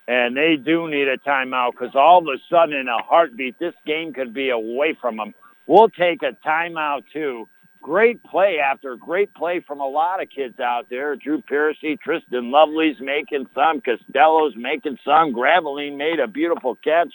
[0.09, 3.75] And they do need a timeout because all of a sudden in a heartbeat, this
[3.87, 5.35] game could be away from them.
[5.67, 7.47] We'll take a timeout too.
[7.83, 11.17] Great play after great play from a lot of kids out there.
[11.17, 13.81] Drew Piercy, Tristan Lovely's making some.
[13.81, 15.35] Costello's making some.
[15.35, 17.13] Graveline made a beautiful catch.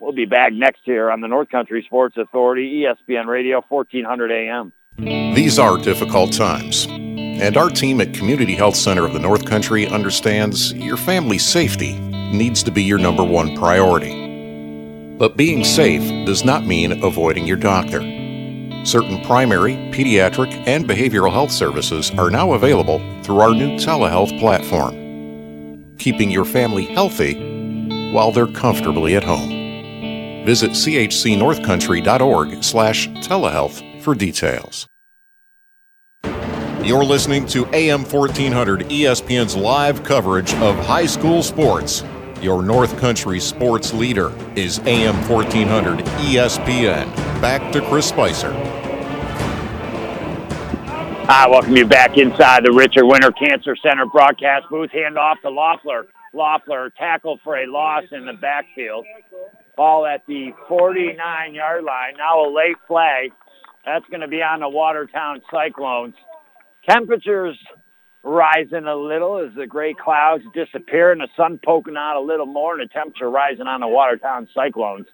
[0.00, 4.72] We'll be back next year on the North Country Sports Authority, ESPN Radio, 1400 AM.
[4.98, 9.86] These are difficult times, and our team at Community Health Center of the North Country
[9.86, 11.98] understands your family's safety
[12.32, 15.16] needs to be your number one priority.
[15.18, 18.00] But being safe does not mean avoiding your doctor.
[18.84, 25.94] Certain primary, pediatric, and behavioral health services are now available through our new telehealth platform,
[25.98, 27.34] keeping your family healthy
[28.12, 29.57] while they're comfortably at home.
[30.48, 34.86] Visit chcnorthcountry.org slash telehealth for details.
[36.82, 42.02] You're listening to AM 1400 ESPN's live coverage of high school sports.
[42.40, 47.14] Your North Country sports leader is AM 1400 ESPN.
[47.42, 48.52] Back to Chris Spicer.
[51.28, 54.92] I welcome you back inside the Richard Winter Cancer Center broadcast booth.
[54.92, 56.06] Hand off to Loeffler.
[56.32, 59.04] Loeffler tackle for a loss in the backfield.
[59.78, 62.14] Ball at the 49-yard line.
[62.18, 63.30] Now a late flag.
[63.86, 66.14] That's going to be on the Watertown Cyclones.
[66.88, 67.56] Temperatures
[68.24, 72.44] rising a little as the gray clouds disappear and the sun poking out a little
[72.44, 75.06] more and the temperature rising on the Watertown Cyclones.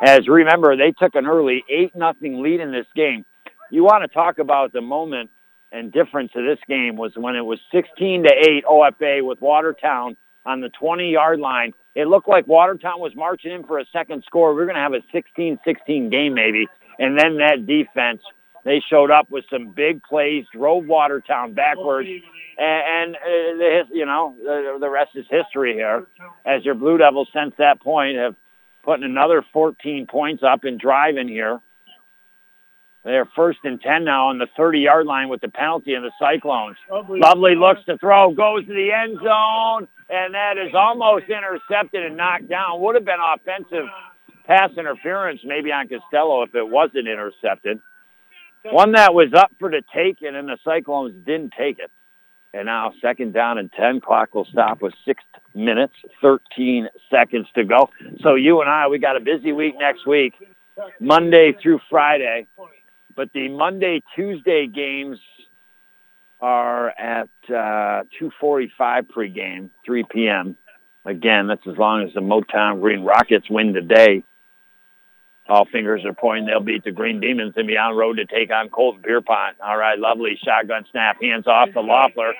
[0.00, 3.24] As remember, they took an early 8 nothing lead in this game.
[3.72, 5.30] You want to talk about the moment
[5.72, 10.16] and difference of this game was when it was 16 to 8 OFA with Watertown
[10.44, 11.72] on the 20 yard line.
[11.96, 14.54] It looked like Watertown was marching in for a second score.
[14.54, 16.68] We are going to have a 16-16 game maybe.
[16.98, 18.20] And then that defense,
[18.64, 22.08] they showed up with some big plays, drove Watertown backwards,
[22.58, 26.06] and, and uh, you know the, the rest is history here.
[26.44, 28.34] As your Blue Devils since that point have
[28.82, 31.60] putting another 14 points up and driving here.
[33.06, 36.76] They're first and 10 now on the 30-yard line with the penalty in the Cyclones.
[36.90, 37.20] Lovely.
[37.20, 42.16] Lovely looks to throw, goes to the end zone, and that is almost intercepted and
[42.16, 42.80] knocked down.
[42.80, 43.86] Would have been offensive
[44.44, 47.78] pass interference maybe on Costello if it wasn't intercepted.
[48.64, 51.92] One that was up for the taking, and the Cyclones didn't take it.
[52.52, 54.00] And now second down and 10.
[54.00, 55.22] Clock will stop with six
[55.54, 57.88] minutes, 13 seconds to go.
[58.22, 60.34] So you and I, we got a busy week next week,
[60.98, 62.48] Monday through Friday.
[63.16, 65.18] But the Monday, Tuesday games
[66.40, 68.68] are at uh, 2.45
[69.08, 70.56] pregame, 3 p.m.
[71.06, 74.22] Again, that's as long as the Motown Green Rockets win today.
[75.48, 78.50] All fingers are pointing they'll beat the Green Demons and be on road to take
[78.50, 79.56] on Colton Pierrepont.
[79.64, 82.34] All right, lovely shotgun snap, hands off to Loeffler.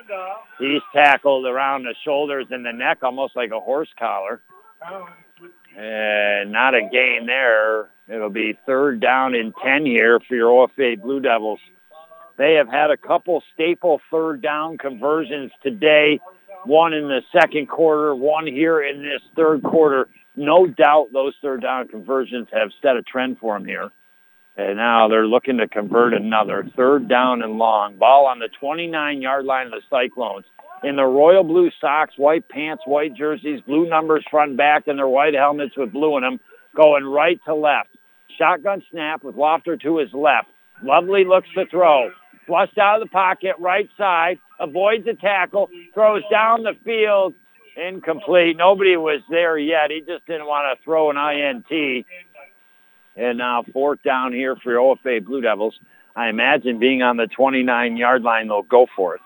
[0.59, 4.43] He's tackled around the shoulders and the neck, almost like a horse collar.
[5.77, 7.90] And not a gain there.
[8.09, 11.61] It'll be third down and 10 here for your OFA Blue Devils.
[12.39, 16.20] They have had a couple staple third down conversions today,
[16.65, 21.62] one in the second quarter, one here in this third quarter no doubt those third
[21.62, 23.91] down conversions have set a trend for them here.
[24.59, 27.97] And now they're looking to convert another third down and long.
[27.97, 30.45] Ball on the 29-yard line of the Cyclones.
[30.83, 35.09] In the royal blue socks, white pants, white jerseys, blue numbers front back, and their
[35.09, 36.41] white helmets with blue in them,
[36.74, 37.95] going right to left.
[38.39, 40.49] Shotgun snap with Loeffler to his left.
[40.83, 42.11] Lovely looks to throw.
[42.47, 47.35] Flushed out of the pocket, right side, avoids the tackle, throws down the field,
[47.77, 48.57] Incomplete.
[48.57, 49.91] Nobody was there yet.
[49.91, 52.07] He just didn't want to throw an INT.
[53.17, 55.79] And now fourth down here for OFA Blue Devils.
[56.15, 59.21] I imagine being on the 29-yard line, they'll go for it.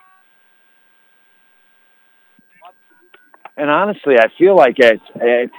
[3.55, 5.53] And honestly, I feel like it's, it's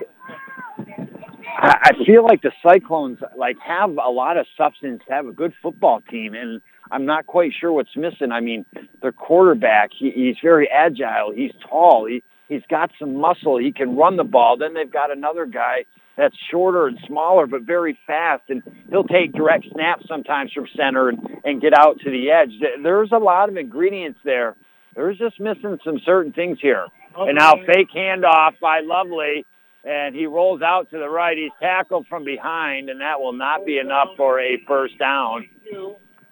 [1.54, 6.00] I feel like the Cyclones like have a lot of substance, have a good football
[6.10, 6.60] team, and
[6.90, 8.32] I'm not quite sure what's missing.
[8.32, 8.64] I mean,
[9.00, 12.22] their quarterback, he, he's very agile, he's tall, he
[12.52, 13.56] He's got some muscle.
[13.56, 14.58] He can run the ball.
[14.58, 15.86] Then they've got another guy
[16.18, 21.08] that's shorter and smaller but very fast, and he'll take direct snaps sometimes from center
[21.08, 22.50] and, and get out to the edge.
[22.82, 24.54] There's a lot of ingredients there.
[24.94, 26.88] There's just missing some certain things here.
[27.18, 27.30] Okay.
[27.30, 29.46] And now fake handoff by Lovely,
[29.84, 31.36] and he rolls out to the right.
[31.36, 35.48] He's tackled from behind, and that will not be enough for a first down.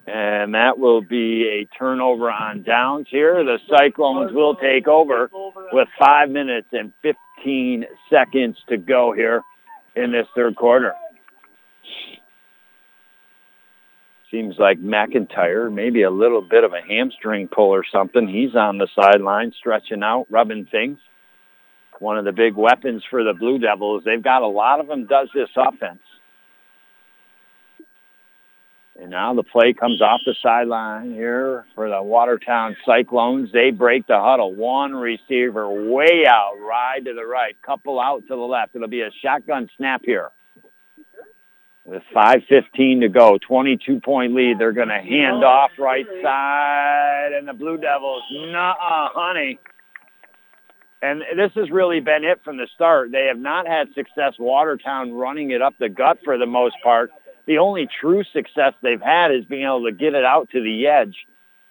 [0.06, 3.44] And that will be a turnover on downs here.
[3.44, 5.30] The Cyclones will take over
[5.72, 9.42] with five minutes and 15 seconds to go here
[9.94, 10.94] in this third quarter.
[14.30, 18.28] Seems like McIntyre, maybe a little bit of a hamstring pull or something.
[18.28, 20.98] He's on the sideline, stretching out, rubbing things.
[22.00, 24.02] One of the big weapons for the Blue Devils.
[24.04, 26.00] They've got a lot of them does this offense.
[29.00, 33.50] And now the play comes off the sideline here for the Watertown Cyclones.
[33.52, 34.54] They break the huddle.
[34.54, 38.74] One receiver way out, right to the right, couple out to the left.
[38.74, 40.30] It'll be a shotgun snap here.
[41.84, 44.58] With 5.15 to go, 22-point lead.
[44.58, 49.58] They're going to hand off right side, and the Blue Devils, nuh-uh, honey.
[51.02, 53.10] And this has really been it from the start.
[53.10, 57.10] They have not had success Watertown running it up the gut for the most part
[57.50, 60.86] the only true success they've had is being able to get it out to the
[60.86, 61.16] edge.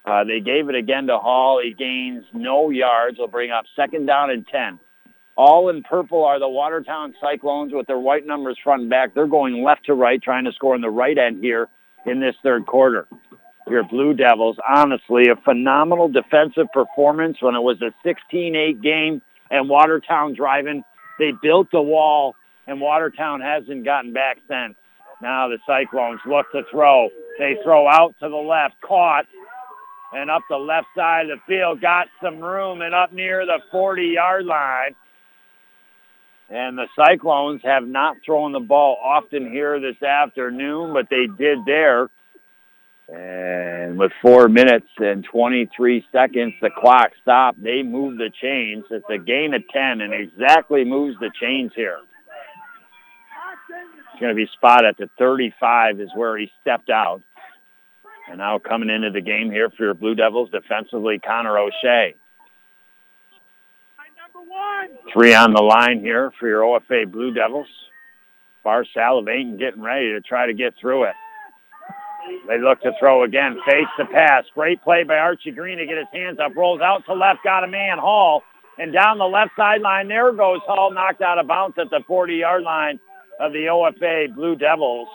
[0.05, 1.61] Uh, they gave it again to Hall.
[1.63, 3.17] He gains no yards.
[3.17, 4.77] Will bring up second down and 10.
[5.37, 9.13] All in purple are the Watertown Cyclones with their white numbers front and back.
[9.13, 11.69] They're going left to right, trying to score on the right end here
[12.05, 13.07] in this third quarter.
[13.69, 19.21] Your Blue Devils, honestly, a phenomenal defensive performance when it was a 16-8 game
[19.51, 20.83] and Watertown driving.
[21.19, 22.35] They built the wall,
[22.65, 24.75] and Watertown hasn't gotten back since.
[25.21, 27.09] Now the Cyclones look to throw.
[27.37, 29.25] They throw out to the left, caught,
[30.13, 33.59] and up the left side of the field, got some room and up near the
[33.71, 34.95] 40-yard line.
[36.49, 41.59] And the Cyclones have not thrown the ball often here this afternoon, but they did
[41.65, 42.09] there.
[43.11, 47.61] And with four minutes and 23 seconds, the clock stopped.
[47.61, 48.85] They moved the chains.
[48.91, 51.97] It's a gain of 10 and exactly moves the chains here
[54.13, 57.23] It's going to be spot at the 35 is where he stepped out.
[58.29, 62.13] And now coming into the game here for your Blue Devils defensively, Connor O'Shea.
[65.11, 67.67] Three on the line here for your OFA Blue Devils.
[68.61, 71.15] Far salivating, getting ready to try to get through it.
[72.47, 73.57] They look to throw again.
[73.65, 74.45] Face the pass.
[74.53, 76.55] Great play by Archie Green to get his hands up.
[76.55, 77.43] Rolls out to left.
[77.43, 77.97] Got a man.
[77.97, 78.43] Hall.
[78.77, 80.91] And down the left sideline, there goes Hall.
[80.91, 82.99] Knocked out of bounds at the 40-yard line
[83.39, 85.07] of the OFA Blue Devils.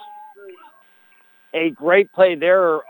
[1.53, 2.81] A great play there,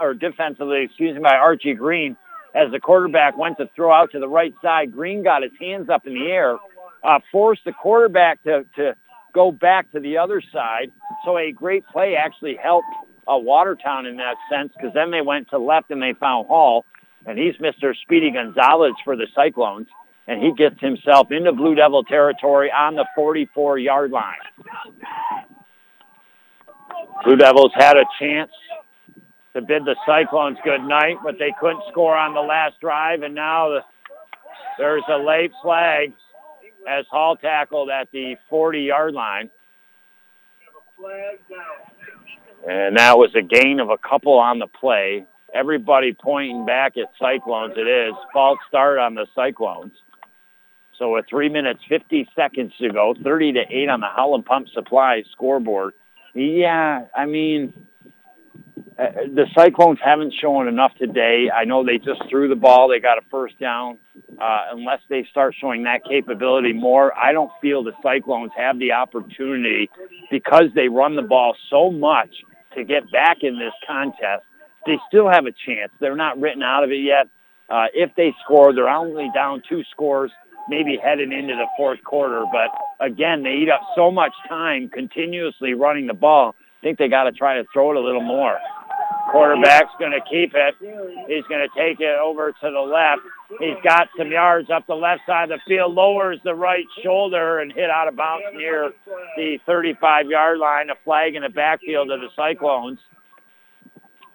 [0.00, 2.16] or defensively, excuse me, by Archie Green
[2.54, 4.92] as the quarterback went to throw out to the right side.
[4.92, 6.56] Green got his hands up in the air,
[7.02, 8.96] uh, forced the quarterback to, to
[9.34, 10.90] go back to the other side.
[11.24, 12.86] So a great play actually helped
[13.26, 16.84] uh, Watertown in that sense because then they went to left and they found Hall,
[17.26, 17.94] and he's Mr.
[18.02, 19.88] Speedy Gonzalez for the Cyclones
[20.26, 24.36] and he gets himself into Blue Devil territory on the 44-yard line.
[27.24, 28.50] Blue Devils had a chance
[29.54, 33.34] to bid the Cyclones good night, but they couldn't score on the last drive, and
[33.34, 33.80] now the,
[34.78, 36.12] there's a late flag
[36.88, 39.50] as Hall tackled at the 40-yard line.
[42.66, 45.26] And that was a gain of a couple on the play.
[45.54, 47.74] Everybody pointing back at Cyclones.
[47.76, 48.14] It is.
[48.32, 49.92] False start on the Cyclones.
[50.98, 54.68] So with three minutes, 50 seconds to go, 30 to 8 on the Howland Pump
[54.72, 55.92] Supply scoreboard.
[56.34, 57.72] Yeah, I mean,
[58.98, 59.04] uh,
[59.34, 61.50] the Cyclones haven't shown enough today.
[61.54, 62.88] I know they just threw the ball.
[62.88, 63.98] They got a first down.
[64.40, 68.92] Uh, unless they start showing that capability more, I don't feel the Cyclones have the
[68.92, 69.90] opportunity
[70.30, 72.30] because they run the ball so much
[72.74, 74.44] to get back in this contest.
[74.86, 75.92] They still have a chance.
[76.00, 77.28] They're not written out of it yet.
[77.68, 80.30] Uh, if they score, they're only down two scores
[80.68, 82.44] maybe heading into the fourth quarter.
[82.50, 82.70] But
[83.04, 86.54] again, they eat up so much time continuously running the ball.
[86.58, 88.58] I think they got to try to throw it a little more.
[89.34, 90.76] Quarterback's going to keep it.
[91.26, 93.22] He's going to take it over to the left.
[93.58, 97.58] He's got some yards up the left side of the field, lowers the right shoulder
[97.58, 98.92] and hit out of bounds near
[99.36, 103.00] the 35-yard line, a flag in the backfield of the Cyclones.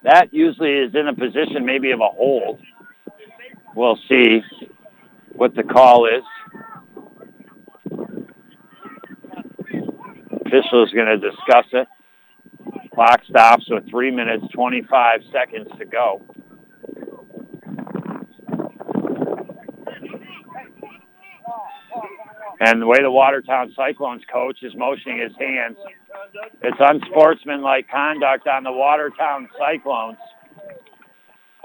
[0.04, 2.60] That usually is in a position maybe of a hold.
[3.78, 4.42] We'll see
[5.32, 6.24] what the call is.
[10.46, 11.88] Official is going to discuss it.
[13.00, 16.22] Clock stops with 3 minutes, 25 seconds to go.
[22.60, 25.78] And the way the Watertown Cyclones coach is motioning his hands,
[26.62, 30.18] it's unsportsmanlike conduct on the Watertown Cyclones.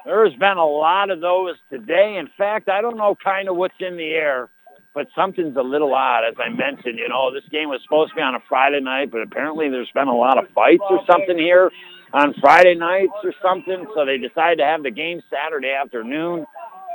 [0.04, 2.16] There's been a lot of those today.
[2.16, 4.50] In fact, I don't know kind of what's in the air,
[4.94, 6.22] but something's a little odd.
[6.24, 9.10] As I mentioned, you know, this game was supposed to be on a Friday night,
[9.10, 11.70] but apparently there's been a lot of fights or something here
[12.12, 13.86] on Friday nights or something.
[13.94, 16.46] So they decided to have the game Saturday afternoon.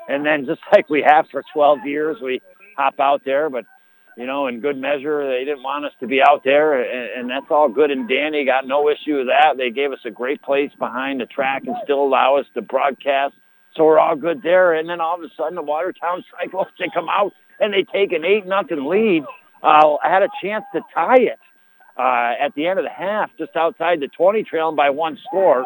[0.07, 2.41] And then just like we have for 12 years, we
[2.77, 3.49] hop out there.
[3.49, 3.65] But
[4.17, 7.29] you know, in good measure, they didn't want us to be out there, and, and
[7.29, 8.43] that's all good and dandy.
[8.43, 9.55] Got no issue with that.
[9.55, 13.33] They gave us a great place behind the track and still allow us to broadcast.
[13.77, 14.73] So we're all good there.
[14.73, 18.11] And then all of a sudden, the Watertown Cyclones, they come out and they take
[18.11, 19.23] an 8 nothing lead.
[19.61, 21.39] Uh, had a chance to tie it
[21.97, 25.65] uh, at the end of the half, just outside the 20, trailing by one score.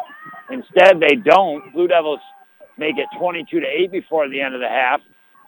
[0.50, 1.72] Instead, they don't.
[1.72, 2.20] Blue Devils
[2.76, 5.00] make it 22 to 8 before the end of the half.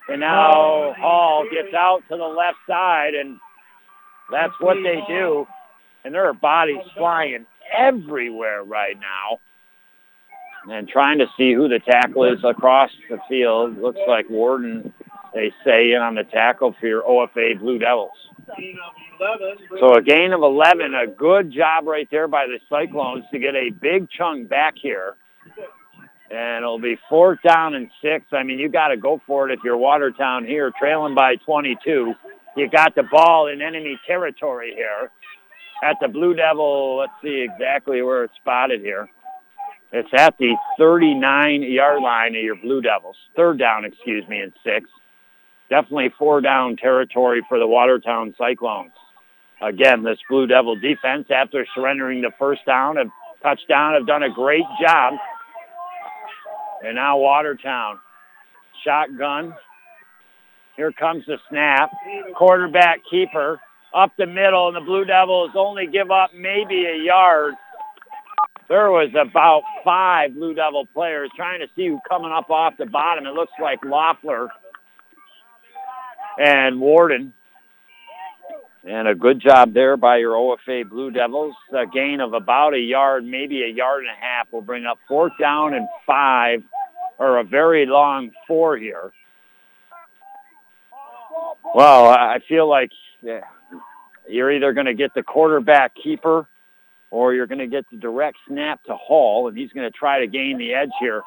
[0.08, 3.38] And now Hall gets out to the left side, and
[4.30, 5.46] that's what they do.
[6.04, 7.46] And there are bodies flying
[7.76, 9.40] everywhere right now.
[10.72, 13.78] And trying to see who the tackle is across the field.
[13.78, 14.92] Looks like Warden,
[15.36, 18.16] they say, in on the tackle for your OFA Blue Devils.
[19.78, 23.54] So a gain of 11, a good job right there by the Cyclones to get
[23.54, 25.16] a big chunk back here.
[26.30, 28.24] And it'll be fourth down and six.
[28.32, 32.14] I mean, you got to go for it if you're Watertown here, trailing by 22.
[32.56, 35.10] You got the ball in enemy territory here
[35.84, 36.96] at the Blue Devil.
[36.96, 39.06] Let's see exactly where it's spotted here.
[39.92, 43.16] It's at the 39-yard line of your Blue Devils.
[43.36, 44.88] Third down, excuse me, and six.
[45.68, 48.92] Definitely four down territory for the Watertown Cyclones.
[49.60, 53.10] Again, this Blue Devil defense, after surrendering the first down and
[53.42, 55.14] touchdown, have done a great job.
[56.84, 57.98] And now Watertown.
[58.84, 59.54] Shotgun.
[60.76, 61.90] Here comes the snap.
[62.36, 63.58] Quarterback keeper
[63.94, 67.54] up the middle, and the Blue Devils only give up maybe a yard.
[68.68, 72.86] There was about five Blue Devil players trying to see who coming up off the
[72.86, 73.24] bottom.
[73.26, 74.50] It looks like Loeffler
[76.38, 77.32] and Warden.
[78.84, 81.56] And a good job there by your OFA Blue Devils.
[81.72, 84.98] A gain of about a yard, maybe a yard and a half will bring up
[85.08, 86.62] fourth down and five,
[87.18, 89.12] or a very long four here.
[91.74, 92.90] Well, I feel like
[94.28, 96.46] you're either going to get the quarterback keeper
[97.10, 100.20] or you're going to get the direct snap to Hall, and he's going to try
[100.20, 101.22] to gain the edge here.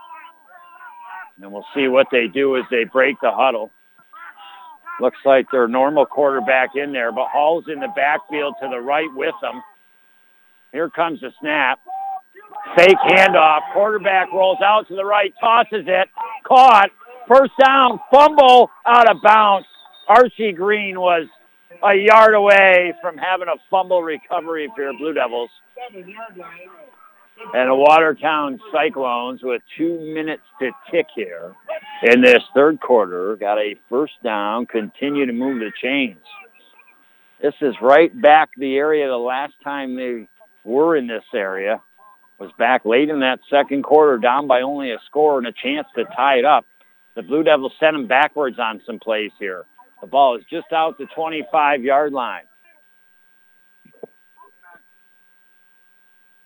[1.41, 3.71] And we'll see what they do as they break the huddle.
[4.99, 9.09] Looks like their normal quarterback in there, but Hall's in the backfield to the right
[9.15, 9.61] with them.
[10.71, 11.79] Here comes the snap.
[12.75, 13.61] Fake handoff.
[13.73, 16.09] Quarterback rolls out to the right, tosses it.
[16.45, 16.89] Caught.
[17.27, 17.99] First down.
[18.11, 19.67] Fumble out of bounds.
[20.07, 21.27] Archie Green was
[21.83, 25.49] a yard away from having a fumble recovery for your Blue Devils.
[27.53, 31.55] And the Watertown Cyclones with two minutes to tick here
[32.03, 36.19] in this third quarter got a first down, continue to move the chains.
[37.41, 40.27] This is right back the area the last time they
[40.63, 41.81] were in this area
[42.39, 45.87] was back late in that second quarter, down by only a score and a chance
[45.95, 46.65] to tie it up.
[47.15, 49.65] The Blue Devils sent them backwards on some plays here.
[50.01, 52.43] The ball is just out the 25-yard line.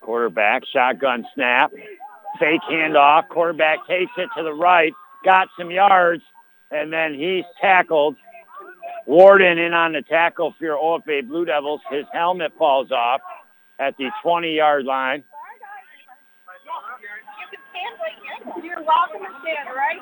[0.03, 1.71] Quarterback, shotgun snap,
[2.39, 3.27] fake handoff.
[3.29, 4.93] Quarterback takes it to the right,
[5.23, 6.23] got some yards,
[6.71, 8.15] and then he's tackled.
[9.05, 11.81] Warden in on the tackle for your OFA Blue Devils.
[11.89, 13.21] His helmet falls off
[13.79, 15.23] at the 20-yard line.
[18.61, 20.01] You're welcome to stand right.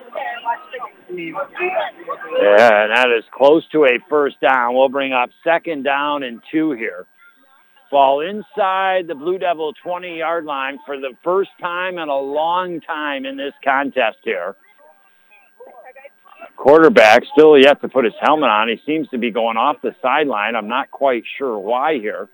[2.41, 4.73] Yeah, and that is close to a first down.
[4.73, 7.06] We'll bring up second down and two here.
[7.91, 13.26] Ball inside the Blue Devil 20-yard line for the first time in a long time
[13.26, 14.55] in this contest here.
[16.55, 18.69] Quarterback still yet to put his helmet on.
[18.69, 20.55] He seems to be going off the sideline.
[20.55, 22.30] I'm not quite sure why here.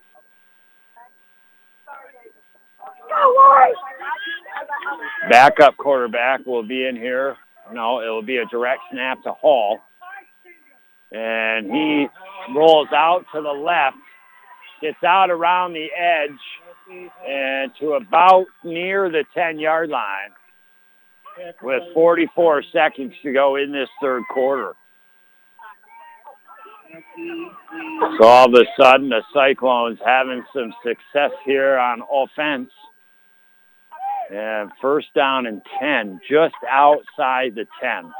[5.29, 7.35] Backup quarterback will be in here.
[7.73, 9.79] No, it will be a direct snap to Hall.
[11.11, 12.07] And he
[12.53, 13.97] rolls out to the left,
[14.81, 16.39] gets out around the edge,
[17.27, 20.31] and to about near the 10-yard line
[21.61, 24.73] with 44 seconds to go in this third quarter.
[28.19, 32.71] So all of a sudden, the Cyclones having some success here on offense.
[34.29, 38.11] And first down and 10, just outside the 10.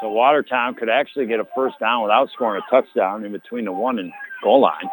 [0.00, 3.72] So Watertown could actually get a first down without scoring a touchdown in between the
[3.72, 4.10] one and
[4.42, 4.88] goal line.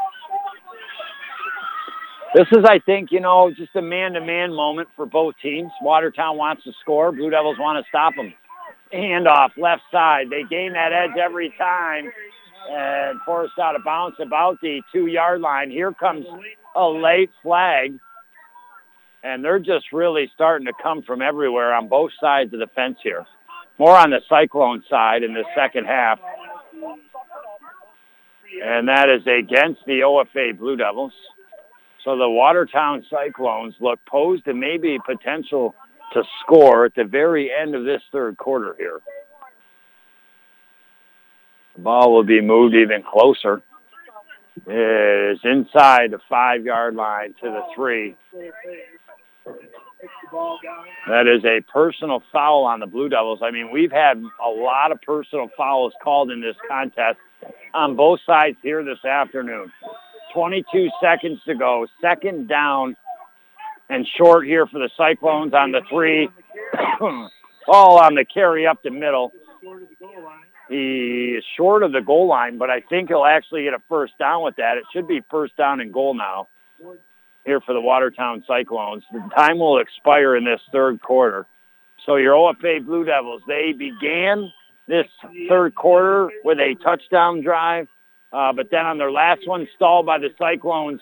[2.36, 5.72] This is, I think, you know, just a man-to-man moment for both teams.
[5.82, 7.12] Watertown wants to score.
[7.12, 8.34] Blue Devils want to stop them.
[8.94, 10.28] Handoff, left side.
[10.30, 12.12] They gain that edge every time
[12.70, 15.72] and forced out of bounds about the two-yard line.
[15.72, 16.26] Here comes
[16.76, 17.98] a late flag
[19.24, 22.98] and they're just really starting to come from everywhere on both sides of the fence
[23.04, 23.26] here.
[23.78, 26.20] More on the Cyclone side in the second half.
[28.64, 31.14] and that is against the OFA Blue Devils.
[32.04, 35.76] So the Watertown Cyclones look posed to maybe potential
[36.14, 39.00] to score at the very end of this third quarter here.
[41.76, 43.62] The ball will be moved even closer.
[44.66, 48.16] It is inside the five-yard line to the three.
[51.08, 53.40] That is a personal foul on the Blue Devils.
[53.42, 57.18] I mean, we've had a lot of personal fouls called in this contest
[57.74, 59.72] on both sides here this afternoon.
[60.34, 61.88] 22 seconds to go.
[62.02, 62.96] Second down
[63.90, 66.30] and short here for the Cyclones on the three.
[67.68, 69.32] All on the carry up the middle.
[70.70, 74.18] He is short of the goal line, but I think he'll actually get a first
[74.18, 74.78] down with that.
[74.78, 76.48] It should be first down and goal now
[77.46, 79.04] here for the Watertown Cyclones.
[79.12, 81.48] The time will expire in this third quarter.
[82.06, 84.52] So your OFA Blue Devils, they began
[84.88, 85.08] this
[85.48, 87.88] third quarter with a touchdown drive,
[88.32, 91.02] uh, but then on their last one, stalled by the Cyclones.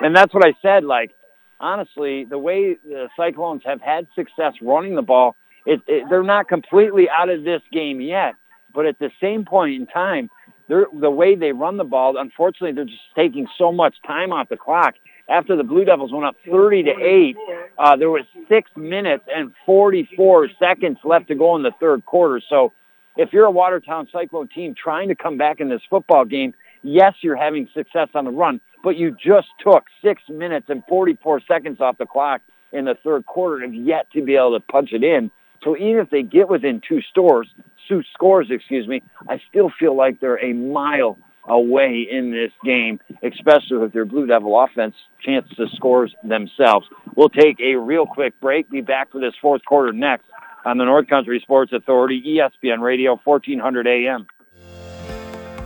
[0.00, 1.12] And that's what I said, like,
[1.60, 5.36] honestly, the way the Cyclones have had success running the ball,
[5.66, 8.34] it, it, they're not completely out of this game yet.
[8.74, 10.30] But at the same point in time,
[10.68, 14.56] the way they run the ball, unfortunately, they're just taking so much time off the
[14.56, 14.94] clock.
[15.28, 17.36] After the Blue Devils went up 30 to 8,
[17.78, 22.42] uh, there was six minutes and 44 seconds left to go in the third quarter.
[22.48, 22.72] So
[23.16, 27.14] if you're a Watertown Cyclone team trying to come back in this football game, yes,
[27.20, 31.80] you're having success on the run, but you just took six minutes and 44 seconds
[31.80, 32.42] off the clock
[32.72, 35.30] in the third quarter and yet to be able to punch it in.
[35.62, 37.48] So even if they get within two stores,
[37.88, 41.16] two scores, excuse me, I still feel like they're a mile
[41.46, 46.86] away in this game, especially with their Blue Devil offense chance to score themselves.
[47.16, 48.70] We'll take a real quick break.
[48.70, 50.26] Be back for this fourth quarter next
[50.64, 54.26] on the North Country Sports Authority, ESPN Radio, 1400 AM.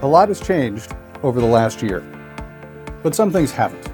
[0.03, 2.01] A lot has changed over the last year,
[3.03, 3.89] but some things haven't.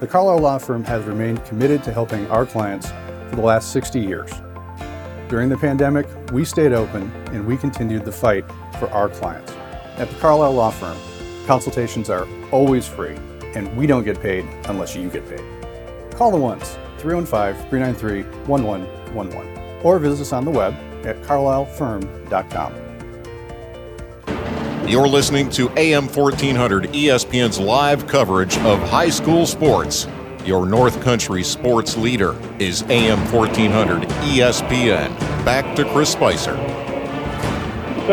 [0.00, 2.90] The Carlisle Law Firm has remained committed to helping our clients
[3.28, 4.30] for the last 60 years.
[5.28, 8.44] During the pandemic, we stayed open and we continued the fight
[8.78, 9.52] for our clients.
[9.96, 10.96] At the Carlisle Law Firm,
[11.46, 13.16] consultations are always free,
[13.54, 15.44] and we don't get paid unless you get paid.
[16.12, 19.51] Call the ones 315 393 1111
[19.82, 22.74] or visit us on the web at carlislefirm.com.
[24.88, 30.08] You're listening to AM 1400 ESPN's live coverage of high school sports.
[30.44, 35.16] Your North Country sports leader is AM 1400 ESPN.
[35.44, 36.56] Back to Chris Spicer.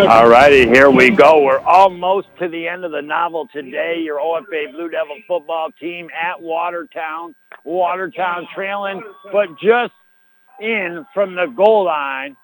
[0.07, 1.41] All righty, here we go.
[1.41, 3.99] We're almost to the end of the novel today.
[3.99, 7.33] Your OFA Blue Devil football team at Watertown.
[7.63, 9.01] Watertown trailing,
[9.31, 9.91] but just
[10.59, 12.35] in from the goal line.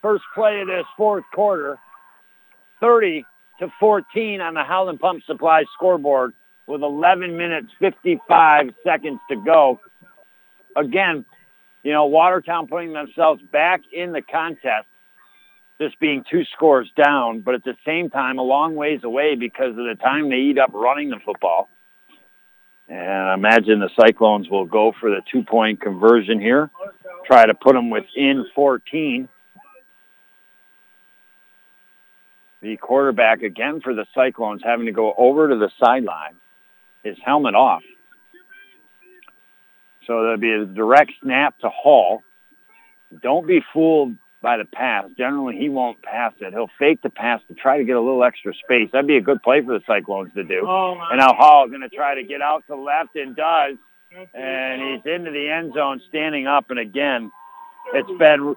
[0.00, 1.78] First play of this fourth quarter.
[2.80, 3.24] 30
[3.60, 6.34] to 14 on the Howland Pump Supply scoreboard
[6.66, 9.80] with 11 minutes 55 seconds to go.
[10.76, 11.24] Again,
[11.82, 14.86] you know, Watertown putting themselves back in the contest,
[15.80, 19.70] just being two scores down, but at the same time a long ways away because
[19.70, 21.68] of the time they eat up running the football.
[22.88, 26.70] And I imagine the Cyclones will go for the two-point conversion here,
[27.26, 29.28] try to put them within 14.
[32.60, 36.34] The quarterback, again for the Cyclones, having to go over to the sideline
[37.02, 37.82] his helmet off.
[40.06, 42.22] So there'll be a direct snap to Hall.
[43.22, 45.04] Don't be fooled by the pass.
[45.16, 46.52] Generally, he won't pass it.
[46.52, 48.90] He'll fake the pass to try to get a little extra space.
[48.92, 50.66] That'd be a good play for the Cyclones to do.
[50.66, 53.78] Oh, and now Hall is going to try to get out to left and does.
[54.34, 56.66] And he's into the end zone standing up.
[56.68, 57.30] And again,
[57.94, 58.56] it's been,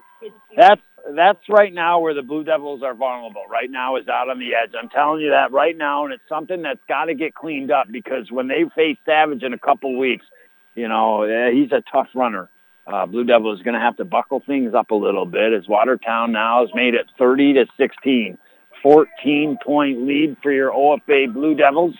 [0.56, 0.82] that's,
[1.14, 3.44] that's right now where the Blue Devils are vulnerable.
[3.48, 4.72] Right now is out on the edge.
[4.78, 7.86] I'm telling you that right now, and it's something that's got to get cleaned up
[7.90, 10.26] because when they face Savage in a couple weeks,
[10.74, 12.50] you know, eh, he's a tough runner.
[12.86, 15.66] Uh, Blue Devil is going to have to buckle things up a little bit as
[15.66, 18.38] Watertown now has made it 30 to 16.
[18.82, 21.96] 14 point lead for your OFA Blue Devils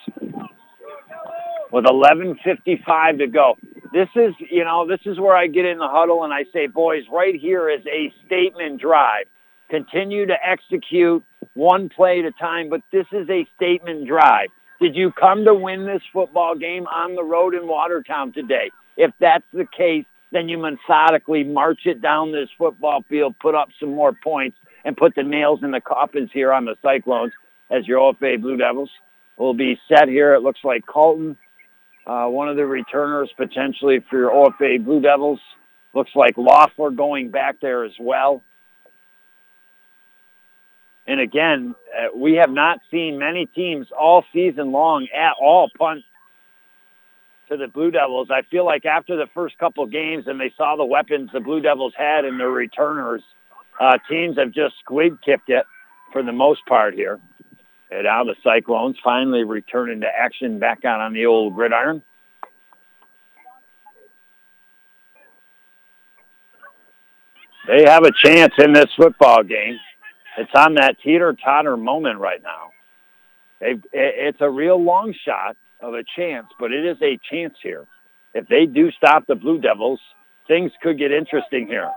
[1.73, 3.57] with 11.55 to go.
[3.93, 6.67] This is, you know, this is where I get in the huddle and I say,
[6.67, 9.25] boys, right here is a statement drive.
[9.69, 14.49] Continue to execute one play at a time, but this is a statement drive.
[14.81, 18.71] Did you come to win this football game on the road in Watertown today?
[18.97, 23.69] If that's the case, then you methodically march it down this football field, put up
[23.79, 27.33] some more points, and put the nails in the coffins here on the Cyclones
[27.71, 28.91] as your OFA Blue Devils
[29.37, 30.35] will be set here.
[30.35, 31.37] It looks like Colton,
[32.07, 35.41] uh, one of the returners potentially for your OFA Blue Devils.
[35.95, 38.43] Looks like Loeffler going back there as well.
[41.07, 46.05] And again, uh, we have not seen many teams all season long at all punt
[47.49, 48.29] to the Blue Devils.
[48.31, 51.61] I feel like after the first couple games and they saw the weapons the Blue
[51.61, 53.23] Devils had and their returners,
[53.81, 55.65] uh, teams have just squib kicked it
[56.13, 57.21] for the most part here.
[57.91, 62.03] And now the Cyclones finally returning to action back out on the old gridiron.
[67.69, 69.79] They have a chance in this football game.
[70.39, 72.71] It's on that teeter-totter moment right now.
[73.61, 75.57] It's a real long shot
[75.87, 77.87] of a chance, but it is a chance here.
[78.35, 80.01] If they do stop the Blue Devils,
[80.49, 81.91] things could get interesting here.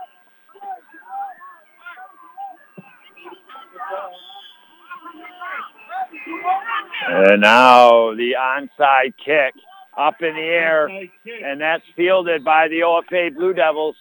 [7.08, 9.54] And now the onside kick
[9.98, 10.86] up in the air,
[11.44, 13.96] and that's fielded by the OFA Blue Devils.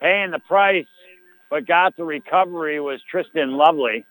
[0.00, 0.86] Paying the price,
[1.50, 4.06] but got the recovery was Tristan Lovely.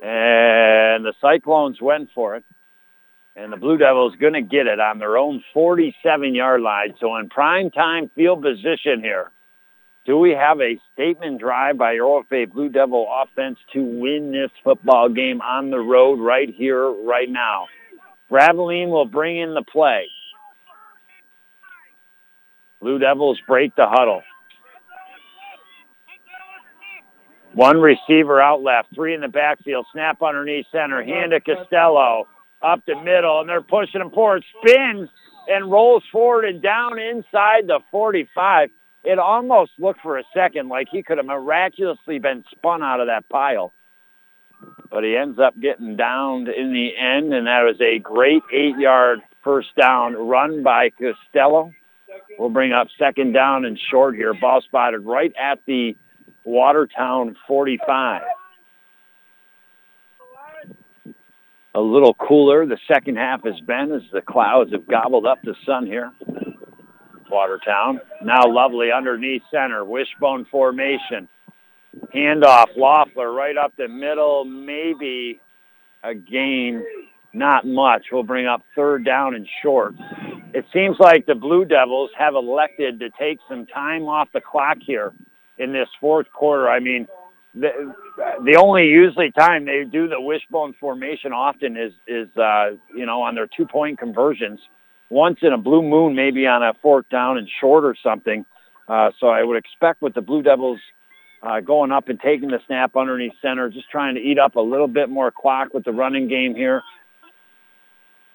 [0.00, 2.44] And the Cyclones went for it.
[3.38, 6.94] And the Blue Devils going to get it on their own 47-yard line.
[7.00, 9.30] So in prime time field position here,
[10.06, 14.50] do we have a statement drive by your OFA Blue Devil offense to win this
[14.64, 17.66] football game on the road right here, right now?
[18.28, 20.06] Graveline will bring in the play.
[22.80, 24.22] Blue Devils break the huddle.
[27.54, 32.26] One receiver out left, three in the backfield, snap underneath center, hand to Costello,
[32.62, 35.08] up the middle, and they're pushing him forward, spins
[35.48, 38.70] and rolls forward and down inside the 45
[39.04, 43.06] it almost looked for a second like he could have miraculously been spun out of
[43.06, 43.72] that pile.
[44.90, 49.20] But he ends up getting downed in the end, and that was a great eight-yard
[49.44, 51.72] first down run by Costello.
[52.38, 54.34] We'll bring up second down and short here.
[54.34, 55.96] Ball spotted right at the
[56.44, 58.22] Watertown 45.
[61.78, 65.54] A little cooler the second half has been as the clouds have gobbled up the
[65.64, 66.10] sun here.
[67.30, 68.00] Watertown.
[68.20, 71.28] Now Lovely underneath center, wishbone formation.
[72.12, 75.40] Handoff, Loeffler right up the middle, maybe
[76.02, 76.84] a gain,
[77.32, 78.06] not much.
[78.10, 79.94] We'll bring up third down and short.
[80.54, 84.78] It seems like the Blue Devils have elected to take some time off the clock
[84.84, 85.12] here
[85.58, 86.68] in this fourth quarter.
[86.68, 87.06] I mean,
[87.60, 87.94] the,
[88.44, 93.22] the only usually time they do the wishbone formation often is, is uh, you know,
[93.22, 94.60] on their two-point conversions
[95.10, 98.44] once in a blue moon, maybe on a fourth down and short or something.
[98.88, 100.80] Uh, so I would expect with the Blue Devils
[101.42, 104.60] uh, going up and taking the snap underneath center, just trying to eat up a
[104.60, 106.82] little bit more clock with the running game here.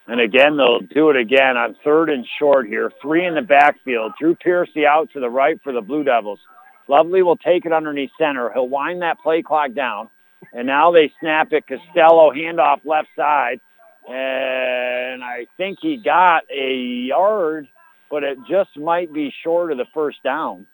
[0.07, 2.91] And again, they'll do it again on third and short here.
[3.01, 4.13] Three in the backfield.
[4.19, 6.39] Drew Piercy out to the right for the Blue Devils.
[6.87, 8.51] Lovely will take it underneath center.
[8.53, 10.09] He'll wind that play clock down.
[10.53, 11.65] And now they snap it.
[11.67, 13.61] Costello handoff left side
[14.07, 16.73] and I think he got a
[17.07, 17.67] yard,
[18.09, 20.65] but it just might be short of the first down.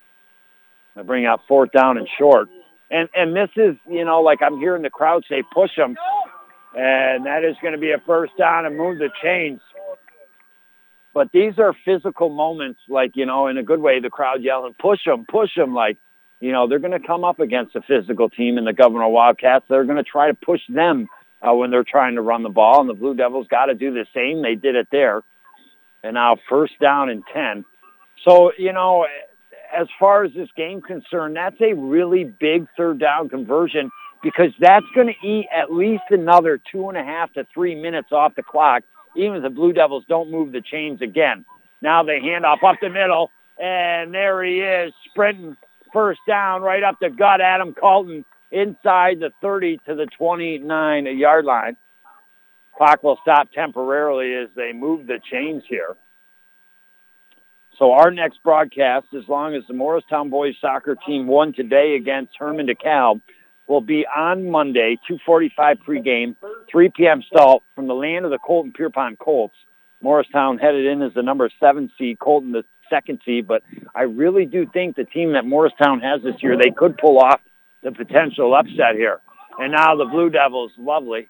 [0.96, 2.50] I bring out fourth down and short.
[2.90, 5.96] And and this is, you know, like I'm hearing the crowd say, push them.
[6.76, 9.62] And that is going to be a first down and move the chains.
[11.14, 14.76] But these are physical moments, like, you know, in a good way, the crowd yelling,
[14.80, 15.74] push them, push them.
[15.74, 15.98] Like,
[16.40, 19.66] you know, they're going to come up against a physical team in the Gouverneur Wildcats.
[19.68, 21.08] They're going to try to push them
[21.42, 23.92] uh, when they're trying to run the ball, and the Blue Devils got to do
[23.92, 24.42] the same.
[24.42, 25.22] They did it there.
[26.04, 27.66] And now first down and 10.
[28.24, 29.06] So, you know,
[29.76, 33.92] as far as this game concerned, that's a really big third down conversion
[34.22, 38.12] because that's going to eat at least another two and a half to three minutes
[38.12, 38.84] off the clock,
[39.16, 41.46] even if the Blue Devils don't move the chains again.
[41.82, 45.56] Now they hand off up the middle, and there he is, sprinting
[45.92, 51.46] first down right up the gut, Adam Colton inside the 30 to the 29 yard
[51.46, 51.78] line.
[52.78, 55.96] Clock will stop temporarily as they move the chains here.
[57.78, 62.34] So our next broadcast, as long as the Morristown boys soccer team won today against
[62.38, 63.22] Hermon DeKalb,
[63.70, 66.36] will be on Monday, 2.45 pregame,
[66.70, 67.22] 3 p.m.
[67.22, 69.56] start from the land of the Colton Pierrepont Colts.
[70.02, 73.62] Morristown headed in as the number seven seed, Colton the second seed, but
[73.94, 77.40] I really do think the team that Morristown has this year, they could pull off
[77.84, 79.20] the potential upset here.
[79.60, 81.28] And now the Blue Devils, lovely,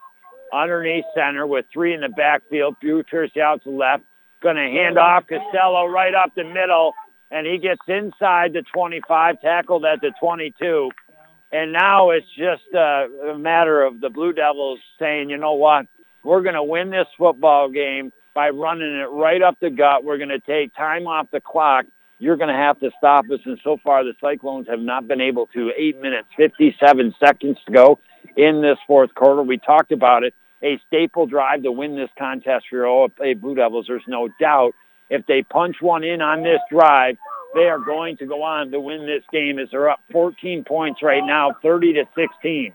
[0.53, 2.77] underneath center with three in the backfield.
[2.79, 4.03] Piercy out to left.
[4.41, 6.93] Going to hand off Costello right up the middle,
[7.29, 10.91] and he gets inside the 25, tackled at the 22.
[11.51, 15.87] And now it's just a, matter of the Blue Devils saying, you know what,
[16.23, 20.03] we're going to win this football game by running it right up the gut.
[20.03, 21.85] We're going to take time off the clock
[22.19, 23.39] you're going to have to stop us.
[23.45, 25.71] And so far, the Cyclones have not been able to.
[25.75, 27.99] Eight minutes, 57 seconds to go
[28.35, 29.41] in this fourth quarter.
[29.41, 30.33] We talked about it.
[30.61, 33.85] A staple drive to win this contest for your OFA Blue Devils.
[33.87, 34.73] There's no doubt.
[35.09, 37.17] If they punch one in on this drive,
[37.53, 41.01] they are going to go on to win this game as they're up 14 points
[41.01, 42.73] right now, 30 to 16.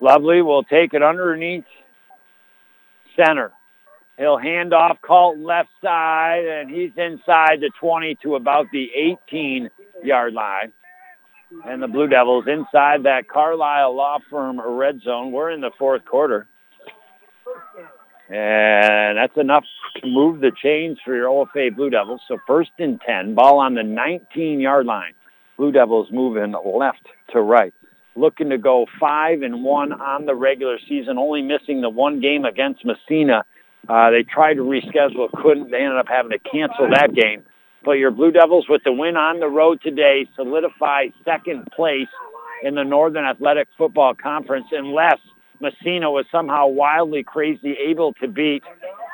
[0.00, 1.64] Lovely will take it underneath
[3.16, 3.52] center.
[4.16, 8.88] He'll hand off Colton left side, and he's inside the 20 to about the
[9.32, 10.72] 18-yard line.
[11.64, 15.32] And the Blue Devils inside that Carlisle Law Firm red zone.
[15.32, 16.46] We're in the fourth quarter.
[18.28, 19.64] And that's enough
[19.96, 22.20] to move the chains for your OFA Blue Devils.
[22.28, 25.14] So first and 10, ball on the 19-yard line.
[25.56, 27.72] Blue Devils moving left to right.
[28.16, 32.44] Looking to go 5 and one on the regular season, only missing the one game
[32.44, 33.44] against Massena.
[33.88, 35.70] Uh, they tried to reschedule, couldn't.
[35.70, 37.44] They ended up having to cancel that game.
[37.84, 42.08] But your Blue Devils, with the win on the road today, solidify second place
[42.62, 45.18] in the Northern Athletic Football Conference unless
[45.60, 48.62] Massena was somehow wildly crazy able to beat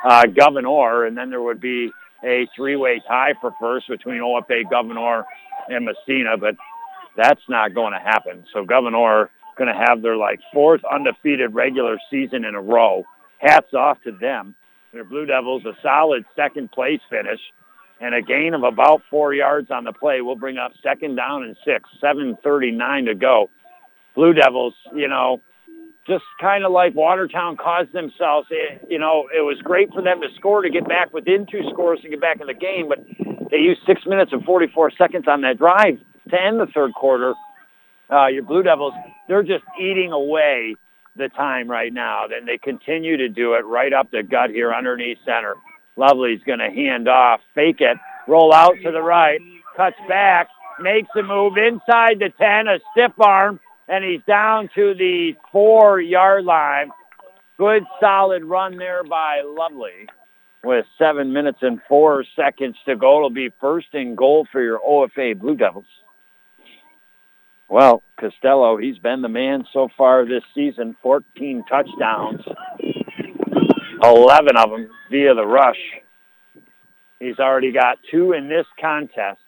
[0.03, 1.91] uh, Gouverneur, and then there would be
[2.23, 5.25] a three-way tie for first between OFA, Gouverneur,
[5.69, 6.55] and Massena, but
[7.17, 8.45] that's not going to happen.
[8.53, 13.05] So Gouverneur going to have their like fourth undefeated regular season in a row.
[13.39, 14.55] Hats off to them.
[14.93, 17.39] Their Blue Devils a solid second place finish
[17.99, 21.43] and a gain of about four yards on the play will bring up second down
[21.43, 23.49] and six, 7.39 to go.
[24.15, 25.41] Blue Devils, you know,
[26.07, 28.47] just kind of like Watertown caused themselves.
[28.51, 31.61] It, you know, it was great for them to score to get back within two
[31.71, 32.99] scores to get back in the game, but
[33.49, 35.99] they used six minutes and 44 seconds on that drive
[36.29, 37.33] to end the third quarter.
[38.11, 38.93] Uh, your Blue Devils,
[39.27, 40.75] they're just eating away
[41.15, 42.25] the time right now.
[42.27, 45.55] Then they continue to do it right up the gut here underneath center.
[45.95, 49.39] Lovely's going to hand off, fake it, roll out to the right,
[49.75, 50.49] cuts back,
[50.79, 56.43] makes a move inside the 10, a stiff arm, and he's down to the four-yard
[56.43, 56.89] line.
[57.57, 60.07] Good solid run there by Lovely
[60.63, 63.17] with seven minutes and four seconds to go.
[63.17, 65.85] It'll be first and goal for your OFA Blue Devils.
[67.69, 72.41] Well, Costello, he's been the man so far this season, 14 touchdowns,
[74.03, 75.79] 11 of them via the rush.
[77.19, 79.39] He's already got two in this contest.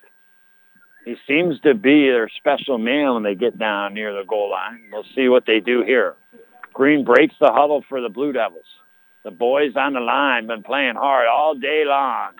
[1.07, 4.89] He seems to be their special man when they get down near the goal line.
[4.91, 6.15] We'll see what they do here.
[6.73, 8.65] Green breaks the huddle for the Blue Devils.
[9.23, 12.33] The boys on the line been playing hard all day long.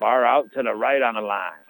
[0.00, 1.62] Far out to the right on the line.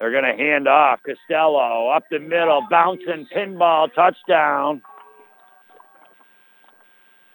[0.00, 0.98] They're going to hand off.
[1.06, 4.82] Costello up the middle, bouncing pinball touchdown.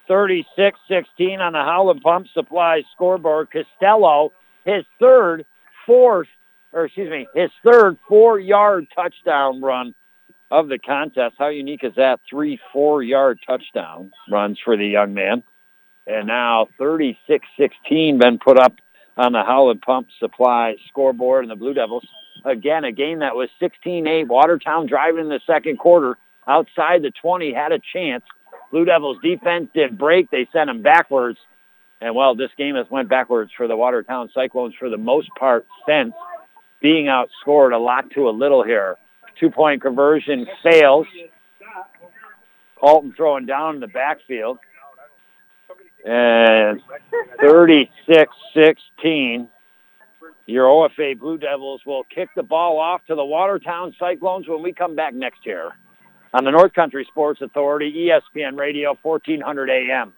[0.10, 3.48] 36-16 on the Howland Pump Supply scoreboard.
[3.50, 4.34] Costello,
[4.66, 5.46] his third,
[5.86, 6.28] fourth,
[6.72, 9.94] or excuse me, his third four-yard touchdown run
[10.52, 11.36] of the contest.
[11.38, 12.20] How unique is that?
[12.30, 15.44] Three four-yard touchdown runs for the young man.
[16.08, 18.74] And now 36-16 been put up
[19.16, 22.08] on the Howland Pump Supply scoreboard and the Blue Devils.
[22.46, 24.28] Again, a game that was 16-8.
[24.28, 26.18] Watertown driving in the second quarter
[26.48, 28.24] outside the 20 had a chance.
[28.72, 30.32] Blue Devils defense did break.
[30.32, 31.38] They sent them backwards.
[32.02, 35.68] And well, this game has went backwards for the Watertown Cyclones for the most part
[35.88, 36.14] since
[36.82, 38.98] being outscored a lot to a little here.
[39.40, 41.08] Two-point conversion fails.
[42.80, 44.58] Colton throwing down in the backfield.
[46.06, 46.82] And
[47.42, 49.48] 36-16.
[50.46, 54.74] Your OFA Blue Devils will kick the ball off to the Watertown Cyclones when we
[54.74, 55.74] come back next year
[56.34, 60.14] on the North Country Sports Authority, ESPN Radio, 1400 AM.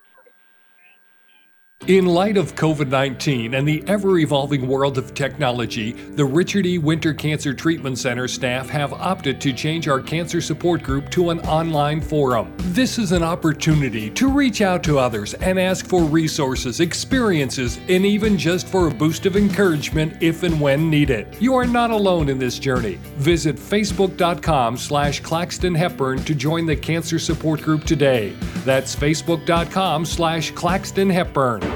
[1.87, 6.77] In light of COVID 19 and the ever evolving world of technology, the Richard E.
[6.77, 11.39] Winter Cancer Treatment Center staff have opted to change our cancer support group to an
[11.39, 12.53] online forum.
[12.57, 18.05] This is an opportunity to reach out to others and ask for resources, experiences, and
[18.05, 21.35] even just for a boost of encouragement if and when needed.
[21.39, 22.99] You are not alone in this journey.
[23.17, 28.35] Visit facebook.com slash Claxton Hepburn to join the cancer support group today.
[28.65, 31.70] That's facebook.com slash Claxton Hepburn.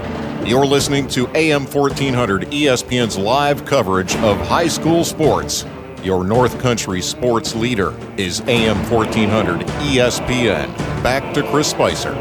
[0.46, 5.66] You're listening to AM 1400 ESPN's live coverage of high school sports.
[6.04, 10.68] Your North Country sports leader is AM 1400 ESPN.
[11.02, 12.14] Back to Chris Spicer.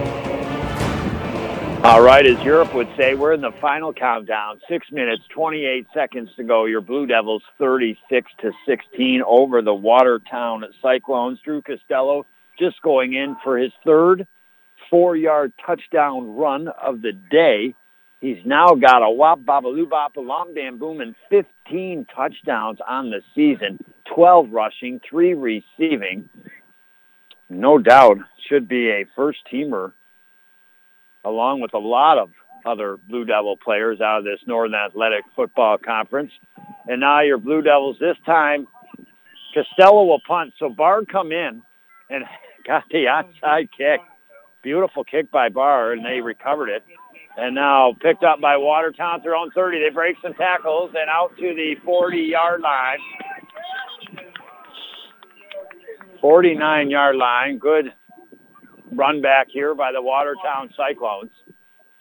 [1.84, 4.58] All right, as Europe would say, we're in the final countdown.
[4.70, 6.64] Six minutes, 28 seconds to go.
[6.64, 11.40] Your Blue Devils 36 to 16 over the Watertown Cyclones.
[11.44, 12.24] Drew Costello
[12.58, 14.26] just going in for his third
[14.94, 17.74] four-yard touchdown run of the day.
[18.20, 23.20] He's now got a wop babaloo bop alam bam boom and 15 touchdowns on the
[23.34, 23.84] season,
[24.14, 26.28] 12 rushing, three receiving.
[27.50, 28.18] No doubt
[28.48, 29.94] should be a first teamer
[31.24, 32.30] along with a lot of
[32.64, 36.30] other Blue Devil players out of this Northern Athletic Football Conference.
[36.86, 38.68] And now your Blue Devils this time,
[39.54, 40.54] Costello will punt.
[40.60, 41.62] So Barr come in
[42.08, 42.22] and
[42.64, 43.98] got the outside kick.
[44.64, 46.82] Beautiful kick by Barr, and they recovered it.
[47.36, 49.78] And now picked up by Watertown at their own 30.
[49.78, 52.98] They break some tackles and out to the 40-yard line.
[56.22, 57.58] 49-yard line.
[57.58, 57.92] Good
[58.92, 61.32] run back here by the Watertown Cyclones.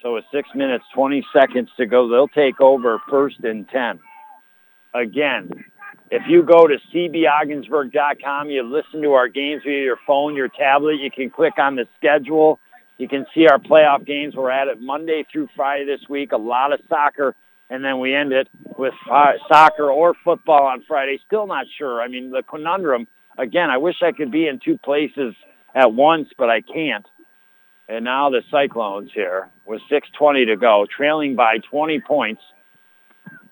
[0.01, 3.99] So with 6 minutes, 20 seconds to go, they'll take over first and 10.
[4.93, 5.49] Again,
[6.11, 10.99] if you go to cbogginsburg.com, you listen to our games via your phone, your tablet,
[10.99, 12.59] you can click on the schedule.
[12.97, 14.35] You can see our playoff games.
[14.35, 16.31] We're at it Monday through Friday this week.
[16.31, 17.35] A lot of soccer,
[17.69, 18.47] and then we end it
[18.77, 21.19] with uh, soccer or football on Friday.
[21.25, 22.01] Still not sure.
[22.01, 23.07] I mean, the conundrum,
[23.37, 25.33] again, I wish I could be in two places
[25.73, 27.05] at once, but I can't.
[27.89, 32.41] And now the Cyclones here with 6.20 to go, trailing by 20 points.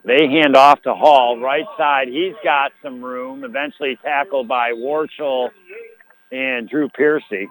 [0.03, 2.07] They hand off to Hall, right side.
[2.07, 5.49] He's got some room, eventually tackled by Warchel
[6.31, 7.49] and Drew Piercy.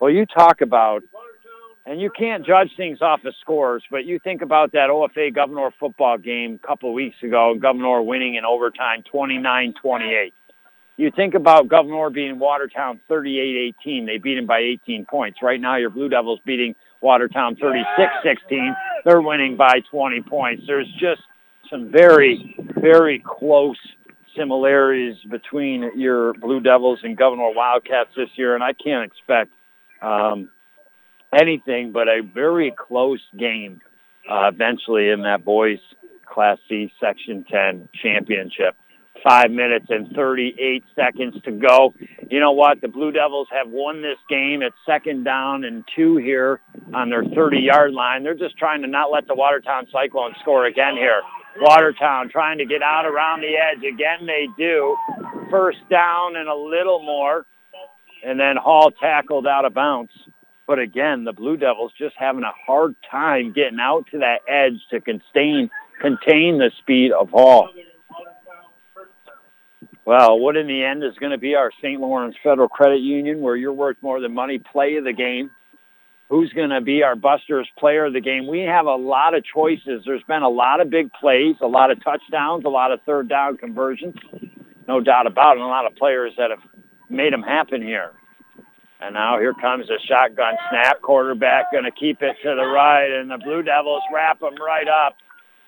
[0.00, 1.02] Well, you talk about,
[1.84, 5.70] and you can't judge things off of scores, but you think about that OFA Gouverneur
[5.78, 10.32] football game a couple weeks ago, Gouverneur winning in overtime 29-28.
[10.96, 14.06] You think about Gouverneur beating Watertown 38-18.
[14.06, 15.38] They beat him by 18 points.
[15.42, 18.74] Right now, your Blue Devils beating Watertown 36-16.
[19.04, 20.64] They're winning by 20 points.
[20.66, 21.20] There's just
[21.70, 23.78] some very, very close
[24.36, 29.50] similarities between your Blue Devils and Gouverneur Wildcats this year, and I can't expect
[30.02, 30.50] um,
[31.32, 33.80] anything but a very close game
[34.30, 35.78] uh, eventually in that boys
[36.26, 38.76] Class C Section 10 championship.
[39.24, 41.92] Five minutes and 38 seconds to go.
[42.30, 42.80] You know what?
[42.80, 44.62] The Blue Devils have won this game.
[44.62, 46.60] It's second down and two here
[46.94, 48.22] on their 30-yard line.
[48.22, 51.22] They're just trying to not let the Watertown Cyclones score again here.
[51.60, 53.82] Watertown trying to get out around the edge.
[53.82, 54.96] Again, they do.
[55.50, 57.46] First down and a little more.
[58.24, 60.12] And then Hall tackled out of bounds.
[60.66, 64.80] But again, the Blue Devils just having a hard time getting out to that edge
[64.90, 65.70] to contain,
[66.00, 67.70] contain the speed of Hall.
[70.04, 72.00] Well, what in the end is going to be our St.
[72.00, 75.50] Lawrence Federal Credit Union, where you're worth more than money, play of the game.
[76.28, 78.46] Who's going to be our Busters player of the game?
[78.46, 80.02] We have a lot of choices.
[80.04, 83.28] There's been a lot of big plays, a lot of touchdowns, a lot of third
[83.28, 84.16] down conversions.
[84.86, 85.60] No doubt about it.
[85.60, 86.60] And a lot of players that have
[87.08, 88.12] made them happen here.
[89.00, 91.00] And now here comes a shotgun snap.
[91.00, 94.88] Quarterback going to keep it to the right, and the Blue Devils wrap them right
[94.88, 95.16] up.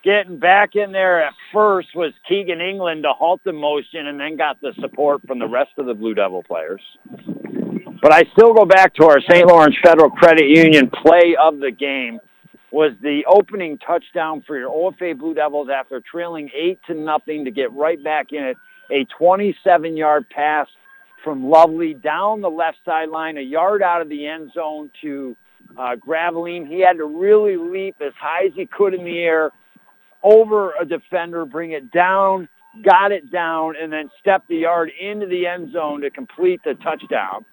[0.02, 4.36] Getting back in there at first was Keegan England to halt the motion and then
[4.36, 6.82] got the support from the rest of the Blue Devil players.
[8.02, 9.46] But I still go back to our St.
[9.46, 12.18] Lawrence Federal Credit Union play of the game
[12.72, 17.50] was the opening touchdown for your OFA Blue Devils after trailing 8 to nothing to
[17.50, 18.56] get right back in it.
[18.90, 20.66] A 27-yard pass
[21.22, 25.36] from Lovely down the left sideline, a yard out of the end zone to
[25.76, 26.66] uh, Graveline.
[26.66, 29.50] He had to really leap as high as he could in the air
[30.22, 32.48] over a defender, bring it down,
[32.82, 36.74] got it down, and then step the yard into the end zone to complete the
[36.74, 37.44] touchdown.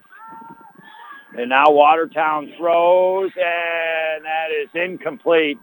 [1.37, 5.59] And now Watertown throws, and that is incomplete.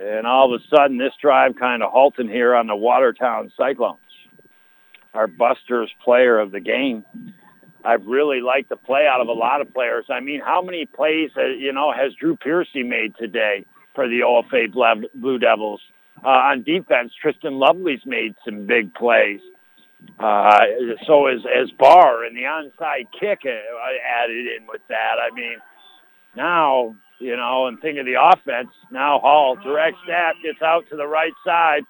[0.00, 3.98] And all of a sudden, this drive kind of halting here on the Watertown Cyclones.
[5.12, 7.04] Our Busters player of the game.
[7.84, 10.04] I've really liked the play out of a lot of players.
[10.08, 14.20] I mean, how many plays, uh, you know, has Drew Piercy made today for the
[14.20, 14.72] OFA
[15.14, 15.80] Blue Devils?
[16.24, 19.40] Uh, on defense, Tristan Lovely's made some big plays.
[20.18, 20.60] Uh,
[21.06, 25.16] so is as Barr and the onside kick uh, added in with that.
[25.20, 25.56] I mean,
[26.36, 28.70] now you know, and think of the offense.
[28.90, 31.82] Now Hall direct snap gets out to the right side.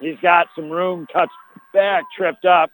[0.00, 1.32] He's got some room, cuts
[1.74, 2.70] back, tripped up,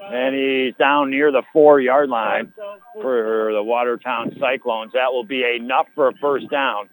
[0.00, 2.52] and he's down near the four-yard line
[3.00, 4.92] for the Watertown Cyclones.
[4.92, 6.90] That will be enough for a first down.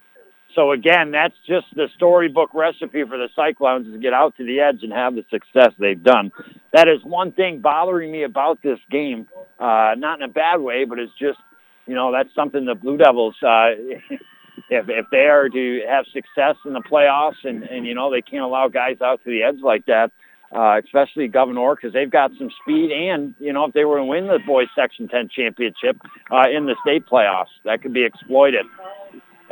[0.54, 4.44] So again, that's just the storybook recipe for the Cyclones is to get out to
[4.44, 6.30] the edge and have the success they've done.
[6.72, 10.84] That is one thing bothering me about this game, uh, not in a bad way,
[10.84, 11.38] but it's just,
[11.86, 13.70] you know, that's something the Blue Devils, uh,
[14.70, 18.22] if, if they are to have success in the playoffs and, and, you know, they
[18.22, 20.10] can't allow guys out to the edge like that,
[20.54, 22.92] uh, especially Gouverneur, because they've got some speed.
[22.92, 25.96] And you know, if they were to win the boys Section 10 championship
[26.30, 28.66] uh, in the state playoffs, that could be exploited.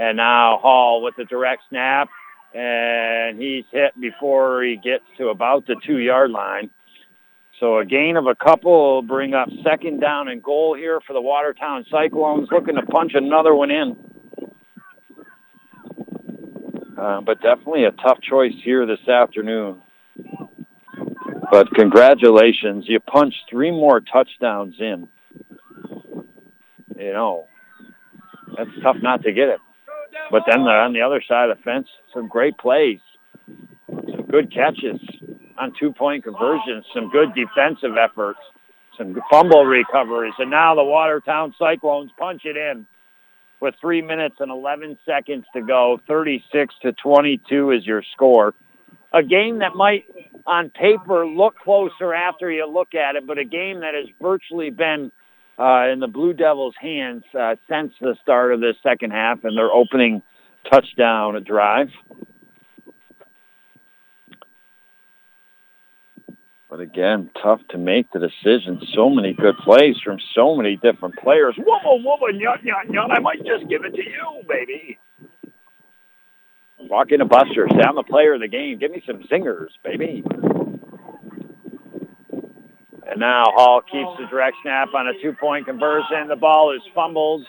[0.01, 2.09] And now Hall with the direct snap,
[2.55, 6.70] and he's hit before he gets to about the two-yard line.
[7.61, 11.12] So a gain of a couple will bring up second down and goal here for
[11.12, 13.97] the Watertown Cyclones, looking to punch another one in.
[16.97, 19.83] Uh, but definitely a tough choice here this afternoon.
[21.51, 25.09] But congratulations, you punched three more touchdowns in.
[26.97, 27.45] You know,
[28.57, 29.61] that's tough not to get it.
[30.31, 33.00] But then on the other side of the fence, some great plays,
[33.89, 35.00] some good catches
[35.59, 38.39] on two-point conversions, some good defensive efforts,
[38.97, 42.86] some fumble recoveries, and now the Watertown Cyclones punch it in
[43.60, 46.00] with three minutes and 11 seconds to go.
[46.07, 48.55] 36 to 22 is your score.
[49.12, 50.05] A game that might,
[50.47, 54.70] on paper, look closer after you look at it, but a game that has virtually
[54.70, 55.10] been
[55.61, 59.57] uh, in the Blue Devils' hands uh, since the start of the second half and
[59.59, 60.23] their opening
[60.71, 61.89] touchdown drive.
[66.71, 68.81] But again, tough to make the decision.
[68.95, 71.57] So many good plays from so many different players.
[71.59, 73.11] Whoa, whoa, nyut, nyut, nyut.
[73.11, 74.99] I might just give it to you, baby.
[76.79, 77.71] Walk Buster's.
[77.73, 78.79] Say, I'm the player of the game.
[78.79, 80.25] Give me some zingers, baby.
[83.11, 86.29] And now Hall keeps the direct snap on a two-point conversion.
[86.29, 87.45] The ball is fumbled,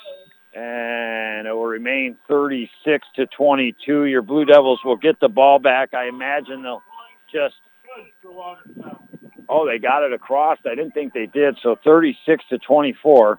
[0.55, 4.05] and it will remain 36 to 22.
[4.05, 5.93] Your Blue Devils will get the ball back.
[5.93, 6.81] I imagine they'll
[7.31, 7.55] just
[9.49, 10.59] Oh, they got it across.
[10.65, 11.57] I didn't think they did.
[11.61, 13.37] So 36 to 24.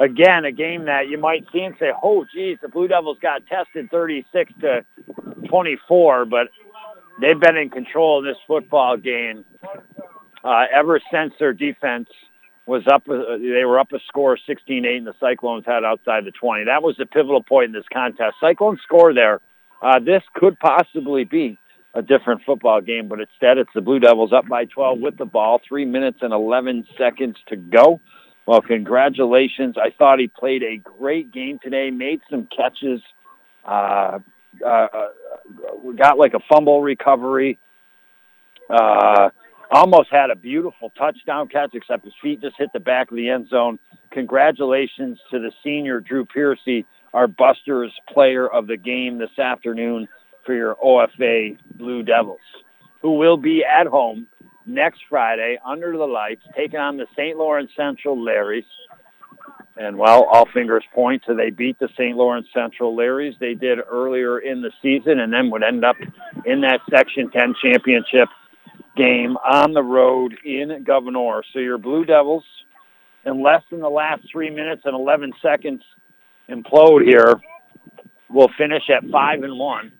[0.00, 3.46] Again, a game that you might see and say, "Oh, geez, the Blue Devils got
[3.46, 4.84] tested 36 to
[5.48, 6.48] 24," but
[7.20, 9.44] they've been in control of this football game
[10.44, 12.08] uh, ever since their defense
[12.66, 13.08] was up.
[13.08, 16.64] Uh, they were up a score 16-8, and the Cyclones had outside the 20.
[16.64, 18.36] That was the pivotal point in this contest.
[18.40, 19.40] Cyclones score there.
[19.80, 21.58] Uh, this could possibly be
[21.94, 25.24] a different football game, but instead it's the Blue Devils up by 12 with the
[25.24, 28.00] ball, three minutes and 11 seconds to go.
[28.46, 29.76] Well, congratulations.
[29.76, 33.00] I thought he played a great game today, made some catches,
[33.64, 34.18] uh,
[34.64, 35.08] uh, uh
[35.96, 37.58] got like a fumble recovery,
[38.70, 39.30] uh,
[39.72, 43.30] almost had a beautiful touchdown catch, except his feet just hit the back of the
[43.30, 43.78] end zone.
[44.10, 46.84] Congratulations to the senior Drew Piercy,
[47.14, 50.08] our Busters player of the game this afternoon
[50.44, 52.40] for your OFA Blue Devils,
[53.00, 54.26] who will be at home
[54.66, 57.36] next Friday under the lights, taking on the St.
[57.36, 58.64] Lawrence Central Larrys.
[59.76, 62.14] And well, all fingers point to they beat the St.
[62.16, 63.38] Lawrence Central Larrys.
[63.38, 65.96] They did earlier in the season and then would end up
[66.44, 68.28] in that Section 10 championship
[68.96, 71.42] game on the road in Gouverneur.
[71.52, 72.44] So your Blue Devils,
[73.24, 75.82] in less than the last three minutes and 11 seconds,
[76.48, 77.40] implode here,
[78.28, 79.92] will finish at 5 and 1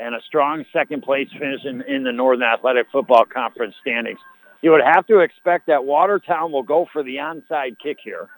[0.00, 4.18] and a strong second place finish in, in the Northern Athletic Football Conference standings.
[4.62, 8.28] You would have to expect that Watertown will go for the onside kick here.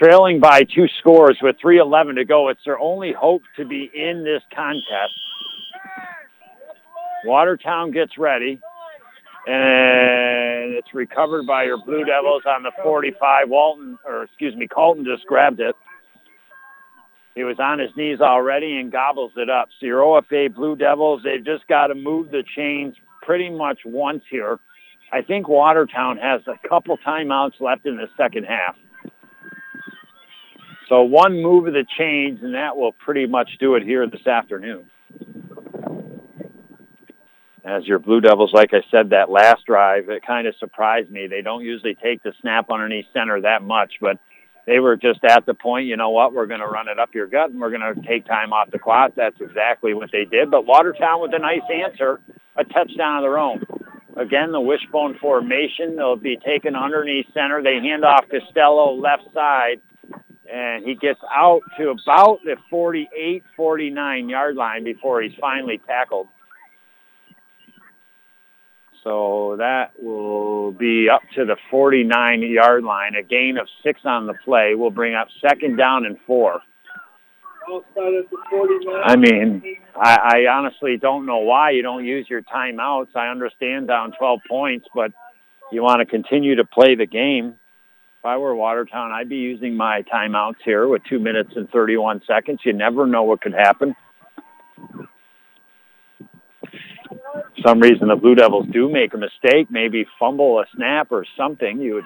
[0.00, 2.48] Trailing by two scores with 3.11 to go.
[2.48, 5.14] It's their only hope to be in this contest.
[7.24, 8.60] Watertown gets ready,
[9.46, 13.48] and it's recovered by your Blue Devils on the 45.
[13.48, 15.74] Walton, or excuse me, Colton just grabbed it.
[17.34, 19.68] He was on his knees already and gobbles it up.
[19.78, 24.22] So your OFA Blue Devils, they've just got to move the chains pretty much once
[24.30, 24.58] here.
[25.12, 28.76] I think Watertown has a couple timeouts left in the second half.
[30.88, 34.26] So one move of the chains, and that will pretty much do it here this
[34.26, 34.90] afternoon.
[37.64, 41.26] As your Blue Devils, like I said, that last drive, it kind of surprised me.
[41.26, 44.18] They don't usually take the snap underneath center that much, but
[44.66, 47.14] they were just at the point, you know what, we're going to run it up
[47.14, 49.12] your gut and we're going to take time off the clock.
[49.14, 50.50] That's exactly what they did.
[50.50, 52.20] But Watertown with a nice answer,
[52.56, 53.64] a touchdown of their own.
[54.16, 55.96] Again, the wishbone formation.
[55.96, 57.62] They'll be taken underneath center.
[57.62, 59.80] They hand off Costello left side,
[60.50, 66.28] and he gets out to about the 48, 49 yard line before he's finally tackled.
[69.02, 73.14] So that will be up to the 49-yard line.
[73.14, 76.60] A gain of six on the play will bring up second down and four.
[79.04, 79.62] I mean,
[79.96, 83.14] I, I honestly don't know why you don't use your timeouts.
[83.14, 85.12] I understand down 12 points, but
[85.72, 87.54] you want to continue to play the game.
[88.18, 92.22] If I were Watertown, I'd be using my timeouts here with two minutes and 31
[92.26, 92.60] seconds.
[92.64, 93.94] You never know what could happen.
[97.64, 101.80] Some reason the Blue Devils do make a mistake, maybe fumble a snap or something,
[101.80, 102.04] you would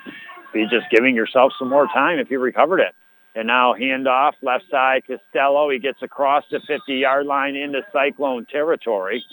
[0.52, 2.94] be just giving yourself some more time if you recovered it.
[3.34, 5.70] And now handoff, left side, Costello.
[5.70, 9.24] He gets across the 50-yard line into Cyclone territory.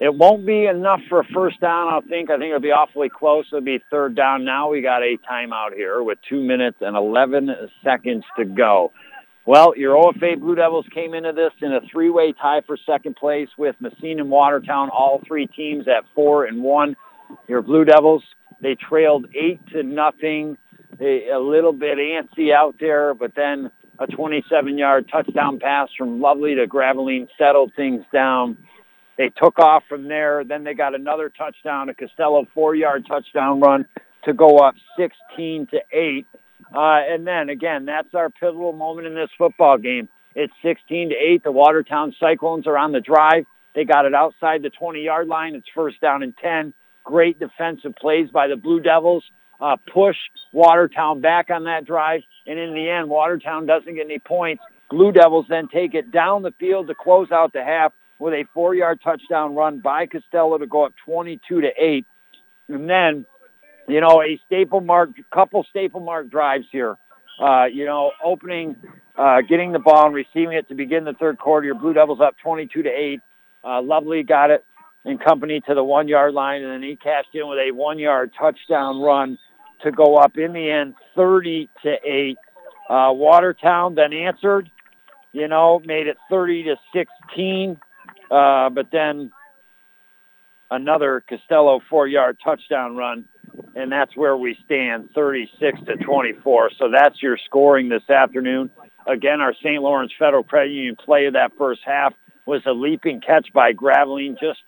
[0.00, 2.30] It won't be enough for a first down, I think.
[2.30, 3.44] I think it'll be awfully close.
[3.52, 4.44] It'll be third down.
[4.44, 7.50] Now we got a timeout here with two minutes and 11
[7.84, 8.92] seconds to go.
[9.44, 13.48] Well, your OFA Blue Devils came into this in a three-way tie for second place
[13.58, 16.94] with Massena and Watertown, all three teams at four and one.
[17.48, 18.22] Your Blue Devils,
[18.60, 20.56] they trailed eight to nothing.
[20.96, 26.54] They, a little bit antsy out there, but then a 27-yard touchdown pass from Lovely
[26.54, 28.56] to Graveline settled things down.
[29.18, 30.44] They took off from there.
[30.44, 33.86] Then they got another touchdown, a Costello four-yard touchdown run
[34.24, 36.26] to go up 16 to 8.
[36.74, 40.08] Uh, and then again, that's our pivotal moment in this football game.
[40.34, 41.44] It's 16 to 8.
[41.44, 43.44] The Watertown Cyclones are on the drive.
[43.74, 45.54] They got it outside the 20-yard line.
[45.54, 46.72] It's first down and 10.
[47.04, 49.24] Great defensive plays by the Blue Devils.
[49.60, 50.16] Uh, push
[50.52, 52.22] Watertown back on that drive.
[52.46, 54.62] And in the end, Watertown doesn't get any points.
[54.90, 58.44] Blue Devils then take it down the field to close out the half with a
[58.54, 62.06] four-yard touchdown run by Costello to go up 22 to 8.
[62.68, 63.26] And then,
[63.88, 66.96] you know, a staple mark, couple staple mark drives here.
[67.40, 68.76] Uh, you know, opening,
[69.16, 71.66] uh, getting the ball and receiving it to begin the third quarter.
[71.66, 73.20] Your Blue Devils up 22 to 8.
[73.64, 74.64] Uh, Lovely got it
[75.04, 79.00] in company to the one-yard line, and then he cashed in with a one-yard touchdown
[79.00, 79.38] run
[79.82, 82.38] to go up in the end 30 to 8.
[82.88, 84.70] Uh, Watertown then answered,
[85.32, 87.80] you know, made it 30 to 16.
[88.30, 89.32] Uh, but then
[90.70, 93.24] another Costello four-yard touchdown run,
[93.74, 96.70] and that's where we stand, 36 to 24.
[96.78, 98.70] So that's your scoring this afternoon.
[99.06, 99.82] Again, our St.
[99.82, 102.14] Lawrence Federal Credit Union play of that first half
[102.46, 104.60] was a leaping catch by Graveline just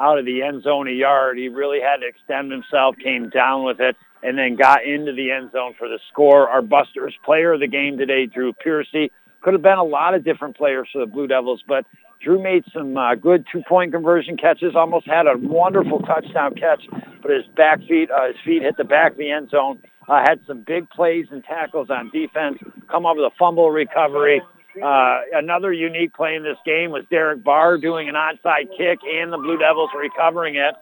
[0.00, 1.38] out of the end zone a yard.
[1.38, 5.30] He really had to extend himself, came down with it, and then got into the
[5.30, 6.48] end zone for the score.
[6.48, 9.12] Our Busters player of the game today, Drew Piercy.
[9.42, 11.84] Could have been a lot of different players for the Blue Devils, but
[12.22, 14.74] Drew made some uh, good two-point conversion catches.
[14.74, 16.82] Almost had a wonderful touchdown catch,
[17.22, 19.78] but his back feet, uh, his feet hit the back of the end zone.
[20.08, 22.58] Uh, had some big plays and tackles on defense.
[22.90, 24.42] Come up with a fumble recovery.
[24.82, 29.32] Uh, another unique play in this game was Derek Barr doing an onside kick and
[29.32, 30.74] the Blue Devils recovering it.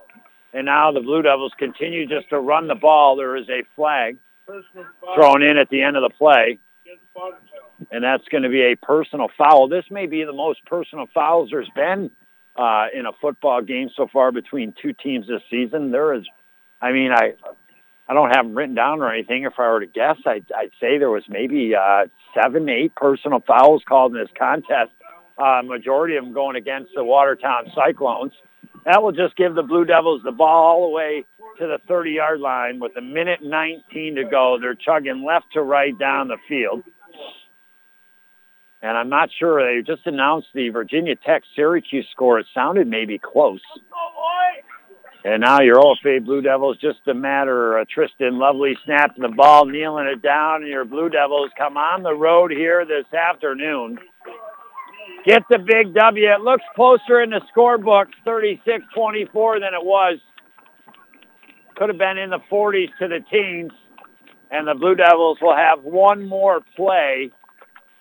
[0.55, 3.17] And now the Blue Devils continue just to run the ball.
[3.17, 4.19] There is a flag
[5.15, 6.59] thrown in at the end of the play
[7.93, 9.69] and that's going to be a personal foul.
[9.69, 12.11] This may be the most personal fouls there's been
[12.57, 15.93] uh, in a football game so far between two teams this season.
[15.93, 16.25] There is,
[16.81, 17.35] I mean, I
[18.09, 19.45] I don't have them written down or anything.
[19.45, 23.41] If I were to guess, I'd, I'd say there was maybe uh, seven, eight personal
[23.47, 24.91] fouls called in this contest.
[25.39, 28.33] Uh, majority of them going against the Watertown Cyclones.
[28.85, 31.25] That will just give the Blue Devils the ball all the way
[31.59, 34.59] to the 30-yard line with a minute 19 to go.
[34.61, 36.83] They're chugging left to right down the field
[38.83, 39.63] and I'm not sure.
[39.63, 42.41] They just announced the Virginia Tech Syracuse score.
[42.41, 43.61] It sounded maybe close.
[45.25, 49.67] And now your OFA Blue Devils, just a matter of Tristan Lovely snapping the ball,
[49.67, 54.01] kneeling it down, and your Blue Devils come on the road here this afternoon.
[55.25, 56.29] Get the big W.
[56.29, 60.19] It looks closer in the scorebook, 36-24 than it was.
[61.77, 63.71] Could have been in the 40s to the teens.
[64.51, 67.31] And the Blue Devils will have one more play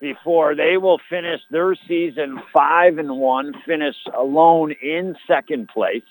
[0.01, 6.03] before they will finish their season five and one, finish alone in second place,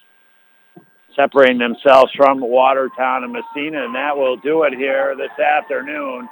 [1.17, 6.29] separating themselves from Watertown and Massena, and that will do it here this afternoon.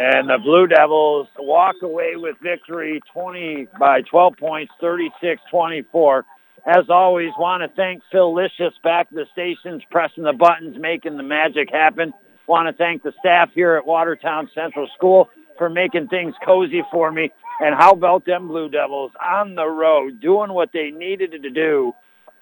[0.00, 6.22] And the Blue Devils walk away with victory 20 by 12 points, 36-24.
[6.66, 11.16] As always, want to thank Phil Licious back at the stations, pressing the buttons, making
[11.16, 12.12] the magic happen.
[12.46, 15.28] Want to thank the staff here at Watertown Central School
[15.58, 17.30] for making things cozy for me.
[17.60, 21.92] And how about them Blue Devils on the road doing what they needed to do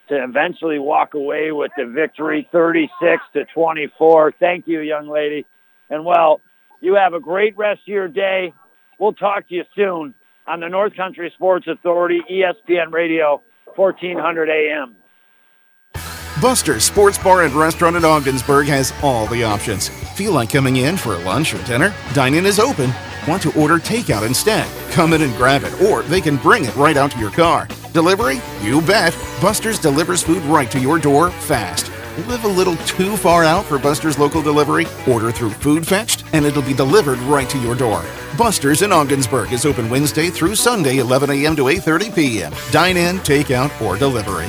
[0.09, 4.35] to eventually walk away with the victory 36 to 24.
[4.39, 5.47] Thank you, young lady.
[5.91, 6.41] And well,
[6.81, 8.53] you have a great rest of your day.
[8.99, 10.15] We'll talk to you soon
[10.47, 13.43] on the North Country Sports Authority, ESPN Radio,
[13.75, 14.97] 1400 AM.
[16.47, 19.89] Buster's Sports Bar and Restaurant in Ogdensburg has all the options.
[19.89, 21.93] Feel like coming in for lunch or dinner?
[22.15, 22.95] Dine-in is open.
[23.27, 24.65] Want to order takeout instead?
[24.93, 27.67] Come in and grab it, or they can bring it right out to your car.
[27.93, 28.41] Delivery?
[28.63, 29.13] You bet.
[29.43, 31.91] Buster's delivers food right to your door fast.
[32.29, 34.87] Live a little too far out for Buster's local delivery?
[35.09, 38.05] Order through Food Fetched and it'll be delivered right to your door.
[38.39, 41.57] Buster's in Ogdensburg is open Wednesday through Sunday, 11 a.m.
[41.57, 42.53] to 8:30 p.m.
[42.71, 44.49] Dine in, take out, or delivery.